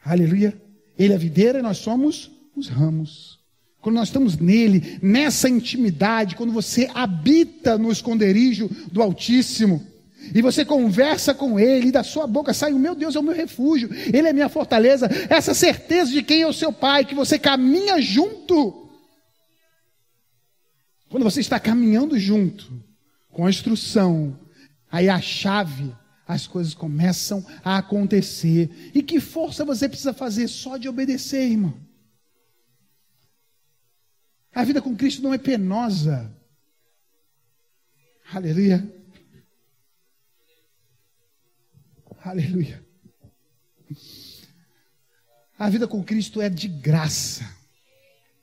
Aleluia. 0.05 0.61
Ele 0.99 1.13
é 1.13 1.17
a 1.17 1.19
videira 1.19 1.61
e 1.61 1.63
nós 1.63 1.79
somos 1.79 2.31
os 2.57 2.69
ramos 2.69 3.42
quando 3.83 3.97
nós 3.97 4.09
estamos 4.09 4.39
nele, 4.39 5.01
nessa 5.03 5.49
intimidade, 5.49 6.37
quando 6.37 6.53
você 6.53 6.89
habita 6.95 7.77
no 7.77 7.91
esconderijo 7.91 8.71
do 8.93 9.03
Altíssimo, 9.03 9.85
e 10.33 10.41
você 10.41 10.65
conversa 10.65 11.35
com 11.35 11.59
ele, 11.59 11.89
e 11.89 11.93
da 11.93 12.05
sua 12.05 12.29
boca 12.29 12.55
sai: 12.55 12.73
o 12.73 12.79
meu 12.79 12.95
Deus 12.95 13.17
é 13.17 13.19
o 13.19 13.25
meu 13.25 13.35
refúgio, 13.35 13.91
ele 14.07 14.29
é 14.29 14.33
minha 14.33 14.49
fortaleza, 14.49 15.11
essa 15.29 15.53
certeza 15.53 16.13
de 16.13 16.23
quem 16.23 16.43
é 16.43 16.47
o 16.47 16.53
seu 16.53 16.73
Pai, 16.73 17.05
que 17.05 17.15
você 17.15 17.37
caminha 17.41 18.01
junto. 18.01 18.89
Quando 21.11 21.25
você 21.25 21.41
está 21.41 21.59
caminhando 21.59 22.17
junto, 22.17 22.73
com 23.33 23.45
a 23.45 23.51
instrução, 23.51 24.39
aí 24.91 25.09
a 25.09 25.21
chave, 25.21 25.93
as 26.27 26.47
coisas 26.47 26.73
começam 26.73 27.45
a 27.65 27.79
acontecer. 27.79 28.93
E 28.95 29.03
que 29.03 29.19
força 29.19 29.65
você 29.65 29.89
precisa 29.89 30.15
fazer 30.15 30.47
só 30.47 30.77
de 30.77 30.89
obedecer, 30.89 31.51
irmão? 31.51 31.75
A 34.55 34.65
vida 34.65 34.83
com 34.83 34.97
Cristo 34.97 35.23
não 35.23 35.33
é 35.33 35.39
penosa. 35.39 36.31
Aleluia. 38.33 38.87
Aleluia. 42.25 42.85
A 45.59 45.69
vida 45.69 45.87
com 45.87 46.03
Cristo 46.03 46.41
é 46.41 46.49
de 46.49 46.67
graça, 46.67 47.49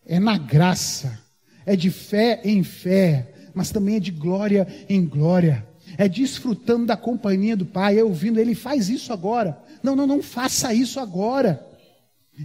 é 0.06 0.20
na 0.20 0.38
graça, 0.38 1.22
é 1.66 1.76
de 1.76 1.92
fé 1.92 2.42
em 2.44 2.64
fé, 2.64 3.34
mas 3.54 3.72
também 3.72 3.96
é 3.96 4.00
de 4.00 4.12
glória 4.12 4.68
em 4.88 5.06
glória, 5.06 5.68
é 5.98 6.08
desfrutando 6.08 6.86
da 6.86 6.96
companhia 6.96 7.58
do 7.58 7.66
Pai, 7.66 8.00
é 8.00 8.04
ouvindo 8.04 8.40
Ele, 8.40 8.56
faz 8.56 8.90
isso 8.90 9.12
agora. 9.12 9.62
Não, 9.84 9.96
não, 9.96 10.08
não 10.08 10.22
faça 10.24 10.74
isso 10.74 11.00
agora. 11.00 11.66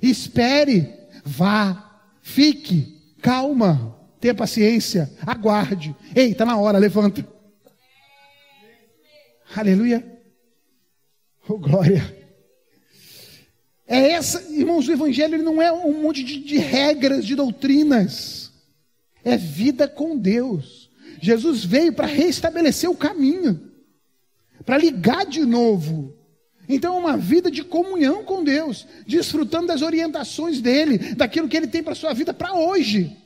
Espere, 0.02 0.92
vá, 1.24 2.00
fique, 2.20 2.93
Calma, 3.24 3.98
tenha 4.20 4.34
paciência, 4.34 5.10
aguarde. 5.26 5.96
Ei, 6.14 6.32
está 6.32 6.44
na 6.44 6.58
hora, 6.58 6.76
levanta. 6.76 7.26
Aleluia. 9.56 10.06
Oh, 11.48 11.56
glória. 11.56 12.04
É 13.86 14.10
essa, 14.10 14.42
irmãos, 14.52 14.86
o 14.86 14.92
Evangelho 14.92 15.42
não 15.42 15.62
é 15.62 15.72
um 15.72 16.02
monte 16.02 16.22
de, 16.22 16.38
de 16.38 16.58
regras, 16.58 17.24
de 17.24 17.34
doutrinas. 17.34 18.52
É 19.24 19.38
vida 19.38 19.88
com 19.88 20.18
Deus. 20.18 20.90
Jesus 21.18 21.64
veio 21.64 21.94
para 21.94 22.06
restabelecer 22.06 22.90
o 22.90 22.96
caminho, 22.96 23.72
para 24.66 24.76
ligar 24.76 25.24
de 25.24 25.46
novo. 25.46 26.14
Então, 26.68 26.94
é 26.94 26.98
uma 26.98 27.16
vida 27.16 27.50
de 27.50 27.62
comunhão 27.62 28.24
com 28.24 28.42
Deus, 28.42 28.86
desfrutando 29.06 29.66
das 29.66 29.82
orientações 29.82 30.60
dele, 30.60 30.98
daquilo 31.14 31.48
que 31.48 31.56
ele 31.56 31.66
tem 31.66 31.82
para 31.82 31.92
a 31.92 31.96
sua 31.96 32.12
vida 32.12 32.32
para 32.32 32.54
hoje, 32.54 33.16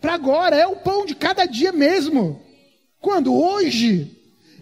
para 0.00 0.14
agora. 0.14 0.56
É 0.56 0.66
o 0.66 0.76
pão 0.76 1.04
de 1.04 1.14
cada 1.14 1.44
dia 1.44 1.72
mesmo. 1.72 2.40
Quando? 3.00 3.34
Hoje. 3.34 4.10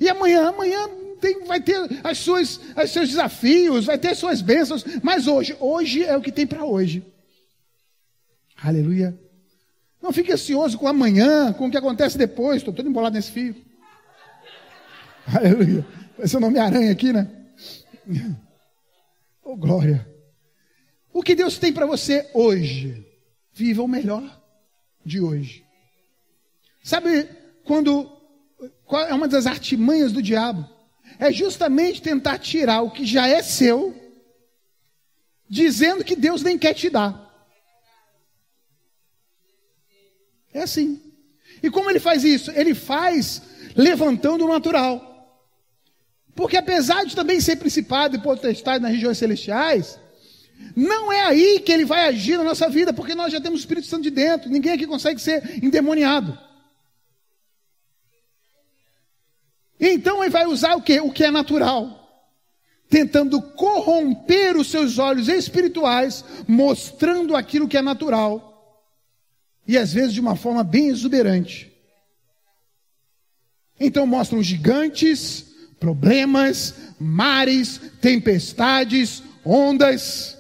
E 0.00 0.08
amanhã? 0.08 0.48
Amanhã 0.48 0.88
tem, 1.20 1.44
vai 1.44 1.60
ter 1.60 1.78
as 2.02 2.18
suas, 2.18 2.60
os 2.76 2.90
seus 2.90 3.08
desafios, 3.08 3.84
vai 3.84 3.96
ter 3.96 4.08
as 4.08 4.18
suas 4.18 4.42
bênçãos, 4.42 4.84
mas 5.02 5.28
hoje, 5.28 5.56
hoje 5.60 6.02
é 6.02 6.16
o 6.16 6.20
que 6.20 6.32
tem 6.32 6.46
para 6.46 6.64
hoje. 6.64 7.04
Aleluia. 8.60 9.16
Não 10.02 10.12
fique 10.12 10.32
ansioso 10.32 10.76
com 10.76 10.88
amanhã, 10.88 11.52
com 11.52 11.66
o 11.66 11.70
que 11.70 11.76
acontece 11.76 12.18
depois. 12.18 12.56
Estou 12.56 12.74
todo 12.74 12.88
embolado 12.88 13.14
nesse 13.14 13.30
fio. 13.30 13.54
Aleluia. 15.32 15.86
Vai 16.18 16.26
ser 16.26 16.36
o 16.38 16.40
nome 16.40 16.58
aranha 16.58 16.90
aqui, 16.90 17.12
né? 17.12 17.28
Oh, 19.44 19.56
glória. 19.56 20.08
O 21.12 21.20
que 21.20 21.34
Deus 21.34 21.58
tem 21.58 21.72
para 21.72 21.84
você 21.84 22.30
hoje? 22.32 23.04
Viva 23.52 23.82
o 23.82 23.88
melhor 23.88 24.40
de 25.04 25.20
hoje. 25.20 25.66
Sabe 26.82 27.28
quando 27.64 28.10
é 29.08 29.12
uma 29.12 29.26
das 29.26 29.46
artimanhas 29.46 30.12
do 30.12 30.22
diabo? 30.22 30.68
É 31.18 31.32
justamente 31.32 32.00
tentar 32.00 32.38
tirar 32.38 32.82
o 32.82 32.90
que 32.90 33.04
já 33.04 33.26
é 33.26 33.42
seu, 33.42 33.94
dizendo 35.48 36.04
que 36.04 36.16
Deus 36.16 36.42
nem 36.42 36.56
quer 36.56 36.74
te 36.74 36.88
dar. 36.88 37.20
É 40.54 40.62
assim. 40.62 41.00
E 41.62 41.70
como 41.70 41.90
ele 41.90 42.00
faz 42.00 42.24
isso? 42.24 42.50
Ele 42.52 42.74
faz 42.74 43.42
levantando 43.74 44.44
o 44.44 44.48
natural. 44.48 45.11
Porque 46.34 46.56
apesar 46.56 47.04
de 47.04 47.14
também 47.14 47.40
ser 47.40 47.56
principado 47.56 48.16
e 48.16 48.20
potestade 48.20 48.82
nas 48.82 48.92
regiões 48.92 49.18
celestiais, 49.18 49.98
não 50.74 51.12
é 51.12 51.22
aí 51.22 51.60
que 51.60 51.72
ele 51.72 51.84
vai 51.84 52.06
agir 52.06 52.38
na 52.38 52.44
nossa 52.44 52.68
vida, 52.68 52.92
porque 52.92 53.14
nós 53.14 53.32
já 53.32 53.40
temos 53.40 53.60
o 53.60 53.62
Espírito 53.62 53.86
Santo 53.86 54.04
de 54.04 54.10
dentro, 54.10 54.50
ninguém 54.50 54.72
aqui 54.72 54.86
consegue 54.86 55.20
ser 55.20 55.62
endemoniado. 55.62 56.38
Então 59.78 60.22
ele 60.22 60.30
vai 60.30 60.46
usar 60.46 60.76
o 60.76 60.82
que? 60.82 61.00
O 61.00 61.10
que 61.10 61.24
é 61.24 61.30
natural. 61.30 61.98
Tentando 62.88 63.42
corromper 63.42 64.56
os 64.56 64.70
seus 64.70 64.98
olhos 64.98 65.28
espirituais, 65.28 66.24
mostrando 66.46 67.34
aquilo 67.34 67.66
que 67.66 67.76
é 67.76 67.82
natural. 67.82 68.50
E 69.66 69.76
às 69.76 69.92
vezes 69.92 70.14
de 70.14 70.20
uma 70.20 70.36
forma 70.36 70.62
bem 70.62 70.88
exuberante. 70.88 71.72
Então 73.80 74.06
mostram 74.06 74.42
gigantes, 74.42 75.51
problemas, 75.82 76.74
mares, 77.00 77.80
tempestades, 78.00 79.20
ondas, 79.44 80.38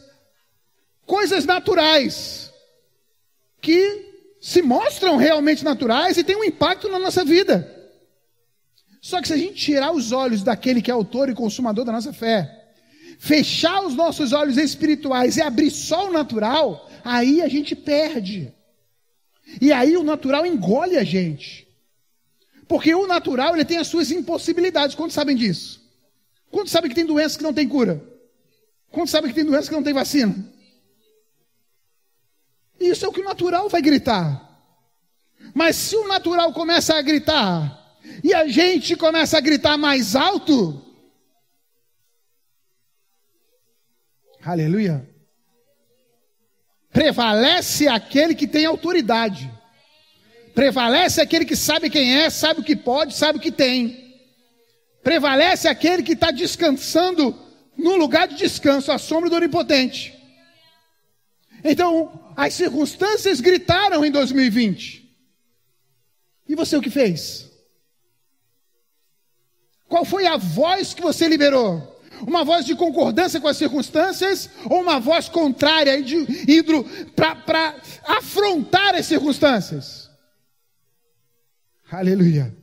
coisas 1.04 1.44
naturais 1.44 2.52
que 3.60 4.36
se 4.40 4.62
mostram 4.62 5.16
realmente 5.16 5.64
naturais 5.64 6.16
e 6.16 6.22
têm 6.22 6.36
um 6.36 6.44
impacto 6.44 6.88
na 6.88 6.96
nossa 6.96 7.24
vida. 7.24 7.68
Só 9.00 9.20
que 9.20 9.26
se 9.26 9.34
a 9.34 9.36
gente 9.36 9.54
tirar 9.54 9.90
os 9.90 10.12
olhos 10.12 10.44
daquele 10.44 10.80
que 10.80 10.92
é 10.92 10.94
autor 10.94 11.28
e 11.28 11.34
consumador 11.34 11.84
da 11.84 11.90
nossa 11.90 12.12
fé, 12.12 12.48
fechar 13.18 13.84
os 13.84 13.96
nossos 13.96 14.32
olhos 14.32 14.56
espirituais 14.56 15.36
e 15.36 15.42
abrir 15.42 15.72
só 15.72 16.08
o 16.08 16.12
natural, 16.12 16.88
aí 17.04 17.42
a 17.42 17.48
gente 17.48 17.74
perde. 17.74 18.54
E 19.60 19.72
aí 19.72 19.96
o 19.96 20.04
natural 20.04 20.46
engole 20.46 20.96
a 20.96 21.02
gente. 21.02 21.61
Porque 22.72 22.94
o 22.94 23.06
natural 23.06 23.54
ele 23.54 23.66
tem 23.66 23.76
as 23.76 23.86
suas 23.86 24.10
impossibilidades. 24.10 24.96
Quantos 24.96 25.12
sabem 25.12 25.36
disso? 25.36 25.86
Quantos 26.50 26.72
sabem 26.72 26.88
que 26.88 26.94
tem 26.94 27.04
doenças 27.04 27.36
que 27.36 27.42
não 27.42 27.52
tem 27.52 27.68
cura? 27.68 28.02
Quantos 28.90 29.10
sabem 29.10 29.28
que 29.28 29.34
tem 29.34 29.44
doenças 29.44 29.68
que 29.68 29.74
não 29.74 29.82
tem 29.82 29.92
vacina? 29.92 30.34
Isso 32.80 33.04
é 33.04 33.08
o 33.08 33.12
que 33.12 33.20
o 33.20 33.24
natural 33.24 33.68
vai 33.68 33.82
gritar. 33.82 34.58
Mas 35.52 35.76
se 35.76 35.94
o 35.96 36.08
natural 36.08 36.50
começa 36.54 36.94
a 36.94 37.02
gritar 37.02 38.00
e 38.24 38.32
a 38.32 38.48
gente 38.48 38.96
começa 38.96 39.36
a 39.36 39.42
gritar 39.42 39.76
mais 39.76 40.16
alto, 40.16 40.82
aleluia, 44.42 45.06
prevalece 46.90 47.86
aquele 47.86 48.34
que 48.34 48.48
tem 48.48 48.64
autoridade. 48.64 49.51
Prevalece 50.54 51.20
aquele 51.20 51.44
que 51.44 51.56
sabe 51.56 51.88
quem 51.88 52.14
é, 52.14 52.28
sabe 52.28 52.60
o 52.60 52.64
que 52.64 52.76
pode, 52.76 53.14
sabe 53.14 53.38
o 53.38 53.40
que 53.40 53.50
tem. 53.50 54.14
Prevalece 55.02 55.66
aquele 55.66 56.02
que 56.02 56.12
está 56.12 56.30
descansando 56.30 57.36
no 57.76 57.96
lugar 57.96 58.28
de 58.28 58.36
descanso, 58.36 58.92
à 58.92 58.98
sombra 58.98 59.30
do 59.30 59.36
Onipotente. 59.36 60.18
Então, 61.64 62.32
as 62.36 62.54
circunstâncias 62.54 63.40
gritaram 63.40 64.04
em 64.04 64.10
2020. 64.10 65.02
E 66.48 66.54
você 66.54 66.76
o 66.76 66.82
que 66.82 66.90
fez? 66.90 67.50
Qual 69.88 70.04
foi 70.04 70.26
a 70.26 70.36
voz 70.36 70.92
que 70.92 71.02
você 71.02 71.28
liberou? 71.28 72.00
Uma 72.26 72.44
voz 72.44 72.64
de 72.64 72.74
concordância 72.74 73.40
com 73.40 73.48
as 73.48 73.56
circunstâncias 73.56 74.48
ou 74.66 74.80
uma 74.80 75.00
voz 75.00 75.28
contrária, 75.28 75.98
indo 75.98 76.84
para 77.16 77.74
afrontar 78.04 78.94
as 78.94 79.06
circunstâncias? 79.06 80.01
Aleluia. 81.92 82.56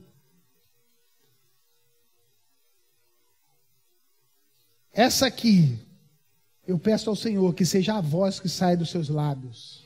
Essa 4.91 5.27
aqui, 5.27 5.77
eu 6.67 6.79
peço 6.79 7.11
ao 7.11 7.15
Senhor 7.15 7.53
que 7.53 7.63
seja 7.63 7.95
a 7.95 8.01
voz 8.01 8.39
que 8.39 8.49
sai 8.49 8.75
dos 8.75 8.89
seus 8.89 9.07
lábios. 9.07 9.85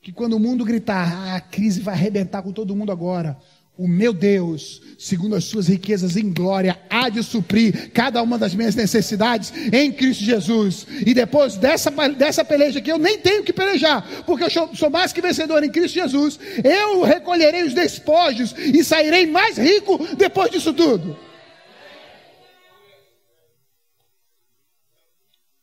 Que 0.00 0.12
quando 0.12 0.34
o 0.34 0.40
mundo 0.40 0.64
gritar, 0.64 1.12
ah, 1.12 1.34
a 1.34 1.40
crise 1.40 1.80
vai 1.80 1.94
arrebentar 1.94 2.40
com 2.40 2.52
todo 2.52 2.76
mundo 2.76 2.92
agora, 2.92 3.36
o 3.76 3.88
meu 3.88 4.12
Deus, 4.12 4.80
segundo 4.96 5.34
as 5.34 5.44
suas 5.44 5.66
riquezas 5.66 6.16
em 6.16 6.32
glória, 6.32 6.80
há 6.88 7.08
de 7.08 7.24
suprir 7.24 7.90
cada 7.92 8.22
uma 8.22 8.38
das 8.38 8.54
minhas 8.54 8.76
necessidades 8.76 9.52
em 9.72 9.90
Cristo 9.90 10.22
Jesus. 10.22 10.86
E 11.04 11.12
depois 11.12 11.56
dessa, 11.56 11.90
dessa 12.10 12.44
peleja 12.44 12.80
que 12.80 12.90
eu 12.90 12.98
nem 12.98 13.18
tenho 13.18 13.42
que 13.42 13.52
pelejar, 13.52 14.22
porque 14.24 14.44
eu 14.44 14.50
sou, 14.50 14.74
sou 14.76 14.90
mais 14.90 15.12
que 15.12 15.20
vencedor 15.20 15.64
em 15.64 15.70
Cristo 15.70 15.94
Jesus, 15.94 16.38
eu 16.62 17.02
recolherei 17.02 17.64
os 17.64 17.74
despojos 17.74 18.54
e 18.56 18.84
sairei 18.84 19.26
mais 19.26 19.58
rico 19.58 19.98
depois 20.16 20.52
disso 20.52 20.72
tudo. 20.72 21.18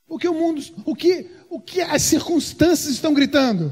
O 0.06 0.18
que 0.18 0.28
o 0.28 0.34
mundo, 0.34 0.62
o 0.84 0.94
que, 0.94 1.28
o 1.50 1.62
que 1.62 1.80
as 1.80 2.02
circunstâncias 2.02 2.94
estão 2.94 3.14
gritando? 3.14 3.72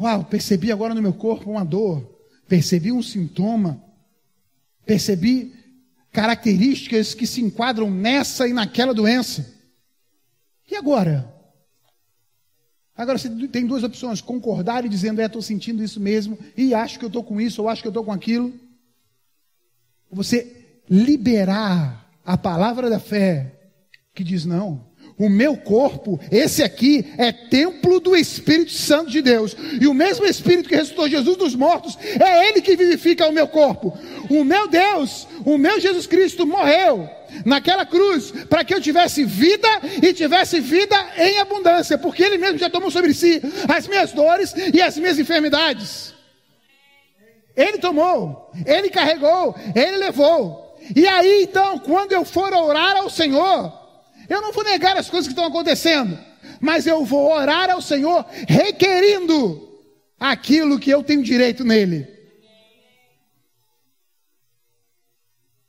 Uau, 0.00 0.24
percebi 0.24 0.72
agora 0.72 0.94
no 0.96 1.00
meu 1.02 1.12
corpo 1.12 1.48
uma 1.48 1.64
dor 1.64 2.19
percebi 2.50 2.90
um 2.90 3.00
sintoma, 3.00 3.80
percebi 4.84 5.54
características 6.10 7.14
que 7.14 7.24
se 7.24 7.40
enquadram 7.40 7.88
nessa 7.88 8.48
e 8.48 8.52
naquela 8.52 8.92
doença. 8.92 9.54
E 10.68 10.74
agora? 10.74 11.32
Agora 12.96 13.16
você 13.16 13.30
tem 13.46 13.64
duas 13.64 13.84
opções: 13.84 14.20
concordar 14.20 14.84
e 14.84 14.88
dizendo, 14.88 15.20
é, 15.20 15.26
estou 15.26 15.40
sentindo 15.40 15.80
isso 15.82 16.00
mesmo, 16.00 16.36
e 16.56 16.74
acho 16.74 16.98
que 16.98 17.04
eu 17.04 17.08
estou 17.08 17.22
com 17.22 17.40
isso, 17.40 17.62
ou 17.62 17.68
acho 17.68 17.82
que 17.82 17.88
eu 17.88 17.90
estou 17.90 18.04
com 18.04 18.12
aquilo. 18.12 18.52
Você 20.10 20.82
liberar 20.90 22.10
a 22.24 22.36
palavra 22.36 22.90
da 22.90 22.98
fé 22.98 23.70
que 24.12 24.24
diz 24.24 24.44
não. 24.44 24.89
O 25.20 25.28
meu 25.28 25.54
corpo, 25.54 26.18
esse 26.32 26.62
aqui, 26.62 27.12
é 27.18 27.30
templo 27.30 28.00
do 28.00 28.16
Espírito 28.16 28.72
Santo 28.72 29.10
de 29.10 29.20
Deus. 29.20 29.54
E 29.78 29.86
o 29.86 29.92
mesmo 29.92 30.24
Espírito 30.24 30.66
que 30.66 30.74
ressuscitou 30.74 31.06
Jesus 31.10 31.36
dos 31.36 31.54
mortos, 31.54 31.98
é 32.18 32.48
Ele 32.48 32.62
que 32.62 32.74
vivifica 32.74 33.28
o 33.28 33.32
meu 33.32 33.46
corpo. 33.46 33.92
O 34.30 34.42
meu 34.42 34.66
Deus, 34.66 35.28
o 35.44 35.58
meu 35.58 35.78
Jesus 35.78 36.06
Cristo 36.06 36.46
morreu 36.46 37.06
naquela 37.44 37.84
cruz 37.84 38.30
para 38.48 38.64
que 38.64 38.72
eu 38.72 38.80
tivesse 38.80 39.22
vida 39.22 39.68
e 40.02 40.14
tivesse 40.14 40.58
vida 40.58 40.96
em 41.18 41.38
abundância, 41.38 41.98
porque 41.98 42.22
Ele 42.22 42.38
mesmo 42.38 42.56
já 42.56 42.70
tomou 42.70 42.90
sobre 42.90 43.12
si 43.12 43.42
as 43.68 43.86
minhas 43.86 44.12
dores 44.12 44.54
e 44.72 44.80
as 44.80 44.96
minhas 44.96 45.18
enfermidades. 45.18 46.14
Ele 47.54 47.76
tomou, 47.76 48.50
Ele 48.64 48.88
carregou, 48.88 49.54
Ele 49.74 49.98
levou. 49.98 50.78
E 50.96 51.06
aí 51.06 51.42
então, 51.42 51.78
quando 51.78 52.12
eu 52.12 52.24
for 52.24 52.54
orar 52.54 52.96
ao 52.96 53.10
Senhor, 53.10 53.79
eu 54.30 54.40
não 54.40 54.52
vou 54.52 54.62
negar 54.64 54.96
as 54.96 55.10
coisas 55.10 55.26
que 55.26 55.32
estão 55.32 55.44
acontecendo, 55.44 56.18
mas 56.60 56.86
eu 56.86 57.04
vou 57.04 57.32
orar 57.32 57.68
ao 57.68 57.82
Senhor 57.82 58.24
requerindo 58.48 59.68
aquilo 60.18 60.78
que 60.78 60.88
eu 60.88 61.02
tenho 61.02 61.22
direito 61.22 61.64
nele. 61.64 62.08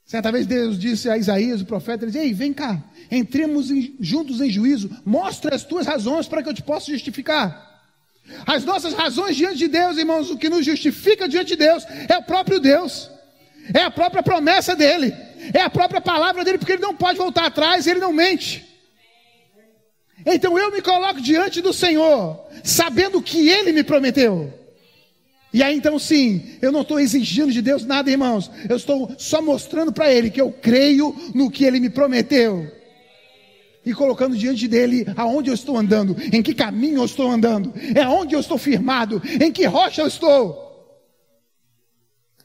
Certa 0.05 0.32
vez 0.32 0.45
Deus 0.45 0.78
disse 0.78 1.09
a 1.09 1.18
Isaías, 1.18 1.62
o 1.62 1.66
profeta, 1.66 2.03
ele 2.03 2.12
disse, 2.12 2.24
ei, 2.24 2.34
vem 2.34 2.53
cá, 2.53 2.84
entremos 3.09 3.72
em, 3.72 3.95
juntos 3.99 4.41
em 4.41 4.49
juízo, 4.49 4.89
mostra 5.05 5.55
as 5.55 5.64
tuas 5.64 5.88
razões 5.88 6.28
para 6.28 6.43
que 6.43 6.49
eu 6.49 6.53
te 6.53 6.62
possa 6.62 6.91
justificar. 6.91 7.70
As 8.45 8.64
nossas 8.64 8.93
razões 8.93 9.36
diante 9.36 9.57
de 9.57 9.68
Deus, 9.68 9.97
irmãos, 9.97 10.30
o 10.30 10.38
que 10.38 10.49
nos 10.49 10.66
justifica 10.66 11.28
diante 11.28 11.49
de 11.49 11.55
Deus 11.55 11.84
é 12.07 12.18
o 12.18 12.24
próprio 12.24 12.59
Deus. 12.59 13.09
É 13.74 13.84
a 13.84 13.91
própria 13.91 14.22
promessa 14.22 14.76
dele. 14.76 15.16
É 15.53 15.61
a 15.61 15.69
própria 15.69 16.01
palavra 16.01 16.43
dele, 16.43 16.57
porque 16.57 16.73
ele 16.73 16.81
não 16.81 16.95
pode 16.95 17.17
voltar 17.17 17.45
atrás, 17.45 17.87
ele 17.87 17.99
não 17.99 18.13
mente. 18.13 18.67
Então 20.25 20.57
eu 20.57 20.71
me 20.71 20.81
coloco 20.81 21.19
diante 21.19 21.61
do 21.61 21.73
Senhor, 21.73 22.39
sabendo 22.63 23.17
o 23.17 23.23
que 23.23 23.49
ele 23.49 23.71
me 23.71 23.83
prometeu. 23.83 24.53
E 25.53 25.61
aí 25.61 25.75
então 25.75 25.99
sim, 25.99 26.57
eu 26.61 26.71
não 26.71 26.81
estou 26.81 26.99
exigindo 26.99 27.51
de 27.51 27.61
Deus 27.61 27.85
nada, 27.85 28.09
irmãos. 28.09 28.49
Eu 28.69 28.77
estou 28.77 29.13
só 29.17 29.41
mostrando 29.41 29.91
para 29.91 30.11
Ele 30.11 30.29
que 30.29 30.39
eu 30.39 30.51
creio 30.51 31.13
no 31.35 31.51
que 31.51 31.65
Ele 31.65 31.79
me 31.79 31.89
prometeu. 31.89 32.71
E 33.85 33.93
colocando 33.93 34.37
diante 34.37 34.67
dele 34.67 35.05
aonde 35.17 35.49
eu 35.49 35.55
estou 35.55 35.75
andando, 35.75 36.15
em 36.31 36.41
que 36.41 36.53
caminho 36.53 36.99
eu 36.99 37.05
estou 37.05 37.29
andando, 37.29 37.73
é 37.95 38.07
onde 38.07 38.35
eu 38.35 38.39
estou 38.39 38.57
firmado, 38.57 39.21
em 39.41 39.51
que 39.51 39.65
rocha 39.65 40.01
eu 40.01 40.07
estou. 40.07 40.70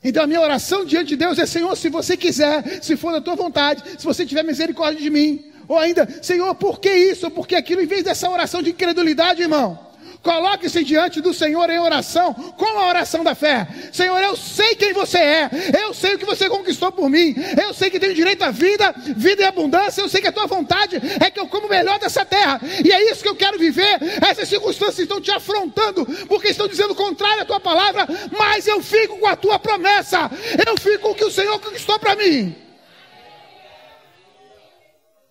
Então 0.03 0.25
a 0.25 0.27
minha 0.27 0.41
oração 0.41 0.85
diante 0.85 1.09
de 1.09 1.17
Deus 1.17 1.39
é: 1.39 1.47
Senhor, 1.47 1.75
se 1.77 1.89
você 1.89 2.17
quiser, 2.17 2.83
se 2.83 2.97
for 2.97 3.13
da 3.13 3.21
tua 3.21 3.35
vontade, 3.35 3.83
se 3.99 4.05
você 4.05 4.25
tiver 4.25 4.43
misericórdia 4.43 5.01
de 5.01 5.11
mim, 5.11 5.45
ou 5.69 5.79
ainda, 5.79 6.09
Senhor, 6.23 6.55
por 6.55 6.79
que 6.81 6.93
isso, 6.93 7.31
por 7.31 7.47
que 7.47 7.55
aquilo, 7.55 7.83
em 7.83 7.87
vez 7.87 8.05
dessa 8.05 8.31
oração 8.31 8.63
de 8.63 8.71
incredulidade, 8.71 9.43
irmão, 9.43 9.86
Coloque-se 10.27 10.83
diante 10.83 11.21
do 11.21 11.33
Senhor 11.33 11.71
em 11.71 11.79
oração, 11.79 12.35
com 12.35 12.67
a 12.81 12.89
oração 12.89 13.23
da 13.23 13.33
fé. 13.33 13.65
Senhor, 13.93 14.21
eu 14.21 14.35
sei 14.35 14.75
quem 14.75 14.93
você 14.93 15.19
é, 15.19 15.51
eu 15.81 15.95
sei 15.95 16.17
o 16.17 16.19
que 16.19 16.25
você 16.25 16.49
conquistou 16.49 16.91
por 16.91 17.09
mim, 17.09 17.33
eu 17.63 17.73
sei 17.73 17.91
que 17.91 18.01
tenho 18.01 18.13
direito 18.13 18.43
à 18.43 18.51
vida, 18.51 18.93
vida 19.17 19.43
e 19.43 19.45
abundância, 19.45 20.03
eu 20.03 20.09
sei 20.09 20.21
que 20.21 20.27
a 20.27 20.33
tua 20.33 20.49
vontade 20.49 21.01
é 21.25 21.31
que 21.31 21.39
eu 21.39 21.47
como 21.47 21.69
melhor 21.69 22.01
dessa 22.01 22.25
terra, 22.25 22.61
e 22.85 22.91
é 22.91 23.09
isso 23.09 23.23
que 23.23 23.29
eu 23.29 23.37
quero 23.37 23.57
viver. 23.57 24.01
Essas 24.29 24.49
circunstâncias 24.49 24.99
estão 24.99 25.21
te 25.21 25.31
afrontando, 25.31 26.05
porque 26.27 26.49
estão 26.49 26.67
dizendo 26.67 26.93
contrário 26.93 27.43
à 27.43 27.45
tua 27.45 27.61
palavra, 27.61 28.05
mas 28.37 28.67
eu 28.67 28.83
fico 28.83 29.19
com 29.19 29.29
a 29.29 29.37
tua 29.37 29.61
promessa, 29.61 30.29
eu 30.67 30.77
fico 30.77 31.03
com 31.03 31.11
o 31.11 31.15
que 31.15 31.25
o 31.25 31.31
Senhor 31.31 31.57
conquistou 31.61 32.01
para 32.01 32.17
mim. 32.17 32.53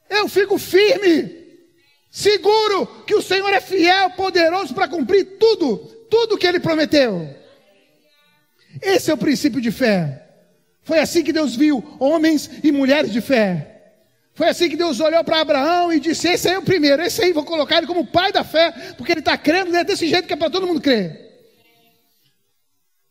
Eu 0.10 0.30
fico 0.30 0.58
firme 0.58 1.35
seguro 2.16 2.88
que 3.05 3.13
o 3.13 3.22
Senhor 3.22 3.51
é 3.51 3.59
fiel, 3.59 4.11
poderoso 4.11 4.74
para 4.74 4.88
cumprir 4.88 5.38
tudo, 5.38 5.78
tudo 6.09 6.38
que 6.38 6.47
ele 6.47 6.61
prometeu. 6.61 7.30
Esse 8.82 9.11
é 9.11 9.13
o 9.13 9.18
princípio 9.18 9.59
de 9.59 9.70
fé. 9.70 10.26
Foi 10.82 10.99
assim 10.99 11.26
que 11.26 11.34
Deus 11.34 11.57
viu 11.57 11.84
homens 11.99 12.49
e 12.63 12.72
mulheres 12.72 13.11
de 13.11 13.20
fé. 13.20 13.91
Foi 14.34 14.47
assim 14.47 14.70
que 14.70 14.78
Deus 14.78 15.01
olhou 15.01 15.22
para 15.26 15.41
Abraão 15.41 15.91
e 15.91 15.99
disse: 15.99 16.30
Esse 16.30 16.47
aí 16.47 16.53
é 16.53 16.57
o 16.57 16.61
primeiro, 16.61 17.01
esse 17.01 17.22
aí 17.22 17.34
vou 17.34 17.43
colocar 17.43 17.80
ele 17.80 17.88
como 17.88 18.07
pai 18.07 18.32
da 18.32 18.45
fé, 18.45 18.72
porque 18.95 19.11
ele 19.11 19.20
está 19.20 19.38
crendo 19.38 19.72
né, 19.72 19.84
desse 19.84 20.07
jeito 20.07 20.26
que 20.26 20.34
é 20.34 20.38
para 20.38 20.49
todo 20.49 20.66
mundo 20.66 20.80
crer. 20.80 21.20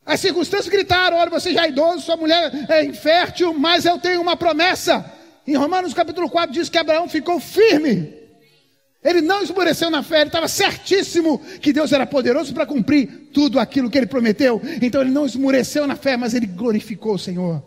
As 0.06 0.18
circunstâncias 0.18 0.68
gritaram: 0.68 1.18
Olha, 1.18 1.30
você 1.30 1.52
já 1.52 1.66
é 1.66 1.68
idoso, 1.68 2.00
sua 2.00 2.16
mulher 2.16 2.50
é 2.70 2.82
infértil, 2.84 3.52
mas 3.52 3.84
eu 3.84 3.98
tenho 3.98 4.22
uma 4.22 4.36
promessa. 4.36 5.04
Em 5.46 5.56
Romanos 5.56 5.92
capítulo 5.92 6.30
4 6.30 6.54
diz 6.54 6.70
que 6.70 6.78
Abraão 6.78 7.06
ficou 7.06 7.38
firme. 7.38 8.23
Ele 9.04 9.20
não 9.20 9.42
esmoreceu 9.42 9.90
na 9.90 10.02
fé, 10.02 10.20
ele 10.20 10.28
estava 10.28 10.48
certíssimo 10.48 11.38
que 11.60 11.74
Deus 11.74 11.92
era 11.92 12.06
poderoso 12.06 12.54
para 12.54 12.64
cumprir 12.64 13.28
tudo 13.34 13.60
aquilo 13.60 13.90
que 13.90 13.98
ele 13.98 14.06
prometeu. 14.06 14.62
Então 14.80 15.02
ele 15.02 15.10
não 15.10 15.26
esmoreceu 15.26 15.86
na 15.86 15.94
fé, 15.94 16.16
mas 16.16 16.32
ele 16.32 16.46
glorificou 16.46 17.16
o 17.16 17.18
Senhor. 17.18 17.62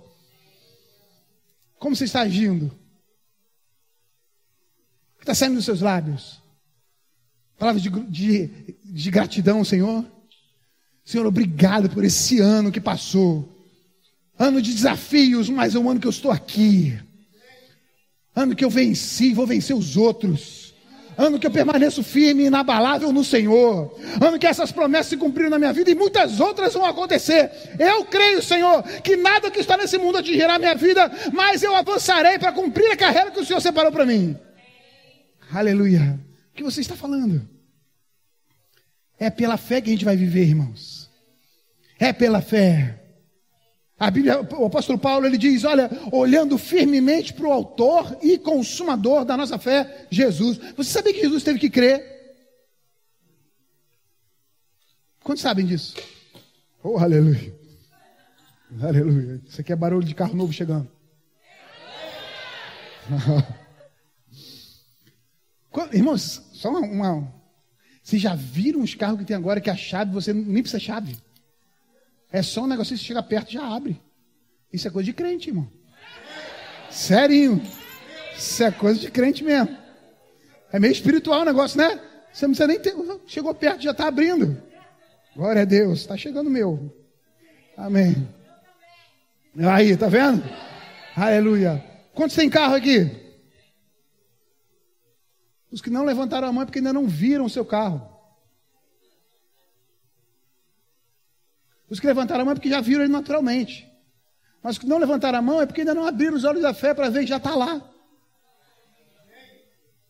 Como 1.78 1.96
você 1.96 2.06
está 2.06 2.22
agindo? 2.22 2.66
O 5.14 5.18
que 5.20 5.24
está 5.24 5.36
saindo 5.36 5.58
dos 5.58 5.66
seus 5.66 5.82
lábios? 5.82 6.42
Palavras 7.60 7.84
de, 7.84 7.90
de, 7.92 8.50
de 8.84 9.12
gratidão, 9.12 9.64
Senhor. 9.64 10.04
Senhor, 11.06 11.26
obrigado 11.28 11.88
por 11.88 12.04
esse 12.04 12.40
ano 12.40 12.72
que 12.72 12.82
passou. 12.82 13.48
Ano 14.40 14.60
de 14.60 14.74
desafios, 14.74 15.50
mas 15.50 15.76
é 15.76 15.80
um 15.80 15.88
ano 15.88 16.00
que 16.00 16.08
eu 16.08 16.12
estou 16.12 16.32
aqui. 16.32 17.00
Ano 18.36 18.56
que 18.56 18.66
eu 18.66 18.72
venci, 18.72 19.36
vou 19.36 19.46
vencer 19.46 19.76
os 19.76 19.96
outros 19.98 20.67
ano 21.18 21.40
que 21.40 21.48
eu 21.48 21.52
permaneço 21.52 22.04
firme 22.04 22.44
e 22.44 22.46
inabalável 22.48 23.12
no 23.12 23.24
Senhor, 23.24 23.98
ano 24.22 24.38
que 24.38 24.46
essas 24.46 24.72
promessas 24.72 25.08
se 25.08 25.18
cumpriram 25.18 25.50
na 25.50 25.58
minha 25.58 25.74
vida 25.74 25.90
e 25.90 25.96
muitas 25.96 26.40
outras 26.40 26.74
vão 26.74 26.86
acontecer. 26.86 27.52
Eu 27.80 28.06
creio, 28.06 28.42
Senhor, 28.42 28.84
que 29.02 29.18
nada 29.18 29.50
que 29.50 29.60
está 29.60 29.76
nesse 29.76 29.98
mundo 29.98 30.20
atingirá 30.20 30.56
a 30.56 30.60
minha 30.60 30.76
vida, 30.76 31.12
mas 31.34 31.64
eu 31.64 31.76
avançarei 31.76 32.38
para 32.38 32.52
cumprir 32.52 32.92
a 32.92 32.96
carreira 32.98 33.32
que 33.32 33.40
o 33.40 33.46
Senhor 33.46 33.60
separou 33.60 33.92
para 33.92 34.06
mim. 34.06 34.38
Aleluia. 35.52 36.20
O 36.52 36.56
que 36.56 36.64
você 36.64 36.82
está 36.82 36.96
falando? 36.96 37.48
É 39.20 39.30
pela 39.30 39.58
fé 39.58 39.82
que 39.82 39.90
a 39.90 39.94
gente 39.94 40.06
vai 40.06 40.16
viver, 40.16 40.44
irmãos. 40.44 41.10
É 42.00 42.14
pela 42.14 42.42
fé. 42.42 42.97
A 44.00 44.12
Bíblia, 44.12 44.42
o 44.42 44.66
apóstolo 44.66 45.00
Paulo, 45.00 45.26
ele 45.26 45.38
diz: 45.38 45.64
Olha, 45.64 45.90
olhando 46.12 46.56
firmemente 46.58 47.34
para 47.34 47.48
o 47.48 47.52
autor 47.52 48.18
e 48.22 48.38
consumador 48.38 49.26
da 49.26 49.36
nossa 49.36 49.58
fé, 49.58 50.06
Jesus. 50.12 50.60
Você 50.76 50.92
sabia 50.92 51.14
que 51.14 51.22
Jesus 51.22 51.44
teve 51.44 51.58
que 51.58 51.70
crer? 51.70 52.16
Quantos 55.24 55.42
sabem 55.42 55.66
disso? 55.66 55.96
Oh, 56.84 57.00
aleluia. 57.00 57.58
Aleluia. 58.82 59.42
Isso 59.48 59.62
aqui 59.62 59.74
é 59.74 59.76
barulho 59.76 60.06
de 60.06 60.14
carro 60.14 60.36
novo 60.36 60.54
chegando. 60.54 60.88
Irmãos, 65.92 66.44
só 66.54 66.70
uma, 66.70 66.82
uma. 66.82 67.34
Vocês 68.04 68.22
já 68.22 68.36
viram 68.36 68.82
os 68.82 68.94
carros 68.94 69.20
que 69.20 69.26
tem 69.26 69.36
agora 69.36 69.60
que 69.60 69.72
a 69.72 69.76
chave, 69.76 70.12
você 70.12 70.34
nem 70.34 70.62
precisa 70.62 70.80
chave? 70.80 71.18
É 72.32 72.42
só 72.42 72.64
um 72.64 72.68
negocinho, 72.68 72.98
você 72.98 73.04
chega 73.04 73.24
perto 73.24 73.52
já 73.52 73.66
abre. 73.66 74.02
Isso 74.72 74.88
é 74.88 74.92
coisa 74.92 75.06
de 75.06 75.14
crente, 75.14 75.50
irmão. 75.50 75.72
Sério. 76.90 77.62
Isso 78.38 78.64
é 78.64 78.72
coisa 78.72 79.00
de 79.00 79.10
crente 79.10 79.44
mesmo. 79.44 79.76
É 80.72 80.80
meio 80.80 80.92
espiritual 80.92 81.42
o 81.42 81.46
negócio, 81.46 81.78
né? 81.78 82.02
Você 82.32 82.46
não 82.46 82.54
precisa 82.54 82.68
nem 82.68 82.80
ter. 82.80 82.94
Chegou 83.26 83.54
perto, 83.54 83.82
já 83.82 83.92
está 83.92 84.08
abrindo. 84.08 84.62
Glória 85.36 85.62
a 85.62 85.66
Deus. 85.66 86.02
Está 86.02 86.18
chegando 86.18 86.50
meu. 86.50 86.94
Amém. 87.76 88.28
Aí, 89.72 89.96
tá 89.96 90.08
vendo? 90.08 90.44
Aleluia. 91.16 91.84
Quantos 92.14 92.36
tem 92.36 92.50
carro 92.50 92.76
aqui? 92.76 93.10
Os 95.72 95.82
que 95.82 95.90
não 95.90 96.04
levantaram 96.04 96.48
a 96.48 96.52
mão 96.52 96.64
é 96.64 96.66
porque 96.66 96.80
ainda 96.80 96.94
não 96.94 97.08
viram 97.08 97.46
o 97.46 97.50
seu 97.50 97.66
carro. 97.66 98.17
Os 101.90 102.00
que 102.00 102.08
levantaram 102.08 102.42
a 102.42 102.46
mão 102.46 102.52
é 102.52 102.56
porque 102.56 102.70
já 102.70 102.82
viram 102.82 103.04
ele 103.04 103.12
naturalmente. 103.12 103.88
Mas 104.62 104.74
os 104.74 104.80
que 104.80 104.88
não 104.88 104.98
levantaram 104.98 105.40
a 105.40 105.42
mão 105.42 105.62
é 105.62 105.66
porque 105.66 105.82
ainda 105.82 105.94
não 105.94 106.06
abriram 106.06 106.36
os 106.36 106.44
olhos 106.44 106.62
da 106.62 106.74
fé 106.74 106.94
para 106.94 107.10
ver 107.10 107.22
que 107.22 107.28
já 107.28 107.38
está 107.38 107.56
lá. 107.56 107.82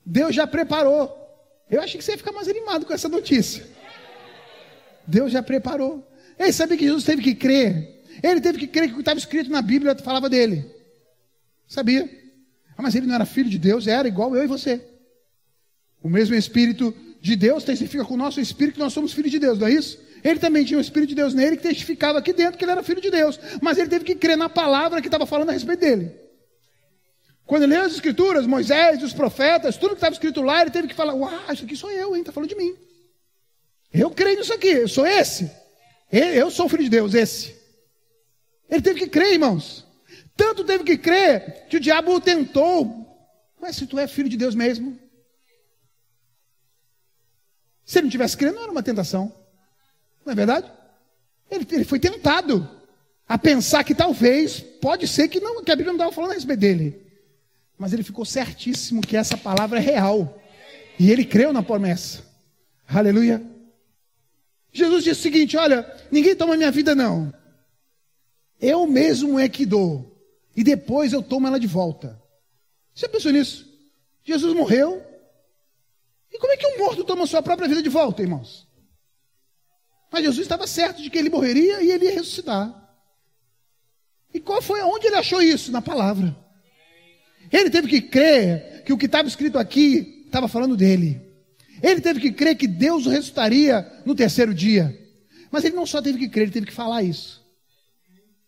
Deus 0.06 0.34
já 0.34 0.48
preparou. 0.48 1.16
Eu 1.70 1.82
achei 1.82 1.98
que 1.98 2.04
você 2.04 2.14
ia 2.14 2.18
ficar 2.18 2.32
mais 2.32 2.48
animado 2.48 2.86
com 2.86 2.94
essa 2.94 3.10
notícia. 3.10 3.68
Deus 5.06 5.32
já 5.32 5.44
preparou. 5.44 6.10
Ele 6.40 6.54
sabia 6.54 6.78
que 6.78 6.86
Jesus 6.86 7.04
teve 7.04 7.22
que 7.22 7.36
crer. 7.36 8.04
Ele 8.24 8.42
teve 8.42 8.58
que 8.58 8.68
crer 8.68 8.88
que 8.88 8.94
o 8.94 8.96
que 8.96 9.02
estava 9.02 9.20
escrito 9.20 9.52
na 9.52 9.62
Bíblia 9.62 9.96
falava 9.96 10.30
dele. 10.30 10.66
Sabia? 11.68 12.10
Ah, 12.78 12.82
mas 12.82 12.96
ele 12.96 13.06
não 13.06 13.16
era 13.16 13.26
filho 13.26 13.50
de 13.50 13.58
Deus, 13.58 13.86
era 13.88 14.08
igual 14.08 14.36
eu 14.36 14.44
e 14.44 14.48
você. 14.48 14.82
O 16.02 16.10
mesmo 16.10 16.36
Espírito 16.36 16.96
de 17.20 17.36
Deus 17.36 17.64
testifica 17.64 18.06
com 18.06 18.14
o 18.14 18.18
nosso 18.18 18.40
Espírito 18.40 18.76
que 18.76 18.80
nós 18.80 18.94
somos 18.94 19.14
filhos 19.14 19.32
de 19.32 19.40
Deus, 19.40 19.60
não 19.60 19.68
é 19.68 19.72
isso? 19.72 20.00
Ele 20.28 20.40
também 20.40 20.66
tinha 20.66 20.78
o 20.78 20.82
Espírito 20.82 21.10
de 21.10 21.16
Deus 21.16 21.34
nele 21.34 21.56
que 21.56 21.64
testificava 21.64 22.20
aqui 22.20 22.34
dentro 22.34 22.58
que 22.58 22.66
ele 22.66 22.72
era 22.74 22.84
filho 22.84 23.00
de 23.00 23.10
Deus. 23.10 23.40
Mas 23.62 23.78
ele 23.78 23.90
teve 23.90 24.04
que 24.04 24.14
crer 24.14 24.36
na 24.36 24.50
palavra 24.50 25.00
que 25.00 25.08
estava 25.08 25.26
falando 25.26 25.52
a 25.52 25.54
respeito 25.54 25.80
dele. 25.80 26.12
Quando 27.46 27.64
ele 27.64 27.76
leu 27.76 27.84
as 27.84 27.94
escrituras, 27.94 28.46
Moisés, 28.46 29.02
os 29.02 29.14
profetas, 29.14 29.78
tudo 29.78 29.92
que 29.92 29.96
estava 29.96 30.12
escrito 30.12 30.42
lá, 30.42 30.62
ele 30.62 30.70
teve 30.70 30.90
que 30.90 30.94
falar: 30.94 31.14
Uau, 31.14 31.32
isso 31.54 31.64
aqui 31.64 31.78
sou 31.78 31.90
eu, 31.90 32.14
hein? 32.14 32.20
Está 32.20 32.34
falando 32.34 32.50
de 32.50 32.58
mim. 32.58 32.76
Eu 33.94 34.12
creio 34.12 34.38
nisso 34.38 34.52
aqui, 34.52 34.68
eu 34.68 34.90
sou 34.90 35.08
esse. 35.08 35.50
Eu 36.12 36.52
sou 36.52 36.66
o 36.66 36.70
filho 36.70 36.84
de 36.84 36.90
Deus, 36.90 37.14
esse. 37.14 37.56
Ele 38.70 38.82
teve 38.82 39.00
que 39.00 39.08
crer, 39.08 39.32
irmãos. 39.32 39.86
Tanto 40.36 40.66
teve 40.66 40.84
que 40.84 40.98
crer 40.98 41.68
que 41.70 41.78
o 41.78 41.80
diabo 41.80 42.14
o 42.14 42.20
tentou. 42.20 43.06
Mas 43.62 43.78
se 43.78 43.88
tu 43.88 43.98
é 43.98 44.08
filho 44.08 44.28
de 44.28 44.36
Deus 44.36 44.54
mesmo. 44.54 45.00
Se 47.86 48.00
ele 48.00 48.08
não 48.08 48.12
tivesse 48.12 48.36
crendo, 48.36 48.56
não 48.56 48.64
era 48.64 48.72
uma 48.74 48.84
tentação. 48.84 49.47
Não 50.28 50.34
é 50.34 50.36
verdade? 50.36 50.70
Ele, 51.50 51.66
ele 51.72 51.86
foi 51.86 52.02
tentado 52.02 52.70
a 53.26 53.38
pensar 53.38 53.86
que 53.86 53.96
talvez, 53.96 54.60
pode 54.60 55.08
ser 55.08 55.30
que 55.30 55.40
não, 55.40 55.64
que 55.64 55.72
a 55.72 55.76
Bíblia 55.76 55.94
não 55.94 55.98
estava 55.98 56.12
falando 56.12 56.32
a 56.32 56.34
respeito 56.34 56.60
dele. 56.60 57.02
Mas 57.78 57.94
ele 57.94 58.04
ficou 58.04 58.26
certíssimo 58.26 59.00
que 59.00 59.16
essa 59.16 59.38
palavra 59.38 59.80
é 59.80 59.82
real. 59.82 60.38
E 61.00 61.10
ele 61.10 61.24
creu 61.24 61.54
na 61.54 61.64
promessa. 61.64 62.26
Aleluia. 62.86 63.42
Jesus 64.74 65.06
disse 65.06 65.22
o 65.22 65.24
seguinte: 65.24 65.56
Olha, 65.56 65.90
ninguém 66.12 66.36
toma 66.36 66.58
minha 66.58 66.72
vida, 66.72 66.94
não. 66.94 67.34
Eu 68.60 68.86
mesmo 68.86 69.40
é 69.40 69.48
que 69.48 69.66
dou. 69.66 70.14
E 70.58 70.62
depois 70.62 71.14
eu 71.14 71.24
tomo 71.24 71.48
ela 71.48 71.58
de 71.58 71.68
volta. 71.68 72.22
Você 72.94 73.08
pensou 73.08 73.32
nisso? 73.32 73.66
Jesus 74.26 74.54
morreu. 74.54 75.02
E 76.34 76.38
como 76.38 76.52
é 76.52 76.58
que 76.58 76.68
um 76.68 76.80
morto 76.80 77.06
toma 77.06 77.26
sua 77.26 77.42
própria 77.42 77.70
vida 77.70 77.82
de 77.82 77.88
volta, 77.88 78.22
irmãos? 78.22 78.67
Mas 80.12 80.24
Jesus 80.24 80.42
estava 80.42 80.66
certo 80.66 81.02
de 81.02 81.10
que 81.10 81.18
ele 81.18 81.30
morreria 81.30 81.82
e 81.82 81.92
ele 81.92 82.06
ia 82.06 82.14
ressuscitar. 82.14 82.88
E 84.34 84.40
qual 84.40 84.62
foi, 84.62 84.82
onde 84.82 85.08
ele 85.08 85.16
achou 85.16 85.42
isso? 85.42 85.72
Na 85.72 85.82
palavra. 85.82 86.36
Ele 87.52 87.70
teve 87.70 87.88
que 87.88 88.02
crer 88.02 88.84
que 88.86 88.94
o 88.94 88.98
que 88.98 89.06
estava 89.06 89.28
escrito 89.28 89.58
aqui 89.58 90.24
estava 90.26 90.48
falando 90.48 90.76
dele. 90.76 91.22
Ele 91.82 92.02
teve 92.02 92.20
que 92.20 92.32
crer 92.32 92.56
que 92.56 92.68
Deus 92.68 93.06
o 93.06 93.10
ressuscitaria 93.10 93.86
no 94.06 94.16
terceiro 94.16 94.54
dia. 94.54 94.98
Mas 95.52 95.64
ele 95.64 95.76
não 95.76 95.86
só 95.86 96.02
teve 96.02 96.18
que 96.18 96.30
crer, 96.30 96.44
ele 96.44 96.52
teve 96.52 96.66
que 96.66 96.74
falar 96.74 97.04
isso. 97.04 97.46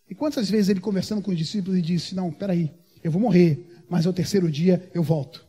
E 0.09 0.15
quantas 0.15 0.49
vezes 0.49 0.69
ele 0.69 0.79
conversando 0.79 1.21
com 1.21 1.31
os 1.31 1.37
discípulos 1.37 1.77
e 1.77 1.81
disse: 1.81 2.15
Não, 2.15 2.31
peraí, 2.31 2.71
eu 3.03 3.11
vou 3.11 3.21
morrer, 3.21 3.83
mas 3.87 4.05
ao 4.05 4.13
terceiro 4.13 4.51
dia 4.51 4.89
eu 4.93 5.03
volto. 5.03 5.45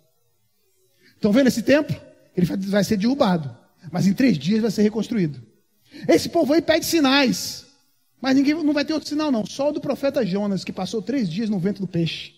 Estão 1.14 1.32
vendo 1.32 1.48
esse 1.48 1.62
templo? 1.62 1.98
Ele 2.36 2.46
vai 2.46 2.84
ser 2.84 2.96
derrubado, 2.96 3.56
mas 3.90 4.06
em 4.06 4.12
três 4.12 4.38
dias 4.38 4.60
vai 4.60 4.70
ser 4.70 4.82
reconstruído. 4.82 5.49
Esse 6.08 6.28
povo 6.28 6.52
aí 6.52 6.62
pede 6.62 6.86
sinais, 6.86 7.66
mas 8.20 8.36
ninguém 8.36 8.54
não 8.54 8.72
vai 8.72 8.84
ter 8.84 8.92
outro 8.92 9.08
sinal, 9.08 9.30
não. 9.30 9.44
Só 9.46 9.70
o 9.70 9.72
do 9.72 9.80
profeta 9.80 10.24
Jonas, 10.24 10.64
que 10.64 10.72
passou 10.72 11.02
três 11.02 11.28
dias 11.28 11.48
no 11.48 11.58
vento 11.58 11.80
do 11.80 11.86
peixe 11.86 12.32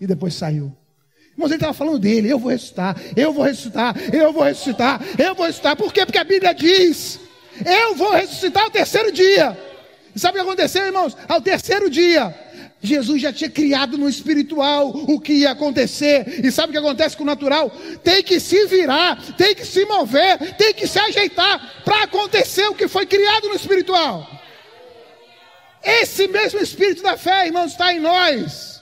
e 0.00 0.06
depois 0.06 0.34
saiu. 0.34 0.74
Mas 1.36 1.50
ele 1.50 1.56
estava 1.56 1.72
falando 1.72 2.00
dele, 2.00 2.28
eu 2.28 2.38
vou 2.38 2.50
ressuscitar, 2.50 2.96
eu 3.16 3.32
vou 3.32 3.44
ressuscitar, 3.44 3.96
eu 4.12 4.32
vou 4.32 4.42
ressuscitar, 4.42 5.00
eu 5.18 5.34
vou 5.34 5.46
ressuscitar. 5.46 5.76
Por 5.76 5.92
quê? 5.92 6.04
Porque 6.04 6.18
a 6.18 6.24
Bíblia 6.24 6.52
diz, 6.52 7.20
eu 7.64 7.94
vou 7.94 8.12
ressuscitar 8.12 8.64
ao 8.64 8.70
terceiro 8.70 9.12
dia. 9.12 9.56
E 10.14 10.18
sabe 10.18 10.36
o 10.36 10.42
que 10.42 10.48
aconteceu, 10.48 10.84
irmãos? 10.84 11.16
Ao 11.28 11.40
terceiro 11.40 11.88
dia, 11.88 12.34
Jesus 12.80 13.20
já 13.20 13.32
tinha 13.32 13.50
criado 13.50 13.98
no 13.98 14.08
espiritual 14.08 14.88
o 14.88 15.20
que 15.20 15.32
ia 15.32 15.50
acontecer. 15.50 16.44
E 16.44 16.50
sabe 16.52 16.68
o 16.68 16.72
que 16.72 16.78
acontece 16.78 17.16
com 17.16 17.24
o 17.24 17.26
natural? 17.26 17.70
Tem 18.04 18.22
que 18.22 18.38
se 18.38 18.66
virar, 18.66 19.34
tem 19.36 19.54
que 19.54 19.64
se 19.64 19.84
mover, 19.84 20.54
tem 20.54 20.72
que 20.72 20.86
se 20.86 20.98
ajeitar 20.98 21.82
para 21.84 22.04
acontecer 22.04 22.68
o 22.68 22.74
que 22.74 22.86
foi 22.86 23.04
criado 23.04 23.48
no 23.48 23.56
espiritual. 23.56 24.28
Esse 25.82 26.28
mesmo 26.28 26.60
espírito 26.60 27.02
da 27.02 27.16
fé, 27.16 27.46
irmãos, 27.46 27.72
está 27.72 27.92
em 27.92 28.00
nós. 28.00 28.80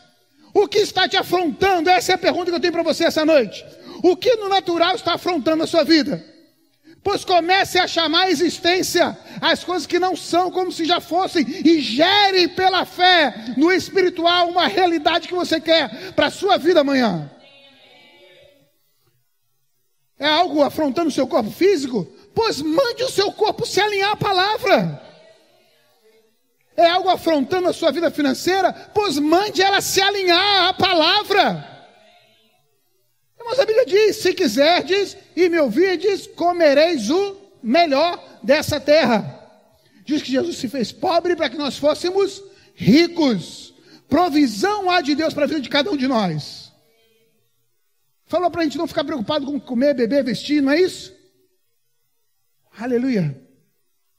O 0.52 0.68
que 0.68 0.78
está 0.78 1.08
te 1.08 1.16
afrontando? 1.16 1.88
Essa 1.88 2.12
é 2.12 2.14
a 2.14 2.18
pergunta 2.18 2.50
que 2.50 2.56
eu 2.56 2.60
tenho 2.60 2.72
para 2.72 2.82
você 2.82 3.04
essa 3.04 3.24
noite. 3.24 3.64
O 4.02 4.16
que 4.16 4.36
no 4.36 4.48
natural 4.48 4.94
está 4.94 5.14
afrontando 5.14 5.62
a 5.62 5.66
sua 5.66 5.84
vida? 5.84 6.35
Pois 7.06 7.24
comece 7.24 7.78
a 7.78 7.86
chamar 7.86 8.22
a 8.22 8.30
existência 8.32 9.16
as 9.40 9.62
coisas 9.62 9.86
que 9.86 9.96
não 9.96 10.16
são 10.16 10.50
como 10.50 10.72
se 10.72 10.84
já 10.84 11.00
fossem 11.00 11.46
e 11.64 11.80
gere 11.80 12.48
pela 12.48 12.84
fé 12.84 13.54
no 13.56 13.70
espiritual 13.70 14.48
uma 14.48 14.66
realidade 14.66 15.28
que 15.28 15.34
você 15.34 15.60
quer 15.60 16.12
para 16.14 16.26
a 16.26 16.30
sua 16.32 16.58
vida 16.58 16.80
amanhã. 16.80 17.30
É 20.18 20.26
algo 20.26 20.64
afrontando 20.64 21.06
o 21.06 21.12
seu 21.12 21.28
corpo 21.28 21.48
físico? 21.48 22.04
Pois 22.34 22.60
mande 22.60 23.04
o 23.04 23.08
seu 23.08 23.30
corpo 23.30 23.64
se 23.64 23.80
alinhar 23.80 24.10
à 24.10 24.16
palavra. 24.16 25.00
É 26.76 26.90
algo 26.90 27.08
afrontando 27.08 27.68
a 27.68 27.72
sua 27.72 27.92
vida 27.92 28.10
financeira? 28.10 28.72
Pois 28.92 29.16
mande 29.16 29.62
ela 29.62 29.80
se 29.80 30.00
alinhar 30.00 30.70
à 30.70 30.74
palavra. 30.74 31.75
Mas 33.46 33.60
a 33.60 33.64
Bíblia 33.64 33.86
diz: 33.86 34.16
se 34.16 34.34
quiserdes 34.34 35.16
e 35.36 35.48
me 35.48 35.58
ouvirdes, 35.60 36.26
comereis 36.26 37.08
o 37.08 37.36
melhor 37.62 38.40
dessa 38.42 38.80
terra. 38.80 39.34
Diz 40.04 40.20
que 40.20 40.32
Jesus 40.32 40.56
se 40.56 40.68
fez 40.68 40.90
pobre 40.90 41.36
para 41.36 41.48
que 41.48 41.56
nós 41.56 41.78
fôssemos 41.78 42.42
ricos. 42.74 43.72
Provisão 44.08 44.90
há 44.90 45.00
de 45.00 45.14
Deus 45.14 45.32
para 45.32 45.44
a 45.44 45.48
vida 45.48 45.60
de 45.60 45.68
cada 45.68 45.90
um 45.90 45.96
de 45.96 46.08
nós. 46.08 46.72
Falou 48.26 48.50
para 48.50 48.62
a 48.62 48.64
gente 48.64 48.78
não 48.78 48.88
ficar 48.88 49.04
preocupado 49.04 49.46
com 49.46 49.60
comer, 49.60 49.94
beber, 49.94 50.24
vestir, 50.24 50.60
não 50.60 50.72
é 50.72 50.80
isso? 50.80 51.14
Aleluia. 52.76 53.40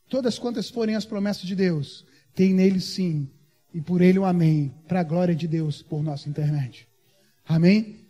Todas 0.09 0.39
quantas 0.39 0.69
forem 0.69 0.95
as 0.95 1.05
promessas 1.05 1.43
de 1.43 1.55
Deus, 1.55 2.05
tem 2.33 2.53
nele 2.53 2.79
sim, 2.79 3.29
e 3.73 3.81
por 3.81 4.01
ele 4.01 4.17
um 4.17 4.25
amém, 4.25 4.73
para 4.87 5.01
a 5.01 5.03
glória 5.03 5.35
de 5.35 5.47
Deus, 5.47 5.81
por 5.81 6.01
nosso 6.01 6.29
intermédio. 6.29 6.87
Amém? 7.45 8.06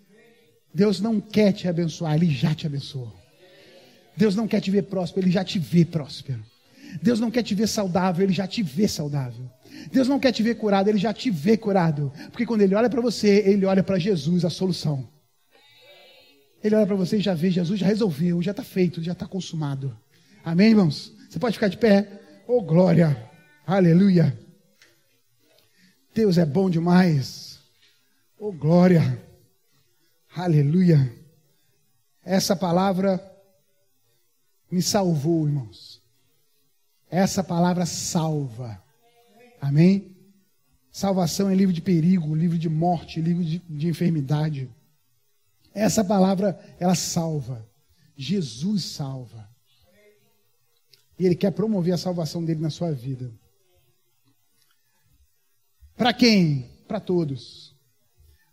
Deus 0.77 1.01
não 1.01 1.19
quer 1.19 1.53
te 1.53 1.67
abençoar, 1.67 2.13
ele 2.13 2.29
já 2.29 2.53
te 2.53 2.67
abençoou. 2.67 3.11
Deus 4.15 4.35
não 4.35 4.47
quer 4.47 4.61
te 4.61 4.69
ver 4.69 4.83
próspero, 4.83 5.25
ele 5.25 5.33
já 5.33 5.43
te 5.43 5.57
vê 5.57 5.83
próspero. 5.83 6.39
Deus 7.01 7.19
não 7.19 7.31
quer 7.31 7.41
te 7.41 7.55
ver 7.55 7.65
saudável, 7.65 8.23
ele 8.23 8.31
já 8.31 8.45
te 8.45 8.61
vê 8.61 8.87
saudável. 8.87 9.49
Deus 9.91 10.07
não 10.07 10.19
quer 10.19 10.31
te 10.31 10.43
ver 10.43 10.53
curado, 10.53 10.87
ele 10.87 10.99
já 10.99 11.11
te 11.11 11.31
vê 11.31 11.57
curado. 11.57 12.13
Porque 12.29 12.45
quando 12.45 12.61
ele 12.61 12.75
olha 12.75 12.91
para 12.91 13.01
você, 13.01 13.41
ele 13.47 13.65
olha 13.65 13.81
para 13.81 13.97
Jesus, 13.97 14.45
a 14.45 14.51
solução. 14.51 15.09
Ele 16.63 16.75
olha 16.75 16.85
para 16.85 16.95
você 16.95 17.17
e 17.17 17.21
já 17.21 17.33
vê, 17.33 17.49
Jesus 17.49 17.79
já 17.79 17.87
resolveu, 17.87 18.39
já 18.43 18.51
está 18.51 18.63
feito, 18.63 19.01
já 19.01 19.13
está 19.13 19.25
consumado. 19.25 19.97
Amém, 20.45 20.69
irmãos? 20.69 21.11
Você 21.27 21.39
pode 21.39 21.55
ficar 21.55 21.69
de 21.69 21.77
pé? 21.77 22.21
Oh, 22.47 22.61
glória! 22.61 23.17
Aleluia. 23.65 24.37
Deus 26.13 26.37
é 26.37 26.45
bom 26.45 26.69
demais. 26.69 27.57
Oh, 28.37 28.51
glória. 28.51 29.25
Aleluia. 30.37 31.11
Essa 32.23 32.55
palavra 32.55 33.19
me 34.69 34.83
salvou, 34.83 35.47
irmãos. 35.47 35.99
Essa 37.09 37.43
palavra 37.43 37.87
salva. 37.87 38.79
Amém? 39.59 40.15
Salvação 40.91 41.49
é 41.49 41.55
livro 41.55 41.73
de 41.73 41.81
perigo, 41.81 42.35
livro 42.35 42.55
de 42.55 42.69
morte, 42.69 43.19
livro 43.19 43.43
de, 43.43 43.57
de 43.57 43.87
enfermidade. 43.87 44.69
Essa 45.73 46.05
palavra, 46.05 46.59
ela 46.79 46.93
salva. 46.93 47.67
Jesus 48.15 48.83
salva. 48.85 49.49
E 51.17 51.25
Ele 51.25 51.35
quer 51.35 51.49
promover 51.49 51.95
a 51.95 51.97
salvação 51.97 52.45
dele 52.45 52.61
na 52.61 52.69
sua 52.69 52.91
vida. 52.91 53.31
Para 55.95 56.13
quem? 56.13 56.69
Para 56.87 56.99
todos. 56.99 57.75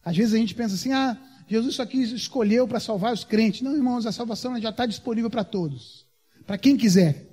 Às 0.03 0.17
vezes 0.17 0.33
a 0.33 0.39
gente 0.39 0.55
pensa 0.55 0.77
assim: 0.77 0.91
ah, 0.91 1.21
Jesus 1.47 1.75
só 1.75 1.85
quis 1.85 2.11
escolheu 2.11 2.67
para 2.67 2.81
salvar 2.81 3.13
os 3.13 3.25
crentes. 3.25 3.63
Não, 3.63 3.75
irmãos, 3.75 4.07
a 4.07 4.13
salvação 4.13 4.59
já 4.61 4.71
está 4.71 4.87
disponível 4.87 5.31
para 5.31 5.45
todos. 5.45 6.07
Para 6.47 6.59
quem 6.59 6.77
quiser. 6.77 7.27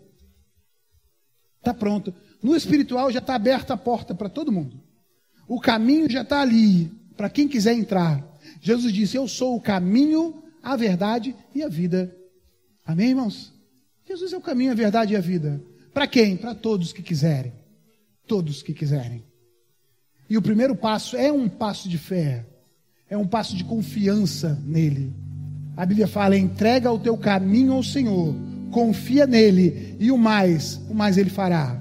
Está 1.60 1.74
pronto. 1.74 2.14
No 2.42 2.56
espiritual 2.56 3.12
já 3.12 3.20
está 3.20 3.36
aberta 3.36 3.74
a 3.74 3.78
porta 3.78 4.14
para 4.16 4.30
todo 4.30 4.52
mundo. 4.52 4.82
O 5.48 5.60
caminho 5.60 6.10
já 6.10 6.22
está 6.22 6.42
ali 6.42 6.92
para 7.16 7.30
quem 7.30 7.48
quiser 7.48 7.74
entrar. 7.74 8.26
Jesus 8.60 8.92
disse: 8.92 9.16
Eu 9.16 9.28
sou 9.28 9.56
o 9.56 9.62
caminho, 9.62 10.44
a 10.62 10.76
verdade 10.76 11.36
e 11.54 11.64
a 11.64 11.68
vida. 11.68 12.16
Amém, 12.86 13.10
irmãos? 13.10 13.54
Jesus 14.08 14.34
é 14.34 14.38
o 14.38 14.42
caminho, 14.42 14.72
a 14.72 14.76
verdade 14.76 15.14
e 15.14 15.16
a 15.16 15.22
vida. 15.22 15.64
Para 15.94 16.08
quem? 16.08 16.36
Para 16.36 16.56
todos 16.56 16.92
que 16.92 17.04
quiserem. 17.04 17.54
Todos 18.28 18.64
que 18.64 18.74
quiserem. 18.74 19.24
E 20.30 20.38
o 20.38 20.42
primeiro 20.42 20.76
passo 20.76 21.18
é 21.18 21.32
um 21.32 21.50
passo 21.50 21.90
de 21.90 21.98
fé, 21.98 22.46
é 23.12 23.18
um 23.18 23.28
passo 23.28 23.58
de 23.58 23.66
confiança 23.66 24.58
nele. 24.66 25.14
A 25.76 25.86
Bíblia 25.86 26.08
fala: 26.08 26.38
entrega 26.38 26.90
o 26.90 26.98
teu 26.98 27.18
caminho 27.18 27.74
ao 27.74 27.84
Senhor, 27.84 28.34
confia 28.72 29.28
nele, 29.28 29.98
e 30.00 30.10
o 30.10 30.18
mais, 30.18 30.80
o 30.90 30.96
mais 30.96 31.18
ele 31.18 31.30
fará. 31.30 31.78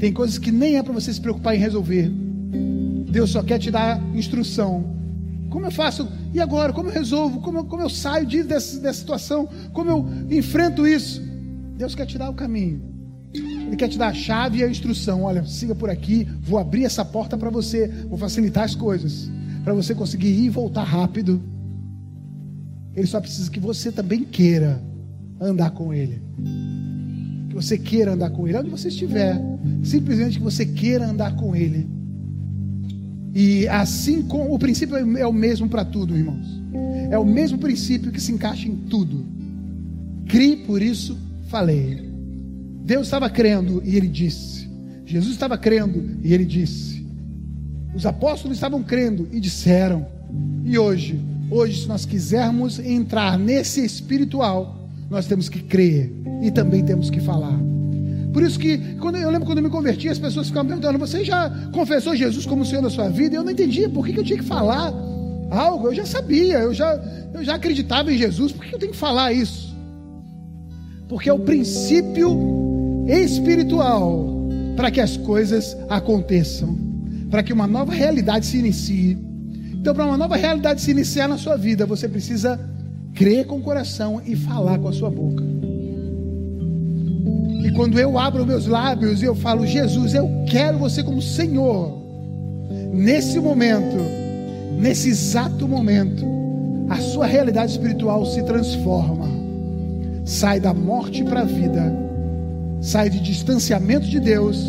Tem 0.00 0.12
coisas 0.12 0.38
que 0.38 0.50
nem 0.50 0.76
é 0.76 0.82
para 0.82 0.92
você 0.92 1.12
se 1.12 1.20
preocupar 1.20 1.54
em 1.54 1.60
resolver. 1.60 2.10
Deus 3.08 3.30
só 3.30 3.40
quer 3.40 3.60
te 3.60 3.70
dar 3.70 4.02
instrução. 4.16 4.84
Como 5.48 5.66
eu 5.66 5.70
faço? 5.70 6.08
E 6.34 6.40
agora? 6.40 6.72
Como 6.72 6.88
eu 6.88 6.92
resolvo? 6.92 7.40
Como 7.40 7.58
eu, 7.58 7.64
como 7.64 7.82
eu 7.82 7.90
saio 7.90 8.26
dessa, 8.26 8.80
dessa 8.80 8.98
situação? 8.98 9.48
Como 9.72 9.90
eu 9.90 10.08
enfrento 10.28 10.84
isso? 10.84 11.22
Deus 11.76 11.94
quer 11.94 12.06
te 12.06 12.18
dar 12.18 12.30
o 12.30 12.34
caminho. 12.34 12.82
Ele 13.32 13.76
quer 13.76 13.88
te 13.88 13.96
dar 13.96 14.08
a 14.08 14.14
chave 14.14 14.58
e 14.58 14.64
a 14.64 14.68
instrução. 14.68 15.22
Olha, 15.22 15.44
siga 15.44 15.74
por 15.74 15.88
aqui, 15.88 16.26
vou 16.40 16.58
abrir 16.58 16.84
essa 16.84 17.04
porta 17.04 17.36
para 17.36 17.48
você, 17.48 17.86
vou 18.08 18.18
facilitar 18.18 18.64
as 18.64 18.74
coisas, 18.74 19.30
para 19.64 19.72
você 19.72 19.94
conseguir 19.94 20.28
ir 20.28 20.46
e 20.46 20.50
voltar 20.50 20.84
rápido. 20.84 21.40
Ele 22.94 23.06
só 23.06 23.20
precisa 23.20 23.50
que 23.50 23.60
você 23.60 23.90
também 23.90 24.24
queira 24.24 24.82
andar 25.40 25.70
com 25.70 25.92
Ele. 25.92 26.20
Que 27.48 27.54
você 27.54 27.78
queira 27.78 28.12
andar 28.12 28.30
com 28.30 28.46
Ele, 28.46 28.58
onde 28.58 28.70
você 28.70 28.88
estiver. 28.88 29.40
Simplesmente 29.82 30.38
que 30.38 30.44
você 30.44 30.66
queira 30.66 31.08
andar 31.08 31.36
com 31.36 31.54
Ele. 31.54 31.88
E 33.34 33.66
assim 33.68 34.22
como 34.22 34.54
o 34.54 34.58
princípio 34.58 34.96
é 34.96 35.26
o 35.26 35.32
mesmo 35.32 35.68
para 35.68 35.84
tudo, 35.84 36.16
irmãos. 36.16 36.46
É 37.10 37.18
o 37.18 37.24
mesmo 37.24 37.58
princípio 37.58 38.12
que 38.12 38.20
se 38.20 38.32
encaixa 38.32 38.68
em 38.68 38.76
tudo. 38.76 39.24
Crie, 40.26 40.56
por 40.56 40.82
isso 40.82 41.16
falei. 41.48 42.10
Deus 42.84 43.06
estava 43.06 43.30
crendo 43.30 43.82
e 43.84 43.96
ele 43.96 44.08
disse. 44.08 44.68
Jesus 45.06 45.32
estava 45.32 45.56
crendo 45.56 46.18
e 46.22 46.32
ele 46.32 46.44
disse. 46.44 47.01
Os 47.94 48.06
apóstolos 48.06 48.56
estavam 48.56 48.82
crendo 48.82 49.28
e 49.32 49.38
disseram. 49.38 50.06
E 50.64 50.78
hoje, 50.78 51.20
hoje, 51.50 51.82
se 51.82 51.88
nós 51.88 52.06
quisermos 52.06 52.78
entrar 52.78 53.38
nesse 53.38 53.84
espiritual, 53.84 54.76
nós 55.10 55.26
temos 55.26 55.48
que 55.48 55.60
crer 55.60 56.12
e 56.42 56.50
também 56.50 56.84
temos 56.84 57.10
que 57.10 57.20
falar. 57.20 57.58
Por 58.32 58.42
isso 58.42 58.58
que, 58.58 58.78
quando 58.96 59.16
eu 59.16 59.30
lembro 59.30 59.44
quando 59.44 59.58
eu 59.58 59.64
me 59.64 59.70
converti, 59.70 60.08
as 60.08 60.18
pessoas 60.18 60.48
ficavam 60.48 60.68
perguntando: 60.68 60.98
Você 60.98 61.22
já 61.22 61.50
confessou 61.72 62.16
Jesus 62.16 62.46
como 62.46 62.64
Senhor 62.64 62.82
da 62.82 62.88
sua 62.88 63.08
vida? 63.08 63.36
Eu 63.36 63.44
não 63.44 63.52
entendia 63.52 63.90
por 63.90 64.06
que, 64.06 64.14
que 64.14 64.20
eu 64.20 64.24
tinha 64.24 64.38
que 64.38 64.44
falar 64.44 64.92
algo. 65.50 65.88
Eu 65.88 65.94
já 65.94 66.06
sabia, 66.06 66.58
eu 66.60 66.72
já, 66.72 66.98
eu 67.34 67.44
já 67.44 67.54
acreditava 67.54 68.12
em 68.12 68.16
Jesus, 68.16 68.52
por 68.52 68.64
que 68.64 68.74
eu 68.74 68.78
tenho 68.78 68.92
que 68.92 68.98
falar 68.98 69.32
isso? 69.32 69.76
Porque 71.08 71.28
é 71.28 71.32
o 71.32 71.40
princípio 71.40 73.04
espiritual 73.06 74.48
para 74.76 74.90
que 74.90 75.00
as 75.00 75.16
coisas 75.18 75.76
aconteçam, 75.90 76.74
para 77.32 77.42
que 77.42 77.50
uma 77.50 77.66
nova 77.66 77.94
realidade 77.94 78.44
se 78.44 78.58
inicie. 78.58 79.16
Então, 79.72 79.94
para 79.94 80.04
uma 80.04 80.18
nova 80.18 80.36
realidade 80.36 80.82
se 80.82 80.90
iniciar 80.90 81.26
na 81.26 81.38
sua 81.38 81.56
vida, 81.56 81.86
você 81.86 82.06
precisa 82.06 82.60
crer 83.14 83.46
com 83.46 83.56
o 83.56 83.62
coração 83.62 84.20
e 84.26 84.36
falar 84.36 84.78
com 84.78 84.88
a 84.88 84.92
sua 84.92 85.10
boca. 85.10 85.42
E 87.64 87.70
quando 87.70 87.98
eu 87.98 88.18
abro 88.18 88.44
meus 88.44 88.66
lábios 88.66 89.22
e 89.22 89.24
eu 89.24 89.34
falo, 89.34 89.66
Jesus, 89.66 90.12
eu 90.12 90.28
quero 90.46 90.78
você 90.78 91.02
como 91.02 91.22
Senhor, 91.22 92.02
nesse 92.92 93.40
momento, 93.40 93.96
nesse 94.78 95.08
exato 95.08 95.66
momento, 95.66 96.26
a 96.90 96.96
sua 96.96 97.24
realidade 97.24 97.72
espiritual 97.72 98.26
se 98.26 98.42
transforma, 98.42 99.26
sai 100.26 100.60
da 100.60 100.74
morte 100.74 101.24
para 101.24 101.40
a 101.40 101.44
vida, 101.44 101.96
sai 102.82 103.08
de 103.08 103.20
distanciamento 103.20 104.06
de 104.06 104.20
Deus 104.20 104.62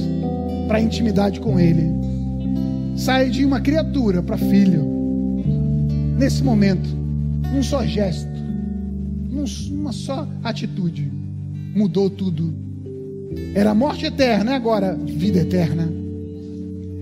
para 0.69 0.79
intimidade 0.79 1.41
com 1.41 1.59
Ele, 1.59 2.02
sai 2.95 3.29
de 3.29 3.45
uma 3.45 3.59
criatura 3.59 4.21
para 4.21 4.37
filho. 4.37 4.83
Nesse 6.17 6.43
momento, 6.43 6.89
um 7.53 7.61
só 7.61 7.85
gesto, 7.85 8.31
uma 9.71 9.91
só 9.91 10.27
atitude, 10.43 11.11
mudou 11.75 12.09
tudo. 12.09 12.53
Era 13.55 13.73
morte 13.73 14.05
eterna, 14.05 14.55
agora 14.55 14.95
vida 14.95 15.39
eterna. 15.39 15.89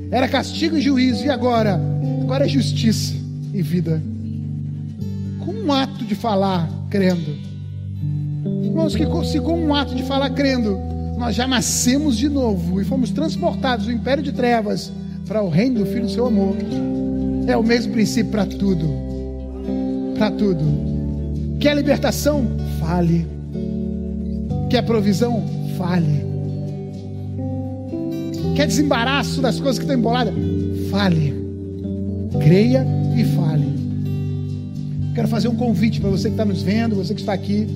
Era 0.09 0.27
castigo 0.27 0.77
e 0.77 0.81
juízo, 0.81 1.25
e 1.25 1.29
agora? 1.29 1.79
Agora 2.21 2.45
é 2.45 2.49
justiça 2.49 3.13
e 3.53 3.61
vida. 3.61 4.01
Com 5.45 5.53
um 5.53 5.71
ato 5.71 6.03
de 6.05 6.15
falar, 6.15 6.69
crendo. 6.89 7.35
Irmãos, 8.63 8.95
que 8.95 9.05
se 9.25 9.39
com 9.39 9.57
um 9.57 9.75
ato 9.75 9.93
de 9.93 10.03
falar, 10.03 10.29
crendo, 10.31 10.77
nós 11.17 11.35
já 11.35 11.47
nascemos 11.47 12.17
de 12.17 12.27
novo 12.27 12.81
e 12.81 12.85
fomos 12.85 13.11
transportados 13.11 13.85
do 13.85 13.91
império 13.91 14.23
de 14.23 14.31
trevas 14.31 14.91
para 15.31 15.41
o 15.41 15.47
reino 15.47 15.79
do 15.79 15.85
Filho 15.85 16.01
do 16.01 16.11
seu 16.11 16.25
amor. 16.25 16.57
É 17.47 17.55
o 17.55 17.63
mesmo 17.63 17.93
princípio 17.93 18.29
para 18.31 18.45
tudo. 18.45 18.85
Para 20.17 20.29
tudo. 20.29 20.61
Quer 21.57 21.73
libertação? 21.73 22.45
Fale. 22.81 23.25
Quer 24.69 24.81
provisão? 24.81 25.41
Fale. 25.77 26.25
Quer 28.57 28.67
desembaraço 28.67 29.41
das 29.41 29.57
coisas 29.57 29.77
que 29.77 29.85
estão 29.85 29.97
emboladas? 29.97 30.33
Fale. 30.89 31.33
Creia 32.41 32.85
e 33.17 33.23
fale. 33.23 33.67
Quero 35.15 35.29
fazer 35.29 35.47
um 35.47 35.55
convite 35.55 36.01
para 36.01 36.09
você 36.09 36.27
que 36.27 36.33
está 36.33 36.43
nos 36.43 36.61
vendo, 36.61 36.97
você 36.97 37.13
que 37.13 37.21
está 37.21 37.31
aqui. 37.31 37.69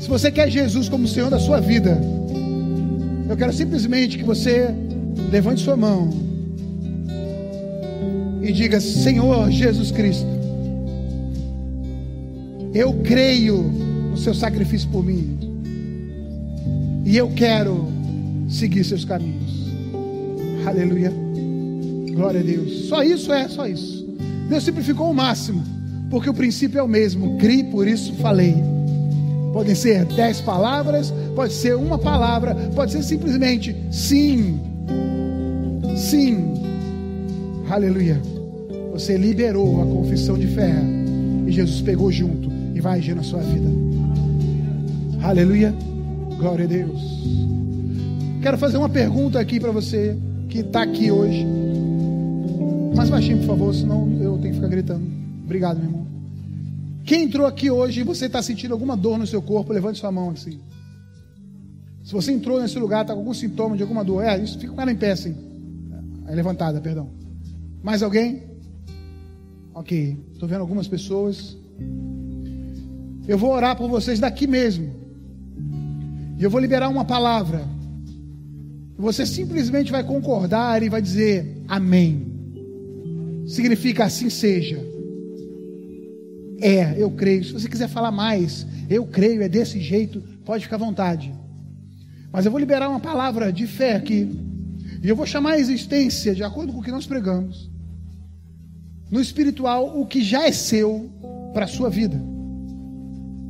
Se 0.00 0.08
você 0.08 0.30
quer 0.30 0.48
Jesus 0.48 0.88
como 0.88 1.06
Senhor 1.06 1.28
da 1.28 1.38
sua 1.38 1.60
vida, 1.60 2.00
eu 3.28 3.36
quero 3.36 3.52
simplesmente 3.52 4.16
que 4.16 4.24
você 4.24 4.74
levante 5.30 5.60
sua 5.60 5.76
mão 5.76 6.27
e 8.48 8.52
diga: 8.52 8.80
Senhor 8.80 9.50
Jesus 9.50 9.90
Cristo, 9.90 10.26
eu 12.72 12.94
creio 13.04 13.62
no 14.10 14.16
seu 14.16 14.34
sacrifício 14.34 14.88
por 14.88 15.04
mim, 15.04 15.38
e 17.04 17.14
eu 17.14 17.28
quero 17.30 17.86
seguir 18.48 18.84
seus 18.84 19.04
caminhos. 19.04 19.68
Aleluia. 20.66 21.12
Glória 22.12 22.40
a 22.40 22.42
Deus. 22.42 22.88
Só 22.88 23.02
isso 23.02 23.32
é, 23.32 23.46
só 23.48 23.66
isso. 23.66 24.08
Deus 24.48 24.64
simplificou 24.64 25.10
o 25.10 25.14
máximo, 25.14 25.62
porque 26.10 26.30
o 26.30 26.34
princípio 26.34 26.78
é 26.78 26.82
o 26.82 26.88
mesmo. 26.88 27.36
Crie, 27.36 27.64
por 27.64 27.86
isso 27.86 28.14
falei. 28.14 28.56
Podem 29.52 29.74
ser 29.74 30.06
dez 30.06 30.40
palavras, 30.40 31.12
pode 31.34 31.52
ser 31.52 31.76
uma 31.76 31.98
palavra, 31.98 32.54
pode 32.74 32.92
ser 32.92 33.02
simplesmente 33.02 33.76
sim. 33.90 34.58
Sim. 35.96 36.54
Aleluia. 37.70 38.37
Você 38.98 39.16
liberou 39.16 39.80
a 39.80 39.86
confissão 39.86 40.36
de 40.36 40.48
fé 40.48 40.74
e 41.46 41.52
Jesus 41.52 41.80
pegou 41.80 42.10
junto 42.10 42.50
e 42.74 42.80
vai 42.80 42.98
agir 42.98 43.14
na 43.14 43.22
sua 43.22 43.40
vida. 43.40 43.68
Aleluia. 45.22 45.72
Glória 46.36 46.64
a 46.64 46.68
Deus. 46.68 47.00
Quero 48.42 48.58
fazer 48.58 48.76
uma 48.76 48.88
pergunta 48.88 49.38
aqui 49.38 49.60
para 49.60 49.70
você 49.70 50.18
que 50.48 50.58
está 50.58 50.82
aqui 50.82 51.12
hoje. 51.12 51.46
Mais 52.96 53.08
baixinho, 53.08 53.38
por 53.38 53.46
favor, 53.46 53.72
senão 53.72 54.18
eu 54.20 54.36
tenho 54.38 54.54
que 54.54 54.54
ficar 54.54 54.66
gritando. 54.66 55.06
Obrigado, 55.44 55.76
meu 55.76 55.86
irmão. 55.86 56.06
Quem 57.04 57.22
entrou 57.22 57.46
aqui 57.46 57.70
hoje 57.70 58.00
e 58.00 58.02
você 58.02 58.26
está 58.26 58.42
sentindo 58.42 58.74
alguma 58.74 58.96
dor 58.96 59.16
no 59.16 59.28
seu 59.28 59.40
corpo, 59.40 59.72
levante 59.72 60.00
sua 60.00 60.10
mão 60.10 60.30
assim. 60.30 60.58
Se 62.02 62.12
você 62.12 62.32
entrou 62.32 62.60
nesse 62.60 62.80
lugar, 62.80 63.02
está 63.02 63.14
com 63.14 63.20
algum 63.20 63.32
sintoma 63.32 63.76
de 63.76 63.82
alguma 63.82 64.02
dor, 64.02 64.24
é 64.24 64.36
isso, 64.42 64.58
fica 64.58 64.72
com 64.72 64.82
ela 64.82 64.90
em 64.90 64.96
pé 64.96 65.12
assim. 65.12 65.36
É 66.26 66.34
levantada, 66.34 66.80
perdão. 66.80 67.08
Mais 67.80 68.02
alguém? 68.02 68.47
Ok, 69.78 70.18
estou 70.32 70.48
vendo 70.48 70.62
algumas 70.62 70.88
pessoas. 70.88 71.56
Eu 73.28 73.38
vou 73.38 73.52
orar 73.52 73.76
por 73.76 73.88
vocês 73.88 74.18
daqui 74.18 74.44
mesmo. 74.44 74.92
E 76.36 76.42
eu 76.42 76.50
vou 76.50 76.60
liberar 76.60 76.88
uma 76.88 77.04
palavra. 77.04 77.64
Você 78.96 79.24
simplesmente 79.24 79.92
vai 79.92 80.02
concordar 80.02 80.82
e 80.82 80.88
vai 80.88 81.00
dizer 81.00 81.62
amém. 81.68 82.26
Significa 83.46 84.06
assim 84.06 84.28
seja. 84.28 84.84
É, 86.60 87.00
eu 87.00 87.12
creio. 87.12 87.44
Se 87.44 87.52
você 87.52 87.68
quiser 87.68 87.88
falar 87.88 88.10
mais, 88.10 88.66
eu 88.90 89.06
creio, 89.06 89.42
é 89.42 89.48
desse 89.48 89.78
jeito, 89.78 90.20
pode 90.44 90.64
ficar 90.64 90.74
à 90.74 90.80
vontade. 90.80 91.32
Mas 92.32 92.44
eu 92.44 92.50
vou 92.50 92.58
liberar 92.58 92.88
uma 92.88 92.98
palavra 92.98 93.52
de 93.52 93.64
fé 93.68 93.94
aqui. 93.94 94.28
E 95.04 95.08
eu 95.08 95.14
vou 95.14 95.24
chamar 95.24 95.52
a 95.52 95.60
existência, 95.60 96.34
de 96.34 96.42
acordo 96.42 96.72
com 96.72 96.80
o 96.80 96.82
que 96.82 96.90
nós 96.90 97.06
pregamos, 97.06 97.70
no 99.10 99.20
espiritual, 99.20 99.98
o 99.98 100.06
que 100.06 100.22
já 100.22 100.46
é 100.46 100.52
seu 100.52 101.10
para 101.52 101.64
a 101.64 101.68
sua 101.68 101.88
vida. 101.88 102.20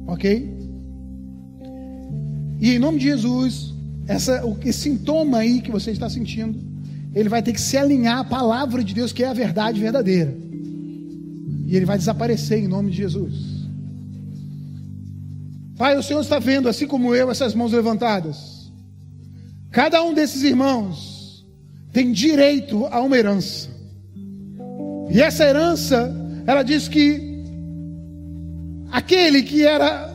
Ok? 0.06 0.58
E 2.60 2.70
em 2.72 2.78
nome 2.78 2.98
de 2.98 3.04
Jesus, 3.04 3.74
essa, 4.06 4.44
o, 4.44 4.56
esse 4.64 4.80
sintoma 4.80 5.38
aí 5.38 5.60
que 5.60 5.70
você 5.70 5.90
está 5.90 6.08
sentindo, 6.08 6.58
ele 7.14 7.28
vai 7.28 7.42
ter 7.42 7.52
que 7.52 7.60
se 7.60 7.76
alinhar 7.76 8.18
à 8.18 8.24
palavra 8.24 8.82
de 8.82 8.94
Deus, 8.94 9.12
que 9.12 9.22
é 9.22 9.28
a 9.28 9.32
verdade 9.32 9.80
verdadeira. 9.80 10.34
E 11.66 11.76
ele 11.76 11.84
vai 11.84 11.98
desaparecer 11.98 12.58
em 12.58 12.68
nome 12.68 12.90
de 12.90 12.96
Jesus. 12.96 13.58
Pai, 15.76 15.96
o 15.96 16.02
Senhor 16.02 16.20
está 16.20 16.38
vendo, 16.38 16.68
assim 16.68 16.86
como 16.86 17.14
eu, 17.14 17.30
essas 17.30 17.54
mãos 17.54 17.72
levantadas. 17.72 18.72
Cada 19.70 20.02
um 20.02 20.14
desses 20.14 20.42
irmãos 20.42 21.46
tem 21.92 22.10
direito 22.10 22.86
a 22.86 23.00
uma 23.00 23.16
herança. 23.16 23.68
E 25.10 25.20
essa 25.22 25.44
herança, 25.44 26.14
ela 26.46 26.62
diz 26.62 26.88
que 26.88 27.42
aquele 28.90 29.42
que 29.42 29.64
era 29.64 30.14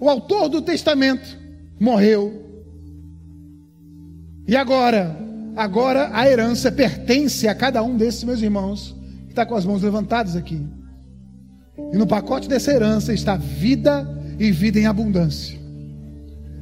o 0.00 0.08
autor 0.08 0.48
do 0.48 0.62
testamento 0.62 1.38
morreu. 1.78 2.42
E 4.46 4.56
agora, 4.56 5.16
agora 5.56 6.10
a 6.12 6.28
herança 6.28 6.72
pertence 6.72 7.46
a 7.46 7.54
cada 7.54 7.82
um 7.82 7.96
desses 7.96 8.24
meus 8.24 8.42
irmãos 8.42 8.96
que 9.26 9.32
está 9.32 9.46
com 9.46 9.54
as 9.54 9.64
mãos 9.64 9.82
levantadas 9.82 10.34
aqui. 10.34 10.60
E 11.92 11.96
no 11.96 12.06
pacote 12.06 12.48
dessa 12.48 12.72
herança 12.72 13.12
está 13.12 13.36
vida 13.36 14.08
e 14.38 14.50
vida 14.50 14.78
em 14.78 14.86
abundância. 14.86 15.58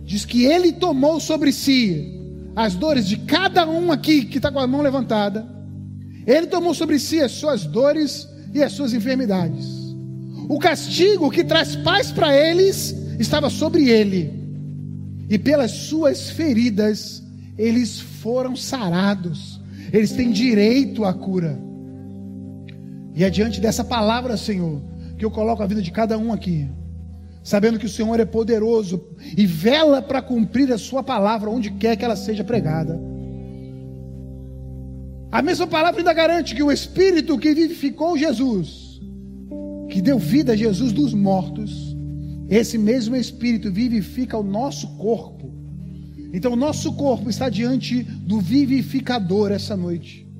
Diz 0.04 0.24
que 0.24 0.44
ele 0.44 0.72
tomou 0.72 1.20
sobre 1.20 1.52
si 1.52 2.20
as 2.54 2.74
dores 2.74 3.06
de 3.06 3.16
cada 3.16 3.66
um 3.68 3.92
aqui 3.92 4.24
que 4.24 4.38
está 4.38 4.50
com 4.50 4.58
a 4.58 4.66
mão 4.66 4.82
levantada. 4.82 5.59
Ele 6.26 6.46
tomou 6.46 6.74
sobre 6.74 6.98
si 6.98 7.20
as 7.20 7.32
suas 7.32 7.64
dores 7.64 8.28
e 8.52 8.62
as 8.62 8.72
suas 8.72 8.92
enfermidades. 8.92 9.66
O 10.48 10.58
castigo 10.58 11.30
que 11.30 11.44
traz 11.44 11.76
paz 11.76 12.10
para 12.10 12.36
eles 12.36 12.94
estava 13.18 13.48
sobre 13.48 13.88
ele. 13.88 14.38
E 15.28 15.38
pelas 15.38 15.70
suas 15.70 16.30
feridas 16.30 17.22
eles 17.56 18.00
foram 18.00 18.56
sarados. 18.56 19.60
Eles 19.92 20.12
têm 20.12 20.30
direito 20.30 21.04
à 21.04 21.12
cura. 21.12 21.58
E 23.14 23.22
é 23.22 23.30
diante 23.30 23.60
dessa 23.60 23.84
palavra, 23.84 24.36
Senhor, 24.36 24.80
que 25.18 25.24
eu 25.24 25.30
coloco 25.30 25.62
a 25.62 25.66
vida 25.66 25.82
de 25.82 25.90
cada 25.90 26.16
um 26.16 26.32
aqui, 26.32 26.68
sabendo 27.42 27.78
que 27.78 27.86
o 27.86 27.88
Senhor 27.88 28.18
é 28.18 28.24
poderoso 28.24 29.04
e 29.36 29.44
vela 29.46 30.00
para 30.00 30.22
cumprir 30.22 30.72
a 30.72 30.78
Sua 30.78 31.02
palavra 31.02 31.50
onde 31.50 31.70
quer 31.70 31.96
que 31.96 32.04
ela 32.04 32.16
seja 32.16 32.42
pregada. 32.42 33.09
A 35.30 35.40
mesma 35.42 35.66
palavra 35.66 36.00
ainda 36.00 36.12
garante 36.12 36.54
que 36.54 36.62
o 36.62 36.72
Espírito 36.72 37.38
que 37.38 37.54
vivificou 37.54 38.18
Jesus, 38.18 39.00
que 39.88 40.02
deu 40.02 40.18
vida 40.18 40.52
a 40.52 40.56
Jesus 40.56 40.92
dos 40.92 41.14
mortos, 41.14 41.96
esse 42.48 42.76
mesmo 42.76 43.14
Espírito 43.14 43.70
vivifica 43.70 44.36
o 44.36 44.42
nosso 44.42 44.88
corpo. 44.96 45.52
Então, 46.32 46.52
o 46.52 46.56
nosso 46.56 46.92
corpo 46.94 47.30
está 47.30 47.48
diante 47.48 48.02
do 48.02 48.40
vivificador 48.40 49.52
essa 49.52 49.76
noite 49.76 50.30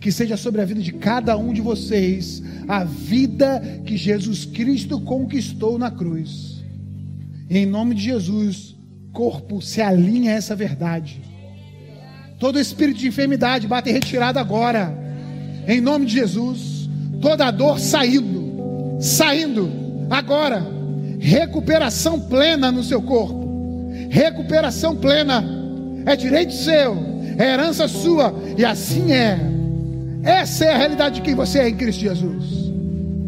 que 0.00 0.10
seja 0.10 0.36
sobre 0.36 0.62
a 0.62 0.64
vida 0.64 0.80
de 0.80 0.92
cada 0.92 1.36
um 1.36 1.52
de 1.52 1.60
vocês 1.60 2.42
a 2.66 2.84
vida 2.84 3.60
que 3.84 3.96
Jesus 3.96 4.46
Cristo 4.46 5.00
conquistou 5.00 5.78
na 5.78 5.90
cruz. 5.90 6.64
Em 7.50 7.66
nome 7.66 7.94
de 7.94 8.02
Jesus, 8.04 8.76
corpo, 9.12 9.60
se 9.60 9.82
alinha 9.82 10.32
a 10.32 10.34
essa 10.34 10.56
verdade. 10.56 11.20
Todo 12.40 12.58
espírito 12.58 12.98
de 12.98 13.06
enfermidade 13.06 13.68
bate 13.68 13.92
retirado 13.92 14.38
agora. 14.38 14.96
Em 15.68 15.78
nome 15.78 16.06
de 16.06 16.14
Jesus. 16.14 16.88
Toda 17.20 17.50
dor 17.50 17.78
saindo. 17.78 18.96
Saindo 18.98 19.70
agora. 20.08 20.66
Recuperação 21.18 22.18
plena 22.18 22.72
no 22.72 22.82
seu 22.82 23.02
corpo. 23.02 23.92
Recuperação 24.08 24.96
plena. 24.96 25.44
É 26.06 26.16
direito 26.16 26.54
seu. 26.54 26.96
É 27.36 27.52
herança 27.52 27.86
sua. 27.86 28.34
E 28.56 28.64
assim 28.64 29.12
é. 29.12 29.38
Essa 30.22 30.64
é 30.64 30.72
a 30.72 30.78
realidade 30.78 31.16
de 31.16 31.20
quem 31.20 31.34
você 31.34 31.58
é 31.58 31.68
em 31.68 31.76
Cristo 31.76 32.00
Jesus. 32.00 32.72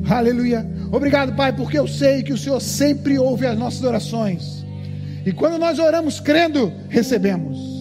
Aleluia. 0.09 0.67
Obrigado, 0.91 1.37
Pai, 1.37 1.53
porque 1.53 1.79
eu 1.79 1.87
sei 1.87 2.23
que 2.23 2.33
o 2.33 2.39
Senhor 2.39 2.61
sempre 2.61 3.19
ouve 3.19 3.47
as 3.47 3.59
nossas 3.59 3.83
orações. 3.83 4.65
E 5.27 5.33
quando 5.33 5.59
nós 5.59 5.79
oramos 5.79 6.19
crendo, 6.19 6.73
recebemos. 6.89 7.72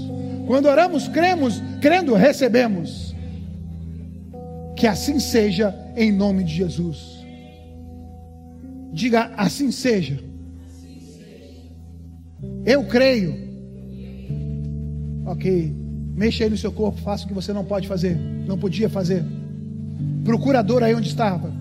Quando 0.47 0.67
oramos, 0.67 1.07
cremos, 1.07 1.61
crendo, 1.81 2.13
recebemos. 2.13 3.15
Que 4.75 4.87
assim 4.87 5.19
seja 5.19 5.75
em 5.95 6.11
nome 6.11 6.43
de 6.43 6.55
Jesus. 6.55 7.25
Diga 8.93 9.31
assim 9.37 9.71
seja. 9.71 10.19
Eu 12.65 12.85
creio. 12.85 13.35
Ok. 15.25 15.73
Mexa 16.15 16.43
aí 16.43 16.49
no 16.49 16.57
seu 16.57 16.71
corpo, 16.71 16.99
faça 16.99 17.25
o 17.25 17.27
que 17.27 17.33
você 17.33 17.53
não 17.53 17.63
pode 17.63 17.87
fazer, 17.87 18.15
não 18.45 18.57
podia 18.57 18.89
fazer. 18.89 19.23
Procurador 20.23 20.83
aí 20.83 20.93
onde 20.93 21.07
estava. 21.07 21.51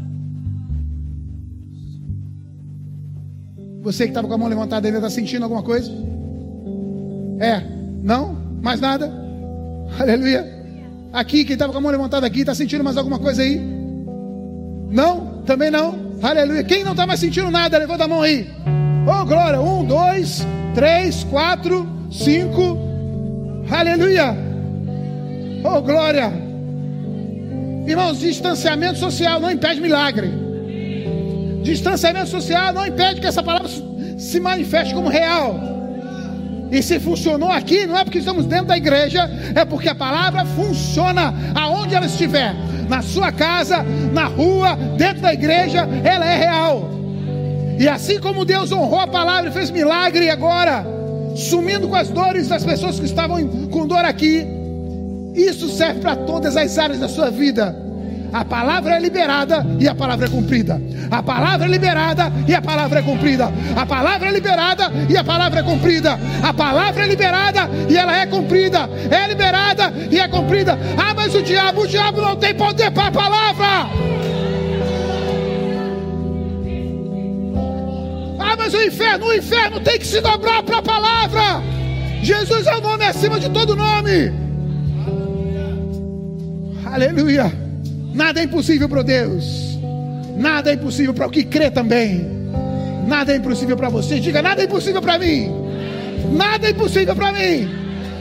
Você 3.83 4.05
que 4.05 4.11
estava 4.11 4.29
com 4.29 4.35
a 4.35 4.39
mão 4.39 4.49
levantada 4.49 4.87
ainda 4.87 4.99
está 4.99 5.09
sentindo 5.09 5.43
alguma 5.43 5.63
coisa? 5.63 5.91
É? 7.39 7.63
Não? 8.03 8.40
Mais 8.61 8.81
nada? 8.81 9.13
Aleluia. 9.99 10.47
Aqui, 11.13 11.45
quem 11.45 11.55
estava 11.55 11.73
com 11.73 11.79
a 11.79 11.81
mão 11.81 11.91
levantada 11.91 12.27
aqui, 12.27 12.41
está 12.41 12.55
sentindo 12.55 12.85
mais 12.85 12.97
alguma 12.97 13.19
coisa 13.19 13.43
aí? 13.43 13.59
Não? 14.91 15.43
Também 15.47 15.71
não? 15.71 16.11
Aleluia. 16.23 16.63
Quem 16.63 16.85
não 16.85 16.93
está 16.93 17.07
mais 17.07 17.21
sentindo 17.21 17.51
nada, 17.51 17.79
levanta 17.79 18.05
a 18.05 18.09
mão 18.09 18.23
aí. 18.23 18.49
Oh, 19.07 19.25
glória. 19.25 19.61
Um, 19.61 19.85
dois, 19.85 20.47
três, 20.75 21.25
quatro, 21.25 21.89
cinco. 22.11 22.79
Aleluia. 23.71 24.37
Oh, 25.65 25.81
glória. 25.81 26.33
Irmãos, 27.87 28.21
distanciamento 28.21 28.99
social 28.99 29.41
não 29.41 29.51
impede 29.51 29.81
milagre. 29.81 30.31
Distanciamento 31.63 32.29
social 32.29 32.73
não 32.73 32.87
impede 32.87 33.21
que 33.21 33.27
essa 33.27 33.43
palavra 33.43 33.69
se 34.19 34.39
manifeste 34.39 34.95
como 34.95 35.09
real. 35.09 35.80
E 36.71 36.83
se 36.83 37.01
funcionou 37.01 37.51
aqui, 37.51 37.87
não 37.87 37.99
é 37.99 38.05
porque 38.05 38.19
estamos 38.19 38.47
dentro 38.47 38.67
da 38.67 38.77
igreja, 38.77 39.29
é 39.55 39.65
porque 39.65 39.89
a 39.89 39.95
palavra 39.95 40.45
funciona 40.45 41.35
aonde 41.55 41.95
ela 41.95 42.07
estiver 42.07 42.55
na 42.89 43.03
sua 43.03 43.33
casa, 43.33 43.85
na 44.13 44.27
rua, 44.27 44.77
dentro 44.97 45.23
da 45.23 45.33
igreja, 45.33 45.89
ela 46.05 46.25
é 46.25 46.37
real. 46.37 46.91
E 47.79 47.89
assim 47.89 48.21
como 48.21 48.45
Deus 48.45 48.71
honrou 48.71 49.01
a 49.01 49.07
palavra 49.07 49.51
e 49.51 49.53
fez 49.53 49.71
milagre 49.71 50.29
agora, 50.31 50.85
sumindo 51.35 51.89
com 51.89 51.97
as 51.97 52.09
dores 52.09 52.49
das 52.49 52.65
pessoas 52.65 52.99
que 52.99 53.07
estavam 53.07 53.47
com 53.69 53.87
dor 53.87 54.05
aqui, 54.05 54.47
isso 55.35 55.69
serve 55.69 56.01
para 56.01 56.17
todas 56.17 56.57
as 56.57 56.77
áreas 56.79 57.01
da 57.01 57.09
sua 57.09 57.31
vida. 57.31 57.90
A 58.33 58.45
palavra 58.45 58.95
é 58.95 59.01
liberada 59.01 59.67
e 59.79 59.89
a 59.89 59.95
palavra 59.95 60.27
é 60.27 60.29
cumprida. 60.29 60.81
A 61.11 61.23
palavra 61.23 61.67
é 61.67 61.71
liberada 61.71 62.33
e 62.47 62.55
a 62.55 62.63
palavra 62.63 63.01
é 63.01 63.03
cumprida. 63.03 63.53
A 63.77 63.85
palavra 63.85 64.29
é 64.29 64.33
liberada 64.33 64.93
e 65.09 65.17
a 65.17 65.25
palavra 65.25 65.61
é 65.61 65.63
cumprida. 65.63 66.19
A 66.43 66.55
palavra 66.55 67.05
é 67.05 67.07
liberada 67.07 67.69
e 67.89 67.97
ela 67.97 68.17
é 68.17 68.27
cumprida. 68.27 68.89
É 69.11 69.27
liberada 69.27 69.93
e 70.11 70.19
é 70.19 70.29
cumprida. 70.29 70.79
Ah, 70.97 71.13
mas 71.15 71.35
o 71.35 71.43
diabo, 71.43 71.83
o 71.83 71.89
diabo 71.89 72.21
não 72.21 72.37
tem 72.37 72.55
poder 72.55 72.91
para 72.93 73.09
a 73.09 73.13
palavra. 73.13 73.67
Ah, 78.39 78.57
mas 78.57 78.73
o 78.73 78.83
inferno, 78.83 79.27
o 79.27 79.35
inferno 79.35 79.81
tem 79.81 79.99
que 79.99 80.07
se 80.07 80.21
dobrar 80.21 80.63
para 80.63 80.79
a 80.79 80.83
palavra. 80.83 81.63
Jesus 82.23 82.67
é 82.67 82.77
o 82.77 82.81
nome 82.81 83.05
acima 83.05 83.41
de 83.41 83.49
todo 83.49 83.75
nome. 83.75 84.33
Aleluia. 86.85 87.60
Nada 88.13 88.41
é 88.41 88.45
impossível 88.45 88.89
para 88.89 89.03
Deus. 89.03 89.79
Nada 90.37 90.71
é 90.71 90.75
impossível 90.75 91.15
para 91.15 91.27
o 91.27 91.31
que 91.31 91.45
crê 91.45 91.71
também. 91.71 92.27
Nada 93.07 93.33
é 93.33 93.37
impossível 93.37 93.77
para 93.77 93.89
você. 93.89 94.19
Diga: 94.21 94.43
nada 94.43 94.63
é 94.63 94.65
impossível 94.65 95.01
para 95.01 95.19
mim. 95.19 95.51
Nada 96.33 96.67
é 96.67 96.71
impossível 96.71 97.15
para 97.15 97.33
mim. 97.33 97.69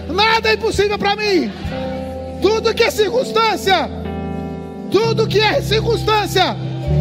Nada 0.09 0.49
é 0.49 0.53
impossível 0.53 0.97
para 0.97 1.15
mim. 1.15 1.51
Tudo 2.41 2.73
que 2.73 2.83
é 2.83 2.91
circunstância, 2.91 3.89
tudo 4.91 5.27
que 5.27 5.39
é 5.39 5.61
circunstância, 5.61 6.55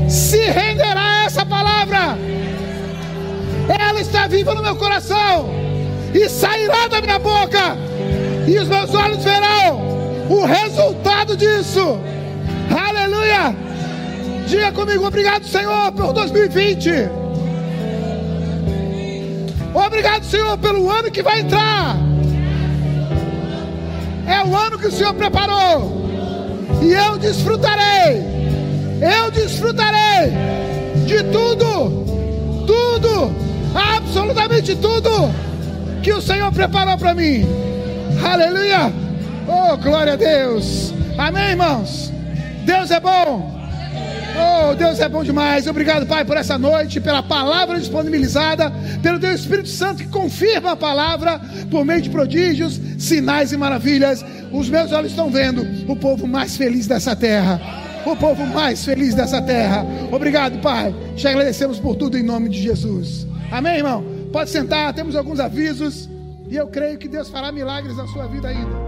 se 0.08 0.38
renderá 0.50 1.22
a 1.22 1.24
essa 1.24 1.46
palavra. 1.46 2.18
Ela 3.68 4.00
está 4.00 4.26
viva 4.26 4.54
no 4.54 4.62
meu 4.62 4.76
coração 4.76 5.50
e 6.14 6.28
sairá 6.28 6.88
da 6.88 7.00
minha 7.00 7.18
boca, 7.18 7.76
e 8.46 8.58
os 8.58 8.68
meus 8.68 8.94
olhos 8.94 9.22
verão 9.22 9.88
o 10.28 10.44
resultado 10.44 11.36
disso. 11.36 11.98
Diga 14.48 14.72
comigo, 14.72 15.06
obrigado, 15.06 15.44
Senhor, 15.46 15.92
por 15.92 16.14
2020. 16.14 16.90
Obrigado, 19.74 20.24
Senhor, 20.24 20.56
pelo 20.56 20.90
ano 20.90 21.10
que 21.10 21.22
vai 21.22 21.40
entrar. 21.40 21.96
É 24.26 24.42
o 24.42 24.56
ano 24.56 24.78
que 24.78 24.86
o 24.86 24.90
Senhor 24.90 25.12
preparou. 25.12 26.08
E 26.82 26.94
eu 26.94 27.18
desfrutarei. 27.18 28.24
Eu 29.02 29.30
desfrutarei 29.30 30.32
de 31.04 31.22
tudo. 31.24 32.06
Tudo. 32.66 33.30
Absolutamente 33.74 34.74
tudo 34.76 35.10
que 36.02 36.10
o 36.10 36.22
Senhor 36.22 36.50
preparou 36.52 36.96
para 36.96 37.12
mim. 37.12 37.44
Aleluia. 38.24 38.90
Oh, 39.46 39.76
glória 39.76 40.14
a 40.14 40.16
Deus. 40.16 40.94
Amém, 41.18 41.50
irmãos. 41.50 42.10
Deus 42.64 42.90
é 42.90 42.98
bom. 42.98 43.57
Oh, 44.38 44.74
Deus 44.74 45.00
é 45.00 45.08
bom 45.08 45.24
demais. 45.24 45.66
Obrigado, 45.66 46.06
Pai, 46.06 46.24
por 46.24 46.36
essa 46.36 46.56
noite, 46.56 47.00
pela 47.00 47.22
palavra 47.22 47.78
disponibilizada, 47.78 48.72
pelo 49.02 49.18
Teu 49.18 49.32
Espírito 49.32 49.68
Santo 49.68 50.04
que 50.04 50.08
confirma 50.08 50.72
a 50.72 50.76
palavra 50.76 51.40
por 51.70 51.84
meio 51.84 52.00
de 52.00 52.10
prodígios, 52.10 52.80
sinais 52.98 53.52
e 53.52 53.56
maravilhas. 53.56 54.24
Os 54.52 54.68
meus 54.68 54.92
olhos 54.92 55.10
estão 55.10 55.30
vendo 55.30 55.66
o 55.90 55.96
povo 55.96 56.26
mais 56.26 56.56
feliz 56.56 56.86
dessa 56.86 57.16
terra. 57.16 57.60
O 58.06 58.16
povo 58.16 58.46
mais 58.46 58.84
feliz 58.84 59.14
dessa 59.14 59.42
terra. 59.42 59.84
Obrigado, 60.12 60.60
Pai. 60.60 60.94
Te 61.16 61.26
agradecemos 61.26 61.78
por 61.78 61.96
tudo 61.96 62.16
em 62.16 62.22
nome 62.22 62.48
de 62.48 62.62
Jesus. 62.62 63.26
Amém, 63.50 63.78
irmão? 63.78 64.04
Pode 64.32 64.50
sentar, 64.50 64.92
temos 64.94 65.16
alguns 65.16 65.40
avisos. 65.40 66.08
E 66.48 66.56
eu 66.56 66.68
creio 66.68 66.96
que 66.96 67.08
Deus 67.08 67.28
fará 67.28 67.52
milagres 67.52 67.96
na 67.96 68.06
sua 68.06 68.26
vida 68.26 68.48
ainda. 68.48 68.87